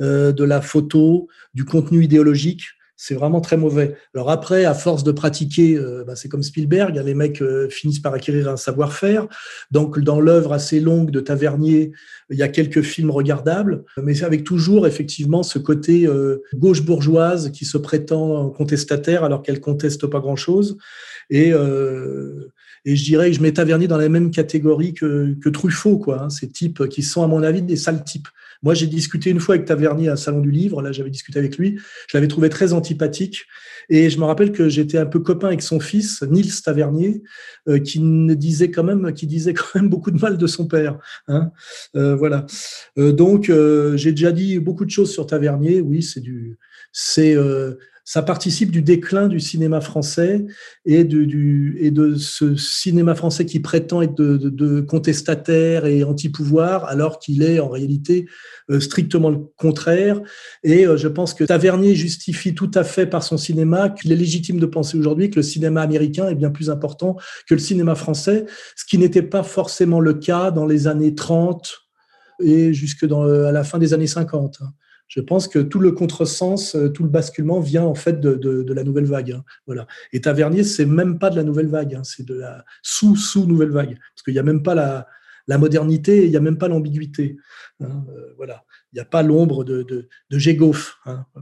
de 0.01 0.45
la 0.45 0.63
photo, 0.63 1.29
du 1.53 1.67
contenu 1.67 2.03
idéologique 2.03 2.63
c'est 3.05 3.15
vraiment 3.15 3.41
très 3.41 3.57
mauvais. 3.57 3.97
Alors 4.15 4.31
après, 4.31 4.65
à 4.65 4.75
force 4.75 5.03
de 5.03 5.11
pratiquer, 5.11 5.77
euh, 5.77 6.05
bah, 6.07 6.15
c'est 6.15 6.29
comme 6.29 6.45
Spielberg, 6.45 6.97
hein, 6.97 7.03
les 7.03 7.15
mecs 7.15 7.43
euh, 7.43 7.69
finissent 7.69 7.99
par 7.99 8.15
acquérir 8.15 8.49
un 8.49 8.57
savoir-faire. 8.57 9.27
Donc 9.73 9.99
dans 9.99 10.21
l'œuvre 10.21 10.53
assez 10.53 10.79
longue 10.79 11.11
de 11.11 11.19
Tavernier, 11.19 11.91
il 12.31 12.39
y 12.39 12.45
a 12.45 12.49
quelques 12.49 12.83
films 12.83 13.11
regardables, 13.11 13.83
mais 14.01 14.23
avec 14.23 14.45
toujours 14.45 14.87
effectivement 14.87 15.43
ce 15.43 15.59
côté 15.59 16.07
euh, 16.07 16.45
gauche 16.55 16.83
bourgeoise 16.83 17.51
qui 17.51 17.65
se 17.65 17.77
prétend 17.77 18.51
contestataire 18.51 19.25
alors 19.25 19.43
qu'elle 19.43 19.61
conteste 19.61 20.07
pas 20.07 20.21
grand-chose. 20.21 20.79
Et, 21.29 21.49
et 22.85 22.97
je 22.97 23.05
dirais 23.05 23.33
je 23.33 23.43
mets 23.43 23.53
Tavernier 23.53 23.89
dans 23.89 23.97
la 23.97 24.09
même 24.09 24.31
catégorie 24.31 24.95
que, 24.95 25.35
que 25.43 25.49
Truffaut, 25.49 25.99
quoi. 25.99 26.23
Hein, 26.23 26.31
ces 26.31 26.49
types 26.49 26.87
qui 26.89 27.03
sont 27.03 27.25
à 27.25 27.27
mon 27.27 27.43
avis 27.43 27.63
des 27.63 27.77
sales 27.77 28.05
types. 28.05 28.29
Moi, 28.63 28.75
j'ai 28.75 28.87
discuté 28.87 29.31
une 29.31 29.41
fois 29.41 29.57
avec 29.57 29.67
Tavernier 29.67 30.09
à 30.09 30.13
un 30.13 30.17
salon 30.17 30.41
du 30.41 30.51
livre. 30.51 30.83
Là, 30.83 30.93
j'avais 30.93 31.11
discuté 31.11 31.39
avec 31.39 31.59
lui. 31.59 31.79
Je 32.09 32.17
l'avais 32.17 32.29
trouvé 32.29 32.49
très 32.49 32.73
antipathique. 32.73 33.47
Et 33.89 34.11
je 34.11 34.19
me 34.19 34.25
rappelle 34.25 34.53
que 34.53 34.69
j'étais 34.69 34.99
un 34.99 35.07
peu 35.07 35.21
copain 35.21 35.49
avec 35.49 35.63
son 35.63 35.81
fils, 35.81 36.23
Nils 36.23 36.63
Tavernier, 36.63 37.23
euh, 37.69 37.79
qui 37.79 38.01
disait 38.37 38.71
quand 38.71 38.85
même, 38.85 39.13
qui 39.13 39.27
disait 39.27 39.55
quand 39.55 39.75
même 39.75 39.89
beaucoup 39.89 40.11
de 40.11 40.19
mal 40.19 40.39
de 40.39 40.47
son 40.47 40.67
père. 40.67 40.99
Hein 41.27 41.51
euh, 41.97 42.15
voilà. 42.15 42.47
Euh, 42.99 43.13
donc, 43.13 43.51
j'ai 43.95 44.13
déjà 44.13 44.33
dit 44.33 44.59
beaucoup 44.59 44.85
de 44.85 44.91
choses 44.91 45.13
sur 45.13 45.27
Tavernier. 45.27 45.81
Oui, 45.81 46.03
c'est 46.03 46.21
du, 46.21 46.59
c'est 46.93 47.37
ça 48.05 48.23
participe 48.23 48.71
du 48.71 48.83
déclin 48.83 49.29
du 49.29 49.39
cinéma 49.39 49.81
français 49.81 50.45
et, 50.85 51.05
du, 51.05 51.77
et 51.81 51.91
de 51.91 52.17
ce 52.17 52.57
cinéma 52.57 53.15
français 53.15 53.47
qui 53.47 53.61
prétend 53.61 54.03
être 54.03 54.15
de, 54.15 54.81
contestataire 54.81 55.87
et 55.87 56.03
anti-pouvoir, 56.03 56.85
alors 56.87 57.21
qu'il 57.21 57.43
est 57.43 57.61
en 57.61 57.69
réalité 57.69 58.27
euh, 58.71 58.81
strictement 58.81 59.31
le 59.31 59.39
contraire. 59.57 60.21
Et 60.65 60.85
euh, 60.87 60.97
je 60.97 61.07
pense 61.07 61.33
que 61.33 61.45
Tavernier 61.45 61.95
justifie 61.95 62.55
tout 62.55 62.71
à 62.75 62.83
fait 62.83 63.07
par 63.07 63.23
son 63.23 63.37
cinéma 63.37 63.91
qu'il 63.91 64.11
est 64.11 64.17
légitime 64.17 64.59
de 64.59 64.67
penser 64.67 64.99
aujourd'hui 64.99 65.31
que 65.31 65.37
le 65.37 65.43
cinéma 65.43 65.83
américain 65.83 66.29
est 66.29 66.35
bien 66.35 66.51
plus 66.51 66.71
important 66.71 67.17
que 67.49 67.55
le 67.55 67.61
cinéma 67.61 67.95
français, 67.95 68.47
ce 68.77 68.85
qui 68.85 68.99
n'était 68.99 69.23
pas 69.23 69.45
forcément 69.45 70.01
le 70.01 70.15
cas 70.15 70.51
dans 70.51 70.67
les 70.67 70.89
années 70.89 71.15
30 71.15 71.73
et 72.43 72.75
jusque 72.75 73.07
dans, 73.07 73.25
euh, 73.25 73.47
à 73.47 73.53
la 73.53 73.63
fin 73.63 73.79
des 73.79 73.95
années 73.95 74.09
50 74.09 74.61
je 75.13 75.21
pense 75.21 75.47
que 75.47 75.59
tout 75.59 75.79
le 75.79 75.93
contresens, 75.93 76.75
euh, 76.75 76.89
tout 76.89 77.03
le 77.03 77.11
basculement 77.11 77.61
vient 77.61 77.85
en 77.85 77.95
fait 77.95 78.19
de, 78.19 78.73
la 78.73 78.83
nouvelle 78.83 79.05
vague. 79.05 79.33
Hein. 79.33 79.45
Voilà. 79.67 79.87
Et 80.15 80.23
Tavernier, 80.23 80.65
c'est 80.65 80.87
même 80.87 81.19
pas 81.19 81.29
de 81.29 81.37
la 81.37 81.45
nouvelle 81.45 81.67
vague, 81.67 81.95
hein. 81.97 82.03
c'est 82.03 82.25
de 82.25 82.33
la 82.33 82.65
sous-sous 82.83 83.45
nouvelle 83.45 83.73
vague, 83.73 83.99
parce 83.99 84.23
qu'il 84.25 84.33
n'y 84.33 84.41
a 84.41 84.43
même 84.43 84.63
pas 84.63 84.75
la, 84.75 85.59
modernité, 85.59 86.25
il 86.25 86.31
n'y 86.31 86.37
a 86.39 86.41
même 86.41 86.57
pas 86.57 86.69
l'ambiguïté. 86.69 87.37
Hein. 87.81 88.07
Euh, 88.09 88.33
voilà. 88.39 88.65
Il 88.91 88.97
n'y 88.97 89.01
a 89.03 89.05
pas 89.05 89.23
l'ombre 89.23 89.65
de, 89.65 89.83
de, 89.83 90.09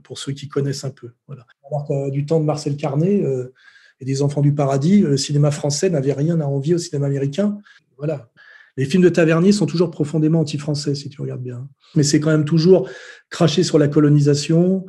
pour 0.03 0.19
ceux 0.19 0.33
qui 0.33 0.49
connaissent 0.49 0.83
un 0.83 0.91
peu. 0.91 1.13
Que 1.29 2.11
du 2.11 2.27
temps 2.27 2.41
de 2.41 2.45
Marcel 2.45 2.77
Carnet 2.77 3.23
euh, 3.25 3.53
et 4.01 4.05
des 4.05 4.21
Enfants 4.23 4.41
du 4.41 4.53
Paradis, 4.53 5.03
le 5.03 5.17
cinéma 5.17 5.53
français 5.53 5.91
n'avait 5.91 6.13
rien 6.13 6.41
à 6.41 6.45
envier 6.45 6.75
au 6.75 6.79
cinéma 6.79 7.07
américain. 7.07 7.57
Voilà. 7.99 8.31
Les 8.77 8.85
films 8.85 9.03
de 9.03 9.09
Tavernier 9.09 9.53
sont 9.53 9.67
toujours 9.67 9.91
profondément 9.91 10.41
anti-français, 10.41 10.95
si 10.95 11.09
tu 11.09 11.21
regardes 11.21 11.43
bien. 11.43 11.69
Mais 11.95 12.03
c'est 12.03 12.21
quand 12.21 12.31
même 12.31 12.45
toujours 12.45 12.89
cracher 13.29 13.63
sur 13.63 13.79
la 13.79 13.89
colonisation, 13.89 14.87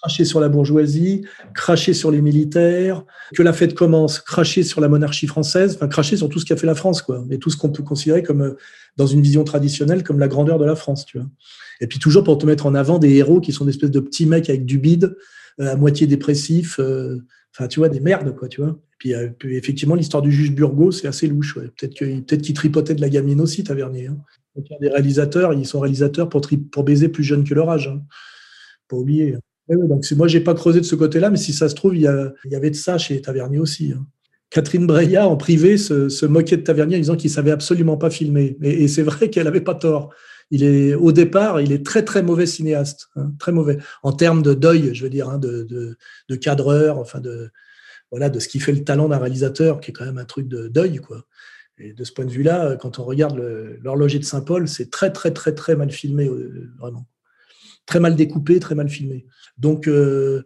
cracher 0.00 0.24
sur 0.24 0.40
la 0.40 0.48
bourgeoisie, 0.48 1.26
cracher 1.54 1.92
sur 1.92 2.10
les 2.10 2.22
militaires, 2.22 3.04
que 3.34 3.42
la 3.42 3.52
fête 3.52 3.74
commence, 3.74 4.18
cracher 4.18 4.62
sur 4.62 4.80
la 4.80 4.88
monarchie 4.88 5.26
française, 5.26 5.74
enfin 5.76 5.88
cracher 5.88 6.16
sur 6.16 6.28
tout 6.28 6.38
ce 6.38 6.46
qu'a 6.46 6.56
fait 6.56 6.66
la 6.66 6.74
France, 6.74 7.02
quoi, 7.02 7.24
et 7.30 7.38
tout 7.38 7.50
ce 7.50 7.56
qu'on 7.56 7.70
peut 7.70 7.82
considérer 7.82 8.22
comme, 8.22 8.42
euh, 8.42 8.56
dans 8.96 9.06
une 9.06 9.20
vision 9.20 9.44
traditionnelle, 9.44 10.02
comme 10.02 10.18
la 10.18 10.28
grandeur 10.28 10.58
de 10.58 10.64
la 10.64 10.74
France, 10.74 11.04
tu 11.04 11.18
vois. 11.18 11.28
Et 11.80 11.86
puis 11.86 11.98
toujours 11.98 12.24
pour 12.24 12.38
te 12.38 12.46
mettre 12.46 12.66
en 12.66 12.74
avant 12.74 12.98
des 12.98 13.14
héros 13.14 13.40
qui 13.40 13.52
sont 13.52 13.64
des 13.64 13.70
espèces 13.70 13.90
de 13.90 14.00
petits 14.00 14.26
mecs 14.26 14.48
avec 14.48 14.64
du 14.64 14.78
bide, 14.78 15.16
euh, 15.60 15.72
à 15.72 15.76
moitié 15.76 16.06
dépressifs, 16.06 16.78
euh, 16.80 17.18
enfin 17.54 17.68
tu 17.68 17.80
vois, 17.80 17.88
des 17.88 18.00
merdes, 18.00 18.34
quoi, 18.34 18.48
tu 18.48 18.60
vois. 18.60 18.78
Euh, 19.06 19.30
puis, 19.38 19.56
effectivement, 19.56 19.94
l'histoire 19.94 20.22
du 20.22 20.30
juge 20.30 20.52
Burgot, 20.52 20.92
c'est 20.92 21.08
assez 21.08 21.26
louche. 21.26 21.54
Peut-être 21.54 21.94
qu'il 21.94 22.24
peut 22.24 22.36
tripotait 22.36 22.94
de 22.94 23.00
la 23.00 23.08
gamine 23.08 23.40
aussi, 23.40 23.64
Tavernier. 23.64 24.08
Hein. 24.08 24.18
réalisateurs, 24.80 25.54
ils 25.54 25.66
sont 25.66 25.80
réalisateurs 25.80 26.28
pour, 26.28 26.84
baiser 26.84 27.08
plus 27.08 27.24
jeune 27.24 27.44
que 27.44 27.54
leur 27.54 27.70
âge. 27.70 27.88
Hein. 27.88 28.02
Pas 28.88 28.96
oublier. 28.96 29.34
Hein. 29.34 29.76
donc 29.88 30.04
moi, 30.12 30.28
j'ai 30.28 30.40
pas 30.40 30.54
creusé 30.54 30.80
de 30.80 30.86
ce 30.86 30.94
côté-là, 30.94 31.30
mais 31.30 31.38
si 31.38 31.52
ça 31.52 31.68
se 31.68 31.74
trouve, 31.74 31.96
il 31.96 32.02
y, 32.02 32.54
avait 32.54 32.70
de 32.70 32.76
ça 32.76 32.98
chez 32.98 33.20
Tavernier 33.20 33.58
aussi. 33.58 33.94
Catherine 34.50 34.86
Breillat, 34.86 35.28
en 35.28 35.36
privé, 35.36 35.78
se, 35.78 36.26
moquait 36.26 36.56
de 36.56 36.62
Tavernier 36.62 36.96
en 36.96 37.00
disant 37.00 37.16
qu'il 37.16 37.30
savait 37.30 37.52
absolument 37.52 37.96
pas 37.96 38.10
filmer. 38.10 38.58
Et, 38.62 38.88
c'est 38.88 39.02
vrai 39.02 39.30
qu'elle 39.30 39.44
n'avait 39.44 39.60
pas 39.60 39.74
tort. 39.74 40.10
Il 40.50 40.64
est, 40.64 40.94
au 40.94 41.12
départ, 41.12 41.60
il 41.60 41.72
est 41.72 41.84
très 41.84 42.04
très 42.04 42.22
mauvais 42.22 42.46
cinéaste, 42.46 43.08
hein, 43.16 43.32
très 43.38 43.52
mauvais 43.52 43.78
en 44.02 44.12
termes 44.12 44.42
de 44.42 44.54
deuil, 44.54 44.94
je 44.94 45.04
veux 45.04 45.10
dire, 45.10 45.28
hein, 45.28 45.38
de, 45.38 45.96
cadreur, 46.40 46.98
enfin 46.98 47.20
de 47.20 47.50
voilà, 48.10 48.28
de 48.28 48.40
ce 48.40 48.48
qui 48.48 48.58
fait 48.58 48.72
le 48.72 48.82
talent 48.82 49.08
d'un 49.08 49.18
réalisateur, 49.18 49.80
qui 49.80 49.92
est 49.92 49.94
quand 49.94 50.04
même 50.04 50.18
un 50.18 50.24
truc 50.24 50.48
de 50.48 50.66
deuil, 50.66 50.96
quoi. 50.96 51.24
De 51.78 52.04
ce 52.04 52.12
point 52.12 52.26
de 52.26 52.30
vue-là, 52.30 52.76
quand 52.76 52.98
on 52.98 53.04
regarde 53.04 53.40
l'horloger 53.82 54.18
de 54.18 54.24
Saint-Paul, 54.24 54.68
c'est 54.68 54.90
très 54.90 55.10
très 55.12 55.30
très 55.30 55.76
mal 55.76 55.90
filmé, 55.90 56.26
euh, 56.26 56.70
vraiment, 56.78 57.06
très 57.86 58.00
mal 58.00 58.16
découpé, 58.16 58.60
très 58.60 58.74
mal 58.74 58.90
filmé. 58.90 59.24
Donc 59.56 59.88
euh, 59.88 60.42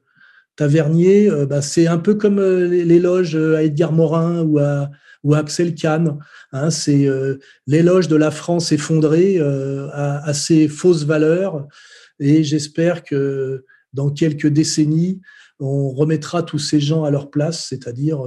Tavernier, 0.55 1.28
euh, 1.28 1.44
bah, 1.44 1.61
c'est 1.61 1.88
un 1.88 1.98
peu 1.98 2.14
comme 2.14 2.40
l'éloge 2.40 3.34
à 3.34 3.64
Edgar 3.64 3.90
Morin 3.90 4.42
ou 4.42 4.59
à, 4.59 4.90
ou 5.24 5.34
Axel 5.34 5.74
Kahn. 5.74 6.18
Hein, 6.52 6.70
c'est 6.70 7.08
euh, 7.08 7.38
l'éloge 7.66 8.06
de 8.06 8.16
la 8.16 8.30
France 8.30 8.70
effondrée 8.70 9.40
à, 9.92 10.32
ses 10.32 10.68
fausses 10.68 11.04
valeurs. 11.04 11.66
Et 12.20 12.44
j'espère 12.44 13.02
que 13.02 13.64
dans 13.92 14.10
quelques 14.10 14.46
décennies, 14.46 15.20
on 15.58 15.90
remettra 15.90 16.42
tous 16.42 16.58
ces 16.58 16.78
gens 16.78 17.04
à 17.04 17.10
leur 17.10 17.30
place, 17.30 17.66
c'est-à-dire, 17.68 18.20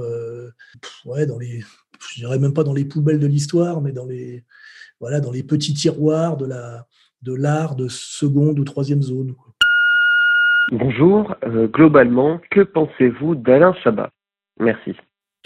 ouais, 1.04 1.26
dans 1.26 1.38
les, 1.38 1.62
je 2.10 2.20
dirais 2.20 2.38
même 2.38 2.52
pas 2.52 2.64
dans 2.64 2.74
les 2.74 2.84
poubelles 2.84 3.20
de 3.20 3.26
l'histoire, 3.26 3.80
mais 3.80 3.92
dans 3.92 4.06
les, 4.06 4.44
voilà, 5.00 5.20
dans 5.20 5.30
les 5.30 5.42
petits 5.42 5.74
tiroirs 5.74 6.36
de 6.36 6.46
la, 6.46 6.86
de 7.22 7.34
l'art 7.34 7.76
de 7.76 7.88
seconde 7.88 8.58
ou 8.58 8.64
troisième 8.64 9.02
zone. 9.02 9.34
Bonjour, 10.72 11.34
euh, 11.44 11.66
globalement, 11.66 12.40
que 12.50 12.60
pensez-vous 12.60 13.34
d'Alain 13.34 13.74
Chabat? 13.82 14.10
Merci. 14.60 14.94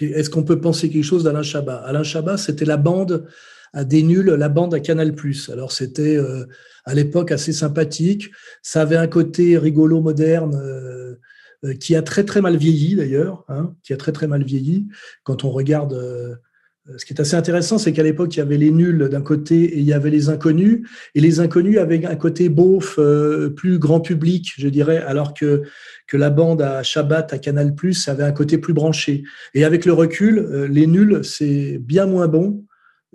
Est-ce 0.06 0.30
qu'on 0.30 0.44
peut 0.44 0.60
penser 0.60 0.90
quelque 0.90 1.04
chose 1.04 1.24
d'Alain 1.24 1.42
Chabat? 1.42 1.76
Alain 1.84 2.02
Chabat, 2.02 2.36
c'était 2.36 2.64
la 2.64 2.76
bande 2.76 3.26
à 3.72 3.84
des 3.84 4.02
nuls, 4.02 4.30
la 4.30 4.48
bande 4.48 4.74
à 4.74 4.80
Canal+. 4.80 5.14
Alors 5.50 5.72
c'était 5.72 6.16
euh, 6.16 6.46
à 6.84 6.94
l'époque 6.94 7.32
assez 7.32 7.52
sympathique. 7.52 8.30
Ça 8.62 8.82
avait 8.82 8.96
un 8.96 9.06
côté 9.06 9.56
rigolo, 9.58 10.00
moderne, 10.00 10.54
euh, 10.54 11.74
qui 11.80 11.94
a 11.94 12.02
très 12.02 12.24
très 12.24 12.40
mal 12.40 12.56
vieilli 12.56 12.96
d'ailleurs, 12.96 13.44
hein, 13.48 13.74
qui 13.82 13.92
a 13.92 13.96
très 13.96 14.12
très 14.12 14.26
mal 14.26 14.44
vieilli. 14.44 14.88
Quand 15.24 15.44
on 15.44 15.50
regarde 15.50 15.92
euh, 15.94 16.34
ce 16.96 17.04
qui 17.04 17.12
est 17.12 17.20
assez 17.20 17.36
intéressant, 17.36 17.78
c'est 17.78 17.92
qu'à 17.92 18.02
l'époque, 18.02 18.34
il 18.34 18.38
y 18.38 18.42
avait 18.42 18.56
les 18.56 18.72
nuls 18.72 19.08
d'un 19.08 19.22
côté 19.22 19.62
et 19.62 19.78
il 19.78 19.84
y 19.84 19.92
avait 19.92 20.10
les 20.10 20.28
inconnus. 20.28 20.88
Et 21.14 21.20
les 21.20 21.38
inconnus 21.38 21.78
avaient 21.78 22.04
un 22.04 22.16
côté 22.16 22.48
beauf, 22.48 22.96
euh, 22.98 23.50
plus 23.50 23.78
grand 23.78 24.00
public, 24.00 24.52
je 24.58 24.68
dirais, 24.68 24.98
alors 24.98 25.32
que, 25.32 25.62
que 26.08 26.16
la 26.16 26.30
bande 26.30 26.60
à 26.60 26.82
Shabbat, 26.82 27.32
à 27.32 27.38
Canal+, 27.38 27.74
avait 28.08 28.24
un 28.24 28.32
côté 28.32 28.58
plus 28.58 28.72
branché. 28.72 29.22
Et 29.54 29.64
avec 29.64 29.84
le 29.84 29.92
recul, 29.92 30.38
euh, 30.38 30.66
les 30.66 30.88
nuls, 30.88 31.20
c'est 31.22 31.78
bien 31.78 32.06
moins 32.06 32.26
bon 32.26 32.64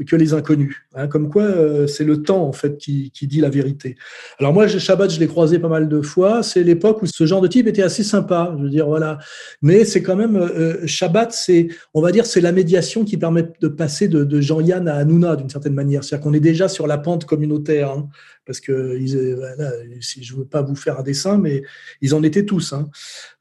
que 0.06 0.16
les 0.16 0.34
inconnus. 0.34 0.76
Hein, 0.94 1.08
comme 1.08 1.30
quoi, 1.30 1.44
euh, 1.44 1.88
c'est 1.88 2.04
le 2.04 2.22
temps 2.22 2.44
en 2.44 2.54
fait 2.54 2.78
qui, 2.78 3.12
dit 3.22 3.42
la 3.42 3.50
vérité. 3.50 3.96
Alors 4.40 4.54
moi, 4.54 4.68
Shabbat, 4.68 5.12
je 5.12 5.20
l'ai 5.20 5.28
croisé 5.28 5.60
pas 5.60 5.68
mal 5.68 5.90
de 5.90 6.02
fois. 6.02 6.44
C'est 6.44 6.64
l'époque 6.64 7.02
où 7.02 7.06
ce 7.06 7.26
genre 7.26 7.42
de 7.42 7.48
type 7.48 7.68
était 7.68 7.84
assez 7.84 8.04
sympa. 8.04 8.54
Je 8.58 8.64
veux 8.64 8.70
dire, 8.70 8.88
voilà. 8.88 9.18
Mais 9.62 9.86
c'est 9.86 10.04
quand 10.04 10.16
même 10.16 10.36
euh, 10.36 10.86
Shabbat, 10.86 11.32
c'est, 11.34 11.68
on 11.94 12.02
va 12.02 12.12
dire, 12.12 12.26
c'est 12.26 12.42
la 12.42 12.52
médiation 12.52 13.04
qui 13.04 13.18
permet 13.18 13.48
de 13.60 13.68
passer 13.68 14.08
de, 14.08 14.40
Jean-Yann 14.40 14.88
à 14.88 14.96
Hanouna 14.96 15.36
d'une 15.36 15.50
certaine 15.50 15.74
manière. 15.74 16.04
C'est-à-dire 16.04 16.24
qu'on 16.24 16.34
est 16.34 16.40
déjà 16.40 16.68
sur 16.68 16.86
la 16.86 16.98
pente 16.98 17.26
communautaire. 17.26 17.92
Hein, 17.92 18.10
parce 18.46 18.62
que 18.62 18.98
ils, 18.98 19.18
euh, 19.18 19.36
voilà, 19.36 19.72
si 20.00 20.24
je 20.24 20.36
veux 20.36 20.46
pas 20.46 20.62
vous 20.62 20.76
faire 20.76 21.00
un 21.00 21.04
dessin, 21.04 21.38
mais 21.38 21.64
ils 22.02 22.16
en 22.16 22.24
étaient 22.24 22.46
tous. 22.46 22.74
Hein. 22.74 22.90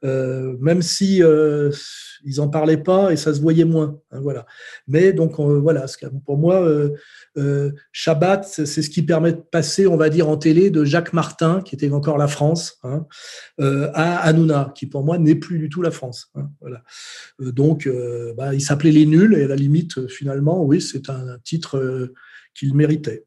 même 0.02 0.82
si 0.82 1.22
ils 2.26 2.40
en 2.40 2.48
parlaient 2.48 2.76
pas 2.76 3.12
et 3.12 3.16
ça 3.16 3.32
se 3.32 3.40
voyait 3.40 3.64
moins. 3.64 4.00
Hein, 4.10 4.20
voilà. 4.20 4.46
Mais 4.88 5.12
donc 5.12 5.38
voilà, 5.38 5.86
pour 6.24 6.36
moi, 6.36 6.62
euh, 6.62 6.90
euh, 7.38 7.70
Shabbat, 7.92 8.44
c'est 8.44 8.82
ce 8.82 8.90
qui 8.90 9.02
permet 9.02 9.32
de 9.32 9.40
passer, 9.40 9.86
on 9.86 9.96
va 9.96 10.10
dire, 10.10 10.28
en 10.28 10.36
télé 10.36 10.70
de 10.70 10.84
Jacques 10.84 11.12
Martin, 11.12 11.62
qui 11.62 11.74
était 11.74 11.90
encore 11.90 12.18
la 12.18 12.26
France, 12.26 12.78
hein, 12.82 13.06
euh, 13.60 13.90
à 13.94 14.16
Hanouna, 14.18 14.72
qui 14.74 14.86
pour 14.86 15.04
moi 15.04 15.18
n'est 15.18 15.36
plus 15.36 15.58
du 15.58 15.68
tout 15.68 15.82
la 15.82 15.92
France. 15.92 16.30
Hein, 16.34 16.50
voilà. 16.60 16.82
donc, 17.38 17.88
bah, 18.36 18.54
il 18.54 18.60
s'appelait 18.60 18.90
Les 18.90 19.06
Nuls 19.06 19.34
et 19.34 19.44
à 19.44 19.48
la 19.48 19.56
limite, 19.56 20.08
finalement, 20.08 20.64
oui, 20.64 20.80
c'est 20.80 21.08
un 21.08 21.38
titre 21.44 22.10
qu'il 22.54 22.74
méritait. 22.74 23.26